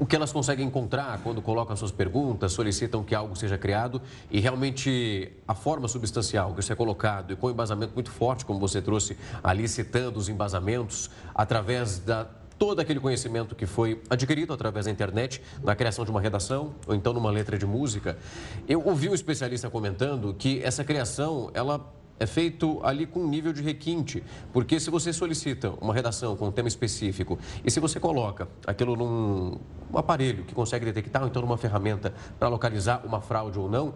O 0.00 0.04
que 0.04 0.16
elas 0.16 0.32
conseguem 0.32 0.66
encontrar 0.66 1.20
quando 1.22 1.40
colocam 1.40 1.76
suas 1.76 1.92
perguntas, 1.92 2.50
solicitam 2.50 3.04
que 3.04 3.14
algo 3.14 3.36
seja 3.36 3.56
criado 3.56 4.02
e 4.32 4.40
realmente 4.40 5.30
a 5.46 5.54
forma 5.54 5.86
substancial 5.86 6.54
que 6.54 6.58
isso 6.58 6.72
é 6.72 6.74
colocado 6.74 7.32
e 7.32 7.36
com 7.36 7.46
um 7.46 7.50
embasamento 7.50 7.94
muito 7.94 8.10
forte, 8.10 8.44
como 8.44 8.58
você 8.58 8.82
trouxe 8.82 9.16
ali, 9.44 9.68
citando 9.68 10.18
os 10.18 10.28
embasamentos, 10.28 11.08
através 11.32 12.00
da 12.00 12.26
todo 12.58 12.80
aquele 12.80 12.98
conhecimento 12.98 13.54
que 13.54 13.66
foi 13.66 14.02
adquirido 14.10 14.52
através 14.52 14.86
da 14.86 14.90
internet, 14.90 15.40
na 15.62 15.76
criação 15.76 16.04
de 16.04 16.10
uma 16.10 16.20
redação 16.20 16.74
ou 16.84 16.96
então 16.96 17.12
numa 17.12 17.30
letra 17.30 17.56
de 17.56 17.66
música. 17.66 18.18
Eu 18.68 18.84
ouvi 18.84 19.08
um 19.08 19.14
especialista 19.14 19.70
comentando 19.70 20.34
que 20.34 20.60
essa 20.64 20.82
criação, 20.82 21.48
ela 21.54 22.01
é 22.22 22.26
feito 22.26 22.80
ali 22.84 23.06
com 23.06 23.20
um 23.20 23.28
nível 23.28 23.52
de 23.52 23.62
requinte, 23.62 24.22
porque 24.52 24.78
se 24.78 24.90
você 24.90 25.12
solicita 25.12 25.70
uma 25.80 25.92
redação 25.92 26.36
com 26.36 26.46
um 26.46 26.52
tema 26.52 26.68
específico 26.68 27.38
e 27.64 27.70
se 27.70 27.80
você 27.80 27.98
coloca 27.98 28.48
aquilo 28.66 28.96
num 28.96 29.58
um 29.92 29.98
aparelho 29.98 30.44
que 30.44 30.54
consegue 30.54 30.84
detectar, 30.84 31.22
ou 31.22 31.28
então 31.28 31.42
numa 31.42 31.58
ferramenta 31.58 32.14
para 32.38 32.48
localizar 32.48 33.04
uma 33.04 33.20
fraude 33.20 33.58
ou 33.58 33.68
não, 33.68 33.94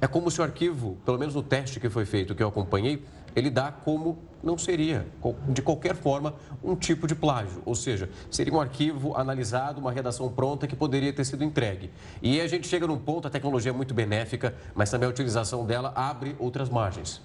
é 0.00 0.06
como 0.06 0.30
se 0.30 0.40
o 0.40 0.44
arquivo, 0.44 0.98
pelo 1.04 1.18
menos 1.18 1.34
no 1.34 1.42
teste 1.42 1.78
que 1.78 1.88
foi 1.88 2.04
feito, 2.04 2.34
que 2.34 2.42
eu 2.42 2.48
acompanhei, 2.48 3.02
ele 3.34 3.50
dá 3.50 3.70
como 3.70 4.18
não 4.42 4.56
seria, 4.56 5.06
de 5.48 5.60
qualquer 5.60 5.94
forma, 5.94 6.34
um 6.64 6.74
tipo 6.74 7.06
de 7.06 7.14
plágio. 7.14 7.62
Ou 7.66 7.74
seja, 7.74 8.08
seria 8.30 8.52
um 8.52 8.60
arquivo 8.60 9.14
analisado, 9.16 9.80
uma 9.80 9.92
redação 9.92 10.30
pronta 10.30 10.66
que 10.66 10.74
poderia 10.74 11.12
ter 11.12 11.24
sido 11.24 11.44
entregue. 11.44 11.90
E 12.22 12.40
a 12.40 12.48
gente 12.48 12.66
chega 12.66 12.86
num 12.86 12.98
ponto, 12.98 13.28
a 13.28 13.30
tecnologia 13.30 13.70
é 13.70 13.74
muito 13.74 13.92
benéfica, 13.92 14.54
mas 14.74 14.90
também 14.90 15.06
a 15.06 15.10
utilização 15.10 15.66
dela 15.66 15.92
abre 15.94 16.34
outras 16.38 16.68
margens. 16.70 17.20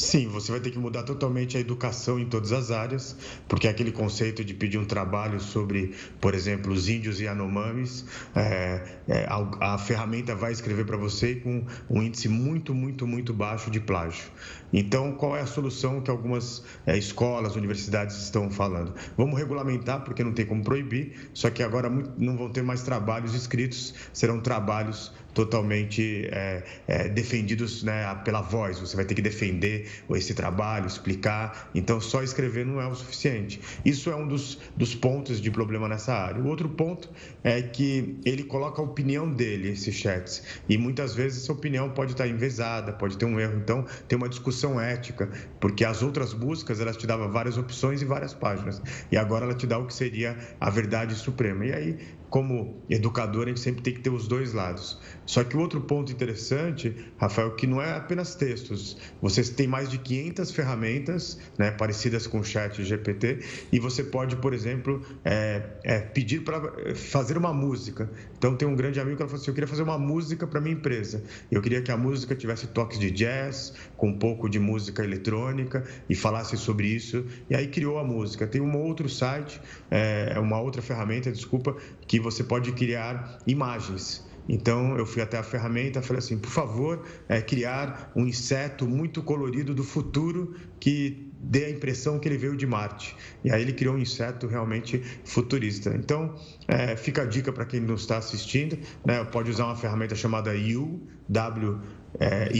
Sim, 0.00 0.28
você 0.28 0.50
vai 0.50 0.62
ter 0.62 0.70
que 0.70 0.78
mudar 0.78 1.02
totalmente 1.02 1.58
a 1.58 1.60
educação 1.60 2.18
em 2.18 2.24
todas 2.24 2.52
as 2.52 2.70
áreas, 2.70 3.14
porque 3.46 3.68
aquele 3.68 3.92
conceito 3.92 4.42
de 4.42 4.54
pedir 4.54 4.78
um 4.78 4.84
trabalho 4.86 5.38
sobre, 5.38 5.94
por 6.18 6.34
exemplo, 6.34 6.72
os 6.72 6.88
índios 6.88 7.20
e 7.20 7.28
anomames, 7.28 8.06
é, 8.34 8.82
é, 9.06 9.26
a, 9.28 9.74
a, 9.74 9.78
ferramenta 9.78 10.34
vai 10.34 10.52
escrever 10.52 10.86
para 10.86 10.96
você 10.96 11.34
com 11.34 11.66
um 11.90 12.02
índice 12.02 12.30
muito, 12.30 12.74
muito, 12.74 13.06
muito 13.06 13.34
baixo 13.34 13.70
de 13.70 13.78
plágio. 13.78 14.24
Então, 14.72 15.12
qual 15.12 15.36
é 15.36 15.40
a 15.40 15.46
solução 15.46 16.00
que 16.00 16.10
algumas 16.10 16.62
é, 16.86 16.96
escolas, 16.96 17.56
universidades 17.56 18.16
estão 18.16 18.50
falando? 18.50 18.94
Vamos 19.16 19.38
regulamentar, 19.38 20.04
porque 20.04 20.22
não 20.22 20.32
tem 20.32 20.46
como 20.46 20.62
proibir, 20.62 21.30
só 21.34 21.50
que 21.50 21.62
agora 21.62 21.90
não 22.18 22.36
vão 22.36 22.50
ter 22.50 22.62
mais 22.62 22.82
trabalhos 22.82 23.34
escritos, 23.34 23.94
serão 24.12 24.40
trabalhos 24.40 25.12
totalmente 25.34 26.28
é, 26.32 26.64
é, 26.86 27.08
defendidos 27.08 27.82
né, 27.82 28.14
pela 28.24 28.40
voz. 28.40 28.78
Você 28.78 28.96
vai 28.96 29.04
ter 29.04 29.14
que 29.14 29.22
defender 29.22 29.88
esse 30.10 30.34
trabalho, 30.34 30.86
explicar. 30.86 31.70
Então, 31.74 32.00
só 32.00 32.22
escrever 32.22 32.66
não 32.66 32.80
é 32.80 32.86
o 32.86 32.94
suficiente. 32.94 33.60
Isso 33.84 34.10
é 34.10 34.16
um 34.16 34.26
dos, 34.26 34.58
dos 34.76 34.94
pontos 34.94 35.40
de 35.40 35.50
problema 35.50 35.88
nessa 35.88 36.12
área. 36.14 36.40
O 36.42 36.48
outro 36.48 36.68
ponto 36.68 37.08
é 37.44 37.62
que 37.62 38.18
ele 38.24 38.44
coloca 38.44 38.80
a 38.80 38.84
opinião 38.84 39.30
dele, 39.30 39.70
esses 39.70 39.94
chats. 39.94 40.42
E 40.68 40.76
muitas 40.76 41.14
vezes 41.14 41.44
essa 41.44 41.52
opinião 41.52 41.90
pode 41.90 42.12
estar 42.12 42.26
envezada, 42.26 42.92
pode 42.92 43.16
ter 43.16 43.24
um 43.24 43.38
erro. 43.38 43.56
Então, 43.56 43.84
tem 44.08 44.16
uma 44.16 44.28
discussão 44.28 44.59
ética, 44.80 45.30
porque 45.58 45.84
as 45.84 46.02
outras 46.02 46.34
buscas 46.34 46.80
elas 46.80 46.96
te 46.96 47.06
davam 47.06 47.30
várias 47.32 47.56
opções 47.56 48.02
e 48.02 48.04
várias 48.04 48.34
páginas. 48.34 48.82
E 49.10 49.16
agora 49.16 49.44
ela 49.44 49.54
te 49.54 49.66
dá 49.66 49.78
o 49.78 49.86
que 49.86 49.94
seria 49.94 50.36
a 50.60 50.68
verdade 50.68 51.14
suprema. 51.14 51.64
E 51.64 51.72
aí 51.72 52.19
como 52.30 52.80
educador, 52.88 53.46
a 53.46 53.48
gente 53.48 53.60
sempre 53.60 53.82
tem 53.82 53.92
que 53.92 54.00
ter 54.00 54.10
os 54.10 54.28
dois 54.28 54.52
lados. 54.52 54.98
Só 55.26 55.42
que 55.42 55.56
o 55.56 55.60
outro 55.60 55.80
ponto 55.80 56.12
interessante, 56.12 56.94
Rafael, 57.18 57.56
que 57.56 57.66
não 57.66 57.82
é 57.82 57.92
apenas 57.92 58.36
textos. 58.36 58.96
Vocês 59.20 59.50
têm 59.50 59.66
mais 59.66 59.90
de 59.90 59.98
500 59.98 60.50
ferramentas 60.52 61.38
né, 61.58 61.72
parecidas 61.72 62.28
com 62.28 62.38
o 62.38 62.44
chat 62.44 62.82
GPT 62.82 63.40
e 63.72 63.80
você 63.80 64.04
pode, 64.04 64.36
por 64.36 64.54
exemplo, 64.54 65.04
é, 65.24 65.62
é, 65.82 65.98
pedir 65.98 66.44
para 66.44 66.94
fazer 66.94 67.36
uma 67.36 67.52
música. 67.52 68.08
Então, 68.38 68.54
tem 68.54 68.66
um 68.66 68.76
grande 68.76 69.00
amigo 69.00 69.16
que 69.16 69.24
falou 69.24 69.36
assim, 69.36 69.50
eu 69.50 69.54
queria 69.54 69.68
fazer 69.68 69.82
uma 69.82 69.98
música 69.98 70.46
para 70.46 70.60
minha 70.60 70.74
empresa. 70.74 71.24
Eu 71.50 71.60
queria 71.60 71.82
que 71.82 71.90
a 71.90 71.96
música 71.96 72.34
tivesse 72.36 72.68
toques 72.68 72.98
de 72.98 73.10
jazz, 73.10 73.74
com 73.96 74.08
um 74.08 74.18
pouco 74.18 74.48
de 74.48 74.60
música 74.60 75.02
eletrônica 75.02 75.84
e 76.08 76.14
falasse 76.14 76.56
sobre 76.56 76.86
isso. 76.86 77.26
E 77.48 77.56
aí 77.56 77.66
criou 77.66 77.98
a 77.98 78.04
música. 78.04 78.46
Tem 78.46 78.60
um 78.60 78.76
outro 78.76 79.08
site, 79.08 79.60
é, 79.90 80.38
uma 80.38 80.60
outra 80.60 80.80
ferramenta, 80.80 81.30
desculpa, 81.32 81.76
que 82.06 82.19
você 82.20 82.44
pode 82.44 82.72
criar 82.72 83.38
imagens. 83.46 84.24
Então 84.48 84.96
eu 84.96 85.06
fui 85.06 85.22
até 85.22 85.38
a 85.38 85.42
ferramenta 85.42 86.02
falei 86.02 86.18
assim, 86.18 86.36
por 86.36 86.50
favor, 86.50 87.04
é, 87.28 87.40
criar 87.40 88.10
um 88.16 88.26
inseto 88.26 88.86
muito 88.86 89.22
colorido 89.22 89.74
do 89.74 89.84
futuro 89.84 90.54
que 90.80 91.30
dê 91.42 91.66
a 91.66 91.70
impressão 91.70 92.18
que 92.18 92.28
ele 92.28 92.36
veio 92.36 92.56
de 92.56 92.66
Marte. 92.66 93.16
E 93.44 93.50
aí 93.50 93.62
ele 93.62 93.72
criou 93.72 93.94
um 93.94 93.98
inseto 93.98 94.46
realmente 94.46 94.98
futurista. 95.24 95.94
Então 95.94 96.34
é, 96.66 96.96
fica 96.96 97.22
a 97.22 97.24
dica 97.24 97.52
para 97.52 97.64
quem 97.64 97.80
não 97.80 97.94
está 97.94 98.18
assistindo, 98.18 98.76
né, 99.04 99.22
pode 99.24 99.50
usar 99.50 99.66
uma 99.66 99.76
ferramenta 99.76 100.14
chamada 100.14 100.54
You, 100.54 101.00
W 101.28 101.78
é, 102.18 102.50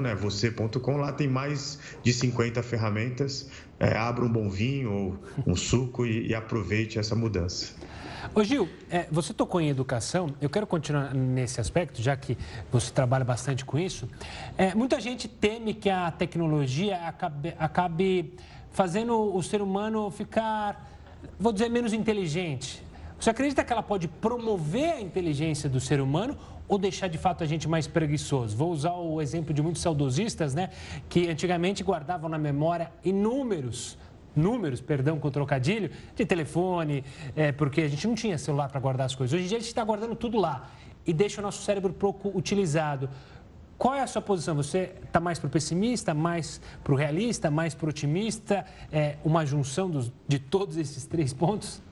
né, 0.00 0.14
você.com, 0.14 0.96
lá 0.96 1.12
tem 1.12 1.28
mais 1.28 1.78
de 2.02 2.12
50 2.12 2.62
ferramentas. 2.62 3.48
É, 3.78 3.96
abra 3.96 4.24
um 4.24 4.32
bom 4.32 4.48
vinho 4.48 4.92
ou 4.92 5.18
um 5.46 5.54
suco 5.54 6.04
e, 6.04 6.28
e 6.28 6.34
aproveite 6.34 6.98
essa 6.98 7.14
mudança. 7.14 7.74
Ô 8.34 8.44
Gil, 8.44 8.68
é, 8.88 9.08
você 9.10 9.34
tocou 9.34 9.60
em 9.60 9.68
educação, 9.68 10.32
eu 10.40 10.48
quero 10.48 10.64
continuar 10.64 11.12
nesse 11.12 11.60
aspecto, 11.60 12.00
já 12.00 12.16
que 12.16 12.38
você 12.70 12.90
trabalha 12.92 13.24
bastante 13.24 13.64
com 13.64 13.78
isso. 13.78 14.08
É, 14.56 14.74
muita 14.76 15.00
gente 15.00 15.26
teme 15.26 15.74
que 15.74 15.90
a 15.90 16.08
tecnologia 16.10 16.98
acabe, 16.98 17.54
acabe 17.58 18.34
fazendo 18.70 19.34
o 19.34 19.42
ser 19.42 19.60
humano 19.60 20.08
ficar, 20.10 20.88
vou 21.38 21.52
dizer, 21.52 21.68
menos 21.68 21.92
inteligente. 21.92 22.82
Você 23.18 23.28
acredita 23.28 23.64
que 23.64 23.72
ela 23.72 23.82
pode 23.82 24.06
promover 24.06 24.92
a 24.92 25.00
inteligência 25.00 25.68
do 25.68 25.80
ser 25.80 26.00
humano 26.00 26.38
ou 26.68 26.78
deixar 26.78 27.08
de 27.08 27.18
fato 27.18 27.42
a 27.42 27.46
gente 27.46 27.68
mais 27.68 27.88
preguiçoso? 27.88 28.56
Vou 28.56 28.70
usar 28.70 28.92
o 28.92 29.20
exemplo 29.20 29.52
de 29.52 29.60
muitos 29.60 29.82
saudosistas, 29.82 30.54
né, 30.54 30.70
que 31.08 31.28
antigamente 31.28 31.82
guardavam 31.82 32.30
na 32.30 32.38
memória 32.38 32.92
inúmeros 33.04 33.98
números, 34.34 34.80
perdão 34.80 35.18
com 35.18 35.30
trocadilho, 35.30 35.90
de 36.16 36.24
telefone, 36.24 37.04
é, 37.36 37.52
porque 37.52 37.82
a 37.82 37.88
gente 37.88 38.06
não 38.06 38.14
tinha 38.14 38.38
celular 38.38 38.68
para 38.68 38.80
guardar 38.80 39.06
as 39.06 39.14
coisas. 39.14 39.34
Hoje 39.34 39.44
em 39.44 39.48
dia 39.48 39.58
a 39.58 39.60
gente 39.60 39.68
está 39.68 39.84
guardando 39.84 40.14
tudo 40.14 40.38
lá 40.38 40.70
e 41.06 41.12
deixa 41.12 41.40
o 41.40 41.42
nosso 41.42 41.62
cérebro 41.62 41.92
pouco 41.92 42.36
utilizado. 42.36 43.08
Qual 43.76 43.94
é 43.94 44.00
a 44.00 44.06
sua 44.06 44.22
posição? 44.22 44.54
Você 44.54 44.94
está 45.04 45.18
mais 45.18 45.40
para 45.40 45.48
o 45.48 45.50
pessimista, 45.50 46.14
mais 46.14 46.60
para 46.84 46.92
o 46.92 46.96
realista, 46.96 47.50
mais 47.50 47.74
para 47.74 47.86
o 47.86 47.88
otimista? 47.88 48.64
É 48.92 49.16
uma 49.24 49.44
junção 49.44 49.90
dos, 49.90 50.12
de 50.28 50.38
todos 50.38 50.76
esses 50.76 51.04
três 51.04 51.32
pontos? 51.32 51.82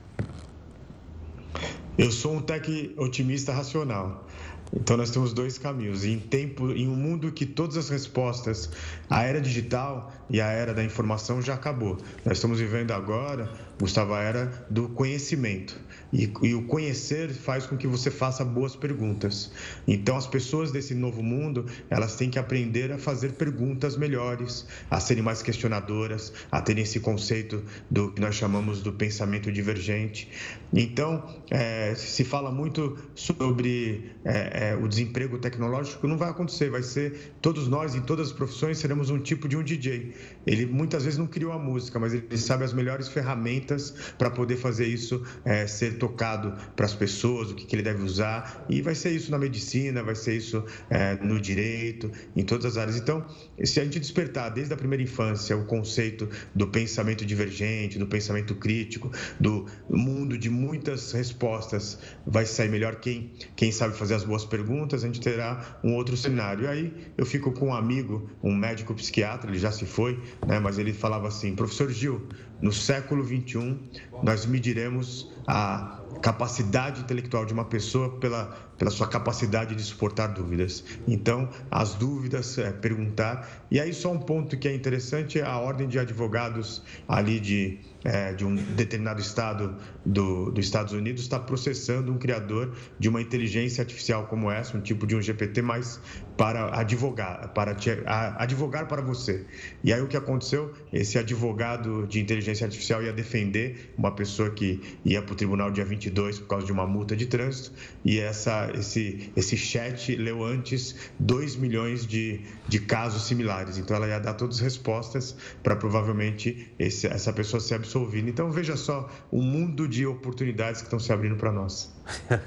Eu 1.97 2.09
sou 2.09 2.35
um 2.35 2.41
tech 2.41 2.95
otimista 2.97 3.51
racional. 3.51 4.25
Então 4.73 4.95
nós 4.95 5.11
temos 5.11 5.33
dois 5.33 5.57
caminhos. 5.57 6.05
Em 6.05 6.19
tempo, 6.19 6.71
em 6.71 6.87
um 6.87 6.95
mundo 6.95 7.31
que 7.31 7.45
todas 7.45 7.77
as 7.77 7.89
respostas, 7.89 8.69
a 9.09 9.23
era 9.23 9.41
digital 9.41 10.11
e 10.29 10.39
a 10.39 10.47
era 10.47 10.73
da 10.73 10.83
informação 10.83 11.41
já 11.41 11.55
acabou. 11.55 11.97
Nós 12.25 12.37
estamos 12.37 12.59
vivendo 12.59 12.91
agora, 12.91 13.51
Gustavo, 13.79 14.13
a 14.13 14.21
era 14.21 14.65
do 14.69 14.89
conhecimento. 14.89 15.77
E, 16.13 16.31
e, 16.43 16.53
o 16.53 16.63
conhecer 16.63 17.29
faz 17.29 17.65
com 17.65 17.77
que 17.77 17.87
você 17.87 18.11
faça 18.11 18.43
boas 18.43 18.75
perguntas. 18.75 19.51
Então, 19.87 20.17
as 20.17 20.27
pessoas 20.27 20.71
desse 20.71 20.93
novo 20.93 21.23
mundo, 21.23 21.65
elas 21.89 22.15
têm 22.15 22.29
que 22.29 22.37
aprender 22.37 22.91
a 22.91 22.97
fazer 22.97 23.33
perguntas 23.33 23.95
melhores, 23.95 24.65
a 24.89 24.99
serem 24.99 25.23
mais 25.23 25.41
questionadoras, 25.41 26.33
a 26.51 26.61
terem 26.61 26.83
esse 26.83 26.99
conceito 26.99 27.63
do 27.89 28.11
que 28.11 28.21
nós 28.21 28.35
chamamos 28.35 28.81
do 28.81 28.91
pensamento 28.91 29.51
divergente. 29.51 30.29
Então, 30.73 31.23
é, 31.49 31.95
se 31.95 32.23
fala 32.23 32.51
muito 32.51 32.97
sobre 33.15 34.11
é, 34.25 34.69
é, 34.69 34.75
o 34.75 34.87
desemprego 34.87 35.37
tecnológico, 35.37 36.07
não 36.07 36.17
vai 36.17 36.29
acontecer. 36.29 36.69
Vai 36.69 36.83
ser 36.83 37.33
todos 37.41 37.67
nós, 37.67 37.95
em 37.95 38.01
todas 38.01 38.27
as 38.27 38.33
profissões, 38.33 38.77
seremos 38.77 39.09
um 39.09 39.19
tipo 39.19 39.47
de 39.47 39.57
um 39.57 39.63
DJ. 39.63 40.13
Ele 40.45 40.65
muitas 40.65 41.03
vezes 41.03 41.17
não 41.17 41.27
criou 41.27 41.51
a 41.51 41.59
música, 41.59 41.99
mas 41.99 42.13
ele 42.13 42.37
sabe 42.37 42.63
as 42.63 42.73
melhores 42.73 43.07
ferramentas 43.07 43.93
para 44.17 44.29
poder 44.29 44.57
fazer 44.57 44.87
isso 44.87 45.23
é, 45.45 45.67
ser 45.67 45.97
tocado 46.01 46.51
para 46.75 46.87
as 46.87 46.95
pessoas, 46.95 47.51
o 47.51 47.55
que, 47.55 47.63
que, 47.63 47.75
ele 47.75 47.83
deve 47.83 48.01
usar. 48.01 48.65
E 48.67 48.81
vai 48.81 48.95
ser 48.95 49.11
isso 49.11 49.29
na 49.29 49.37
medicina, 49.37 50.01
vai 50.01 50.15
ser 50.15 50.35
isso 50.35 50.65
é, 50.89 51.15
no 51.17 51.39
direito, 51.39 52.11
em 52.35 52.43
todas 52.43 52.65
as 52.65 52.77
áreas. 52.77 52.97
Então, 52.97 53.23
se 53.63 53.79
a 53.79 53.83
gente 53.83 53.99
despertar 53.99 54.49
desde 54.49 54.73
a 54.73 54.77
primeira 54.77 55.03
infância 55.03 55.55
o 55.55 55.65
conceito 55.65 56.27
do 56.55 56.67
pensamento 56.67 57.23
divergente, 57.23 57.99
do 57.99 58.07
pensamento 58.07 58.55
crítico, 58.55 59.11
do 59.39 59.67
mundo 59.87 60.39
de 60.39 60.49
muitas 60.49 61.11
respostas, 61.11 61.99
vai 62.25 62.47
sair 62.47 62.69
melhor 62.69 62.95
quem, 62.95 63.31
quem 63.55 63.71
sabe 63.71 63.95
fazer 63.95 64.15
as 64.15 64.23
boas 64.23 64.43
perguntas, 64.43 65.03
a 65.03 65.07
gente 65.07 65.21
terá 65.21 65.79
um 65.83 65.93
outro 65.93 66.17
cenário. 66.17 66.63
E 66.63 66.67
aí 66.67 66.93
eu 67.15 67.27
fico 67.27 67.51
com 67.51 67.67
um 67.67 67.73
amigo, 67.75 68.27
um 68.41 68.55
médico 68.55 68.95
psiquiatra, 68.95 69.51
ele 69.51 69.59
já 69.59 69.71
se 69.71 69.85
foi, 69.85 70.19
né, 70.47 70.59
mas 70.59 70.79
ele 70.79 70.93
falava 70.93 71.27
assim: 71.27 71.53
professor 71.55 71.91
Gil, 71.91 72.27
no 72.61 72.71
século 72.71 73.23
21, 73.23 73.79
nós 74.23 74.45
mediremos 74.45 75.31
a 75.47 76.00
capacidade 76.19 77.01
intelectual 77.01 77.45
de 77.45 77.53
uma 77.53 77.65
pessoa 77.65 78.17
pela, 78.17 78.45
pela 78.77 78.91
sua 78.91 79.07
capacidade 79.07 79.75
de 79.75 79.83
suportar 79.83 80.27
dúvidas. 80.27 80.83
Então, 81.07 81.49
as 81.69 81.93
dúvidas, 81.95 82.57
é, 82.57 82.71
perguntar. 82.71 83.65
E 83.69 83.79
aí, 83.79 83.93
só 83.93 84.11
um 84.11 84.19
ponto 84.19 84.57
que 84.57 84.67
é 84.67 84.75
interessante: 84.75 85.39
é 85.39 85.43
a 85.43 85.57
ordem 85.57 85.87
de 85.87 85.99
advogados 85.99 86.83
ali 87.07 87.39
de 87.39 87.79
é, 88.03 88.33
de 88.33 88.45
um 88.45 88.55
determinado 88.55 89.21
estado 89.21 89.75
do, 90.05 90.51
dos 90.51 90.65
Estados 90.65 90.93
Unidos 90.93 91.21
está 91.21 91.39
processando 91.39 92.11
um 92.11 92.17
criador 92.17 92.75
de 92.97 93.09
uma 93.09 93.21
inteligência 93.21 93.81
artificial 93.81 94.25
como 94.27 94.49
essa, 94.49 94.77
um 94.77 94.81
tipo 94.81 95.05
de 95.05 95.15
um 95.15 95.21
GPT, 95.21 95.61
mas 95.61 95.99
para 96.37 96.79
advogar, 96.79 97.49
para 97.53 97.75
te, 97.75 97.91
a, 98.05 98.43
advogar 98.43 98.87
para 98.87 99.01
você. 99.01 99.45
E 99.83 99.93
aí 99.93 100.01
o 100.01 100.07
que 100.07 100.17
aconteceu? 100.17 100.73
Esse 100.91 101.17
advogado 101.17 102.07
de 102.07 102.19
inteligência 102.19 102.65
artificial 102.65 103.03
ia 103.03 103.13
defender 103.13 103.93
uma 103.97 104.11
pessoa 104.11 104.49
que 104.49 104.81
ia 105.05 105.21
para 105.21 105.33
o 105.33 105.35
tribunal 105.35 105.71
dia 105.71 105.85
22 106.01 106.39
por 106.39 106.47
causa 106.47 106.65
de 106.65 106.71
uma 106.71 106.87
multa 106.87 107.15
de 107.15 107.27
trânsito 107.27 107.71
e 108.03 108.19
essa, 108.19 108.71
esse, 108.73 109.31
esse 109.35 109.55
chat 109.55 110.15
leu 110.15 110.43
antes 110.43 110.95
2 111.19 111.55
milhões 111.57 112.07
de, 112.07 112.41
de 112.67 112.79
casos 112.79 113.23
similares. 113.23 113.77
Então 113.77 113.95
ela 113.95 114.07
ia 114.07 114.19
dar 114.19 114.33
todas 114.33 114.57
as 114.57 114.61
respostas 114.61 115.35
para 115.61 115.75
provavelmente 115.75 116.73
esse, 116.79 117.05
essa 117.07 117.31
pessoa 117.31 117.59
ser 117.59 117.75
absolvida. 117.75 118.29
Então 118.29 118.51
veja 118.51 118.75
só 118.75 119.09
o 119.31 119.41
mundo 119.41 119.87
de 119.87 120.05
oportunidades 120.05 120.81
que 120.81 120.87
estão 120.87 120.99
se 120.99 121.13
abrindo 121.13 121.35
para 121.35 121.51
nós. 121.51 121.93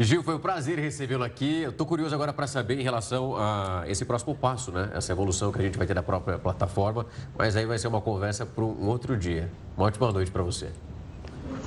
Gil, 0.00 0.22
foi 0.22 0.36
um 0.36 0.38
prazer 0.38 0.78
recebê-lo 0.78 1.24
aqui. 1.24 1.62
Eu 1.62 1.70
estou 1.70 1.84
curioso 1.84 2.14
agora 2.14 2.32
para 2.32 2.46
saber 2.46 2.78
em 2.78 2.84
relação 2.84 3.36
a 3.36 3.82
esse 3.88 4.04
próximo 4.04 4.32
passo, 4.32 4.70
né? 4.70 4.92
Essa 4.94 5.10
evolução 5.10 5.50
que 5.50 5.58
a 5.58 5.62
gente 5.62 5.76
vai 5.76 5.88
ter 5.88 5.94
da 5.94 6.04
própria 6.04 6.38
plataforma. 6.38 7.04
Mas 7.36 7.56
aí 7.56 7.66
vai 7.66 7.78
ser 7.78 7.88
uma 7.88 8.00
conversa 8.00 8.46
para 8.46 8.62
um 8.62 8.86
outro 8.86 9.16
dia. 9.16 9.50
Uma 9.76 9.86
ótima 9.86 10.12
noite 10.12 10.30
para 10.30 10.44
você. 10.44 10.70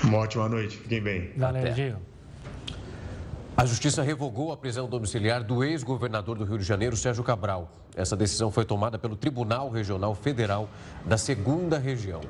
Uma 0.04 0.20
ótima 0.20 0.50
noite. 0.50 0.78
Fiquem 0.78 1.02
bem. 1.02 1.32
Valeu, 1.38 1.62
Até. 1.62 1.74
Gil. 1.74 1.96
A 3.56 3.66
Justiça 3.66 4.02
revogou 4.02 4.52
a 4.52 4.58
prisão 4.58 4.88
domiciliar 4.90 5.44
do 5.44 5.64
ex-governador 5.64 6.38
do 6.38 6.46
Rio 6.46 6.58
de 6.58 6.64
Janeiro, 6.64 6.96
Sérgio 6.98 7.24
Cabral. 7.24 7.72
Essa 7.96 8.16
decisão 8.16 8.50
foi 8.50 8.64
tomada 8.64 8.98
pelo 8.98 9.16
Tribunal 9.16 9.70
Regional 9.70 10.16
Federal 10.16 10.70
da 11.06 11.18
Segunda 11.18 11.78
Região. 11.78 12.22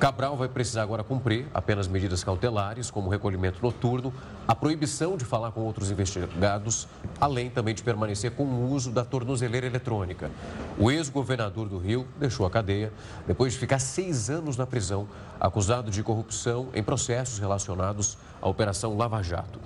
Cabral 0.00 0.36
vai 0.36 0.48
precisar 0.48 0.82
agora 0.82 1.04
cumprir 1.04 1.46
apenas 1.52 1.86
medidas 1.86 2.24
cautelares, 2.24 2.90
como 2.90 3.10
recolhimento 3.10 3.62
noturno, 3.62 4.12
a 4.46 4.54
proibição 4.54 5.16
de 5.16 5.24
falar 5.24 5.52
com 5.52 5.60
outros 5.60 5.90
investigados, 5.90 6.88
além 7.20 7.48
também 7.48 7.74
de 7.74 7.82
permanecer 7.82 8.32
com 8.32 8.44
o 8.44 8.70
uso 8.72 8.90
da 8.90 9.04
tornozeleira 9.04 9.66
eletrônica. 9.66 10.30
O 10.78 10.90
ex-governador 10.90 11.68
do 11.68 11.78
Rio 11.78 12.06
deixou 12.18 12.44
a 12.44 12.50
cadeia 12.50 12.92
depois 13.26 13.52
de 13.52 13.58
ficar 13.58 13.78
seis 13.78 14.28
anos 14.28 14.56
na 14.56 14.66
prisão, 14.66 15.06
acusado 15.40 15.90
de 15.90 16.02
corrupção 16.02 16.68
em 16.74 16.82
processos 16.82 17.38
relacionados 17.38 18.18
à 18.40 18.48
Operação 18.48 18.96
Lava 18.96 19.22
Jato. 19.22 19.60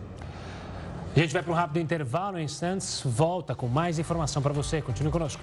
A 1.15 1.19
gente 1.19 1.33
vai 1.33 1.43
para 1.43 1.53
um 1.53 1.57
rápido 1.57 1.83
intervalo, 1.83 2.39
em 2.39 2.45
instantes, 2.45 3.01
volta 3.03 3.55
com 3.55 3.67
mais 3.67 3.99
informação 3.99 4.43
para 4.43 4.53
você. 4.53 4.83
Continue 4.83 5.11
conosco. 5.11 5.41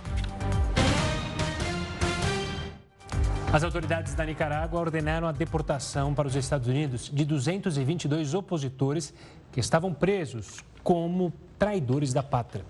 As 3.53 3.63
autoridades 3.63 4.15
da 4.15 4.25
Nicarágua 4.25 4.79
ordenaram 4.79 5.27
a 5.27 5.31
deportação 5.31 6.11
para 6.11 6.27
os 6.27 6.35
Estados 6.35 6.67
Unidos 6.67 7.11
de 7.13 7.23
222 7.23 8.33
opositores 8.33 9.13
que 9.51 9.59
estavam 9.59 9.93
presos 9.93 10.63
como 10.81 11.31
traidores 11.59 12.11
da 12.11 12.23
pátria. 12.23 12.65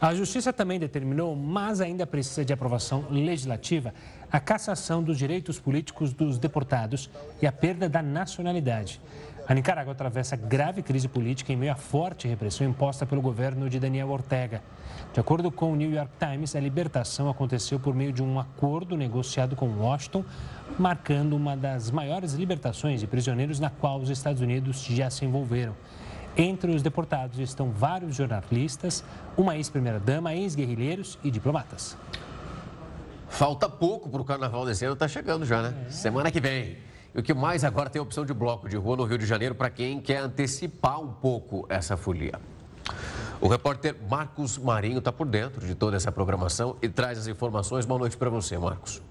A 0.00 0.14
justiça 0.14 0.52
também 0.52 0.78
determinou, 0.78 1.34
mas 1.34 1.80
ainda 1.80 2.06
precisa 2.06 2.44
de 2.44 2.52
aprovação 2.52 3.06
legislativa, 3.10 3.92
a 4.30 4.38
cassação 4.38 5.02
dos 5.02 5.18
direitos 5.18 5.58
políticos 5.58 6.12
dos 6.12 6.38
deportados 6.38 7.10
e 7.42 7.46
a 7.46 7.50
perda 7.50 7.88
da 7.88 8.00
nacionalidade. 8.00 9.00
A 9.48 9.54
Nicarágua 9.54 9.92
atravessa 9.92 10.36
grave 10.36 10.82
crise 10.82 11.08
política 11.08 11.50
em 11.50 11.56
meio 11.56 11.72
à 11.72 11.74
forte 11.74 12.28
repressão 12.28 12.66
imposta 12.66 13.06
pelo 13.06 13.22
governo 13.22 13.70
de 13.70 13.80
Daniel 13.80 14.10
Ortega. 14.10 14.62
De 15.10 15.18
acordo 15.18 15.50
com 15.50 15.72
o 15.72 15.76
New 15.76 15.90
York 15.90 16.12
Times, 16.18 16.54
a 16.54 16.60
libertação 16.60 17.30
aconteceu 17.30 17.80
por 17.80 17.94
meio 17.94 18.12
de 18.12 18.22
um 18.22 18.38
acordo 18.38 18.94
negociado 18.94 19.56
com 19.56 19.66
Washington, 19.68 20.22
marcando 20.78 21.34
uma 21.34 21.56
das 21.56 21.90
maiores 21.90 22.34
libertações 22.34 23.00
de 23.00 23.06
prisioneiros 23.06 23.58
na 23.58 23.70
qual 23.70 23.98
os 23.98 24.10
Estados 24.10 24.42
Unidos 24.42 24.84
já 24.84 25.08
se 25.08 25.24
envolveram. 25.24 25.74
Entre 26.36 26.70
os 26.70 26.82
deportados 26.82 27.38
estão 27.38 27.70
vários 27.70 28.16
jornalistas, 28.16 29.02
uma 29.34 29.56
ex-primeira-dama, 29.56 30.34
ex-guerrilheiros 30.34 31.18
e 31.24 31.30
diplomatas. 31.30 31.96
Falta 33.30 33.66
pouco 33.66 34.10
para 34.10 34.20
o 34.20 34.24
carnaval 34.26 34.66
desse 34.66 34.84
ano, 34.84 34.92
está 34.92 35.08
chegando 35.08 35.46
já, 35.46 35.62
né? 35.62 35.86
É. 35.86 35.90
Semana 35.90 36.30
que 36.30 36.38
vem. 36.38 36.87
E 37.18 37.20
o 37.20 37.22
que 37.24 37.34
mais 37.34 37.64
agora 37.64 37.90
tem 37.90 38.00
opção 38.00 38.24
de 38.24 38.32
bloco 38.32 38.68
de 38.68 38.76
rua 38.76 38.96
no 38.96 39.02
Rio 39.02 39.18
de 39.18 39.26
Janeiro 39.26 39.52
para 39.52 39.68
quem 39.68 40.00
quer 40.00 40.18
antecipar 40.18 41.00
um 41.00 41.12
pouco 41.12 41.66
essa 41.68 41.96
folia. 41.96 42.40
O 43.40 43.48
repórter 43.48 43.96
Marcos 44.08 44.56
Marinho 44.56 44.98
está 44.98 45.10
por 45.10 45.26
dentro 45.26 45.66
de 45.66 45.74
toda 45.74 45.96
essa 45.96 46.12
programação 46.12 46.76
e 46.80 46.88
traz 46.88 47.18
as 47.18 47.26
informações. 47.26 47.84
Boa 47.84 47.98
noite 47.98 48.16
para 48.16 48.30
você, 48.30 48.56
Marcos. 48.56 49.02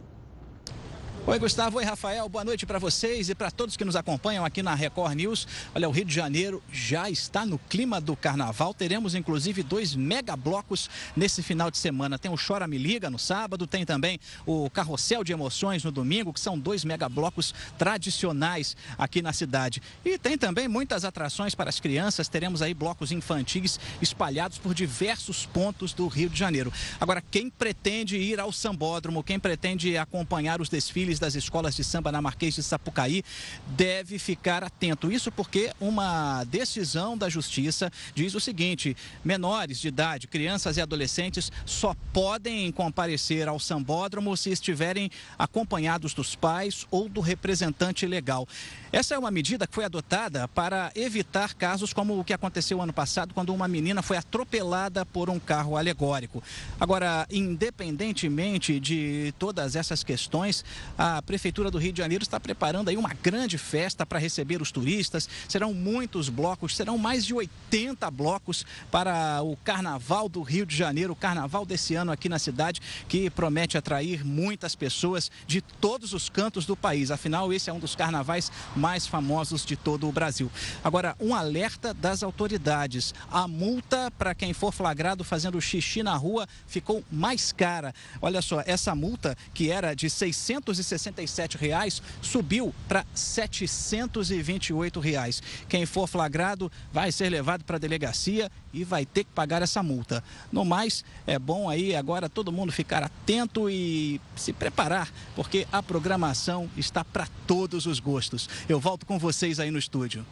Oi, 1.29 1.37
Gustavo. 1.39 1.77
Oi, 1.77 1.83
Rafael. 1.83 2.29
Boa 2.29 2.45
noite 2.45 2.65
para 2.65 2.79
vocês 2.79 3.27
e 3.27 3.35
para 3.35 3.51
todos 3.51 3.75
que 3.75 3.83
nos 3.83 3.97
acompanham 3.97 4.45
aqui 4.45 4.63
na 4.63 4.73
Record 4.73 5.13
News. 5.13 5.45
Olha, 5.75 5.89
o 5.89 5.91
Rio 5.91 6.05
de 6.05 6.15
Janeiro 6.15 6.63
já 6.71 7.09
está 7.09 7.45
no 7.45 7.59
clima 7.59 7.99
do 7.99 8.15
carnaval. 8.15 8.73
Teremos, 8.73 9.13
inclusive, 9.13 9.61
dois 9.61 9.93
mega 9.93 10.37
blocos 10.37 10.89
nesse 11.17 11.43
final 11.43 11.69
de 11.69 11.77
semana. 11.77 12.17
Tem 12.17 12.31
o 12.31 12.37
Chora 12.37 12.65
Me 12.65 12.77
Liga 12.77 13.09
no 13.09 13.19
sábado, 13.19 13.67
tem 13.67 13.85
também 13.85 14.21
o 14.45 14.69
Carrossel 14.69 15.21
de 15.21 15.33
Emoções 15.33 15.83
no 15.83 15.91
domingo, 15.91 16.31
que 16.31 16.39
são 16.39 16.57
dois 16.57 16.85
mega 16.85 17.09
blocos 17.09 17.53
tradicionais 17.77 18.77
aqui 18.97 19.21
na 19.21 19.33
cidade. 19.33 19.81
E 20.05 20.17
tem 20.17 20.37
também 20.37 20.69
muitas 20.69 21.03
atrações 21.03 21.53
para 21.53 21.69
as 21.69 21.81
crianças. 21.81 22.29
Teremos 22.29 22.61
aí 22.61 22.73
blocos 22.73 23.11
infantis 23.11 23.77
espalhados 24.01 24.59
por 24.59 24.73
diversos 24.73 25.45
pontos 25.45 25.91
do 25.91 26.07
Rio 26.07 26.29
de 26.29 26.39
Janeiro. 26.39 26.71
Agora, 27.01 27.21
quem 27.21 27.49
pretende 27.49 28.15
ir 28.15 28.39
ao 28.39 28.53
Sambódromo, 28.53 29.21
quem 29.21 29.37
pretende 29.37 29.97
acompanhar 29.97 30.61
os 30.61 30.69
desfiles 30.69 31.16
das 31.19 31.35
escolas 31.35 31.75
de 31.75 31.83
samba 31.83 32.11
na 32.11 32.21
Marquês 32.21 32.55
de 32.55 32.63
Sapucaí 32.63 33.23
deve 33.67 34.19
ficar 34.19 34.63
atento. 34.63 35.11
Isso 35.11 35.31
porque 35.31 35.71
uma 35.79 36.43
decisão 36.45 37.17
da 37.17 37.29
Justiça 37.29 37.91
diz 38.13 38.35
o 38.35 38.39
seguinte: 38.39 38.95
menores 39.23 39.79
de 39.79 39.87
idade, 39.87 40.27
crianças 40.27 40.77
e 40.77 40.81
adolescentes 40.81 41.51
só 41.65 41.95
podem 42.13 42.71
comparecer 42.71 43.47
ao 43.47 43.59
sambódromo 43.59 44.35
se 44.35 44.49
estiverem 44.49 45.09
acompanhados 45.37 46.13
dos 46.13 46.35
pais 46.35 46.85
ou 46.91 47.07
do 47.09 47.21
representante 47.21 48.05
legal. 48.05 48.47
Essa 48.89 49.15
é 49.15 49.19
uma 49.19 49.29
medida 49.29 49.67
que 49.67 49.75
foi 49.75 49.83
adotada 49.83 50.47
para 50.47 50.91
evitar 50.95 51.53
casos 51.53 51.91
como 51.91 52.17
o 52.17 52.23
que 52.23 52.31
aconteceu 52.31 52.81
ano 52.81 52.93
passado, 52.93 53.33
quando 53.33 53.53
uma 53.53 53.67
menina 53.67 54.01
foi 54.01 54.15
atropelada 54.15 55.05
por 55.05 55.29
um 55.29 55.37
carro 55.37 55.75
alegórico. 55.75 56.41
Agora, 56.79 57.27
independentemente 57.29 58.79
de 58.79 59.33
todas 59.37 59.75
essas 59.75 60.05
questões, 60.05 60.63
a 60.97 61.21
Prefeitura 61.21 61.69
do 61.69 61.77
Rio 61.77 61.91
de 61.91 61.97
Janeiro 61.97 62.23
está 62.23 62.39
preparando 62.39 62.89
aí 62.89 62.95
uma 62.95 63.13
grande 63.13 63.57
festa 63.57 64.05
para 64.05 64.19
receber 64.19 64.61
os 64.61 64.71
turistas. 64.71 65.27
Serão 65.49 65.73
muitos 65.73 66.29
blocos, 66.29 66.73
serão 66.73 66.97
mais 66.97 67.25
de 67.25 67.33
80 67.33 68.09
blocos 68.09 68.65
para 68.89 69.41
o 69.43 69.57
Carnaval 69.57 70.29
do 70.29 70.41
Rio 70.41 70.65
de 70.65 70.77
Janeiro, 70.77 71.11
o 71.11 71.15
Carnaval 71.15 71.65
desse 71.65 71.93
ano 71.95 72.11
aqui 72.11 72.29
na 72.29 72.39
cidade, 72.39 72.81
que 73.09 73.29
promete 73.29 73.77
atrair 73.77 74.25
muitas 74.25 74.75
pessoas 74.75 75.29
de 75.45 75.59
todos 75.59 76.13
os 76.13 76.29
cantos 76.29 76.65
do 76.65 76.77
país. 76.77 77.11
Afinal, 77.11 77.51
esse 77.51 77.69
é 77.69 77.73
um 77.73 77.79
dos 77.79 77.93
carnavais 77.93 78.49
mais 78.77 79.07
famosos 79.07 79.65
de 79.65 79.75
todo 79.75 80.07
o 80.07 80.11
Brasil. 80.11 80.49
Agora, 80.83 81.15
um 81.19 81.35
alerta 81.35 81.93
das 81.93 82.23
autoridades: 82.23 83.13
a 83.31 83.47
multa 83.47 84.11
para 84.17 84.35
quem 84.35 84.53
for 84.53 84.71
flagrado 84.71 85.23
fazendo 85.23 85.59
xixi 85.59 86.03
na 86.03 86.15
rua 86.15 86.47
ficou 86.67 87.03
mais 87.11 87.51
cara. 87.51 87.93
Olha 88.21 88.41
só, 88.41 88.63
essa 88.65 88.93
multa 88.95 89.35
que 89.53 89.71
era 89.71 89.93
de 89.93 90.09
667 90.09 91.57
reais, 91.57 92.01
subiu 92.21 92.73
para 92.87 93.05
728 93.13 94.99
reais. 94.99 95.41
Quem 95.67 95.85
for 95.85 96.07
flagrado 96.07 96.71
vai 96.93 97.11
ser 97.11 97.29
levado 97.29 97.63
para 97.63 97.77
a 97.77 97.79
delegacia 97.79 98.51
e 98.73 98.83
vai 98.83 99.05
ter 99.05 99.23
que 99.23 99.31
pagar 99.31 99.61
essa 99.61 99.81
multa. 99.81 100.23
No 100.51 100.63
mais, 100.63 101.03
é 101.25 101.39
bom 101.39 101.69
aí 101.69 101.95
agora 101.95 102.29
todo 102.29 102.51
mundo 102.51 102.71
ficar 102.71 103.03
atento 103.03 103.69
e 103.69 104.21
se 104.35 104.53
preparar, 104.53 105.09
porque 105.35 105.67
a 105.71 105.81
programação 105.81 106.69
está 106.77 107.03
para 107.03 107.27
todos 107.47 107.85
os 107.85 107.99
gostos. 107.99 108.47
Eu 108.69 108.81
volto 108.81 109.05
com 109.05 109.17
vocês 109.17 109.61
aí 109.61 109.71
no 109.71 109.79
estúdio. 109.79 110.25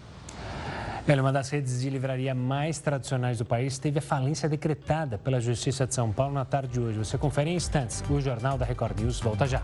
Olha, 1.07 1.21
uma 1.21 1.31
das 1.31 1.49
redes 1.49 1.79
de 1.79 1.89
livraria 1.89 2.35
mais 2.35 2.79
tradicionais 2.79 3.37
do 3.37 3.45
país 3.45 3.79
teve 3.79 3.99
a 3.99 4.01
falência 4.01 4.49
decretada 4.49 5.17
pela 5.17 5.39
Justiça 5.39 5.87
de 5.87 5.95
São 5.95 6.11
Paulo 6.11 6.33
na 6.33 6.43
tarde 6.43 6.73
de 6.73 6.79
hoje. 6.81 6.97
Você 6.97 7.17
confere 7.17 7.49
em 7.49 7.55
instantes. 7.55 8.03
O 8.09 8.19
Jornal 8.19 8.57
da 8.57 8.65
Record 8.65 8.99
News 8.99 9.21
volta 9.21 9.47
já. 9.47 9.63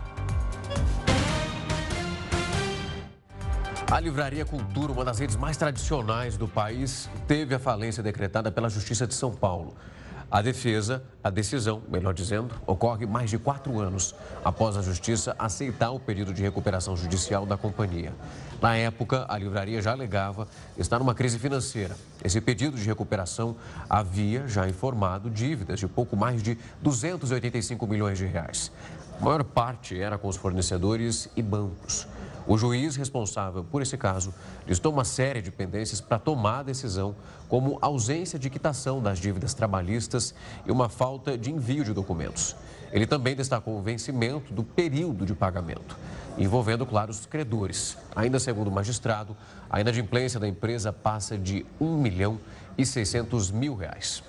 A 3.90 4.00
Livraria 4.00 4.46
Cultura, 4.46 4.90
uma 4.90 5.04
das 5.04 5.18
redes 5.18 5.36
mais 5.36 5.58
tradicionais 5.58 6.38
do 6.38 6.48
país, 6.48 7.10
teve 7.28 7.54
a 7.54 7.58
falência 7.58 8.02
decretada 8.02 8.50
pela 8.50 8.70
Justiça 8.70 9.06
de 9.06 9.12
São 9.12 9.32
Paulo. 9.34 9.76
A 10.32 10.40
defesa, 10.40 11.02
a 11.22 11.28
decisão, 11.28 11.82
melhor 11.90 12.14
dizendo, 12.14 12.54
ocorre 12.66 13.04
mais 13.04 13.28
de 13.28 13.36
quatro 13.36 13.78
anos 13.78 14.14
após 14.42 14.78
a 14.78 14.80
Justiça 14.80 15.36
aceitar 15.38 15.90
o 15.90 16.00
pedido 16.00 16.32
de 16.32 16.40
recuperação 16.40 16.96
judicial 16.96 17.44
da 17.44 17.58
companhia. 17.58 18.14
Na 18.58 18.74
época, 18.74 19.26
a 19.28 19.36
livraria 19.36 19.82
já 19.82 19.92
alegava 19.92 20.48
estar 20.78 20.98
numa 20.98 21.14
crise 21.14 21.38
financeira. 21.38 21.94
Esse 22.24 22.40
pedido 22.40 22.78
de 22.78 22.84
recuperação 22.86 23.54
havia 23.90 24.48
já 24.48 24.66
informado 24.66 25.28
dívidas 25.28 25.78
de 25.78 25.86
pouco 25.86 26.16
mais 26.16 26.42
de 26.42 26.56
285 26.80 27.86
milhões 27.86 28.16
de 28.16 28.24
reais. 28.24 28.72
A 29.20 29.22
maior 29.22 29.44
parte 29.44 30.00
era 30.00 30.16
com 30.16 30.28
os 30.28 30.36
fornecedores 30.36 31.28
e 31.36 31.42
bancos. 31.42 32.08
O 32.46 32.58
juiz 32.58 32.96
responsável 32.96 33.62
por 33.62 33.82
esse 33.82 33.96
caso 33.96 34.34
listou 34.66 34.92
uma 34.92 35.04
série 35.04 35.40
de 35.40 35.50
pendências 35.50 36.00
para 36.00 36.18
tomar 36.18 36.60
a 36.60 36.62
decisão, 36.64 37.14
como 37.48 37.78
ausência 37.80 38.38
de 38.38 38.50
quitação 38.50 39.00
das 39.00 39.18
dívidas 39.18 39.54
trabalhistas 39.54 40.34
e 40.66 40.72
uma 40.72 40.88
falta 40.88 41.38
de 41.38 41.50
envio 41.52 41.84
de 41.84 41.92
documentos. 41.92 42.56
Ele 42.90 43.06
também 43.06 43.36
destacou 43.36 43.78
o 43.78 43.82
vencimento 43.82 44.52
do 44.52 44.62
período 44.62 45.24
de 45.24 45.34
pagamento, 45.34 45.96
envolvendo, 46.36 46.84
claro, 46.84 47.10
os 47.10 47.24
credores. 47.24 47.96
Ainda 48.14 48.38
segundo 48.38 48.68
o 48.68 48.72
magistrado, 48.72 49.36
a 49.70 49.80
inadimplência 49.80 50.40
da 50.40 50.48
empresa 50.48 50.92
passa 50.92 51.38
de 51.38 51.64
1 51.80 51.96
milhão 51.96 52.38
e 52.76 52.84
600 52.84 53.50
mil 53.50 53.74
reais. 53.74 54.22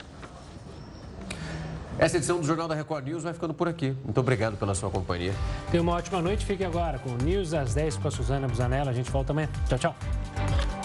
Essa 2.00 2.18
edição 2.18 2.39
do 2.39 2.46
Jornal 2.46 2.68
da 2.68 2.76
Record 2.76 3.06
News 3.06 3.24
vai 3.24 3.34
ficando 3.34 3.54
por 3.54 3.68
aqui. 3.68 3.96
Muito 4.04 4.20
obrigado 4.20 4.58
pela 4.58 4.74
sua 4.74 4.89
companhia. 4.89 5.34
Tenha 5.72 5.82
uma 5.82 5.94
ótima 5.94 6.22
noite. 6.22 6.46
Fique 6.46 6.64
agora 6.64 7.00
com 7.00 7.12
News 7.24 7.54
às 7.54 7.74
10 7.74 7.98
com 7.98 8.08
a 8.08 8.12
Suzana 8.12 8.48
Busanella. 8.48 8.91
A 8.91 8.94
gente 8.94 9.12
volta 9.12 9.32
amanhã. 9.32 9.50
Tchau, 9.68 9.78
tchau. 9.78 10.82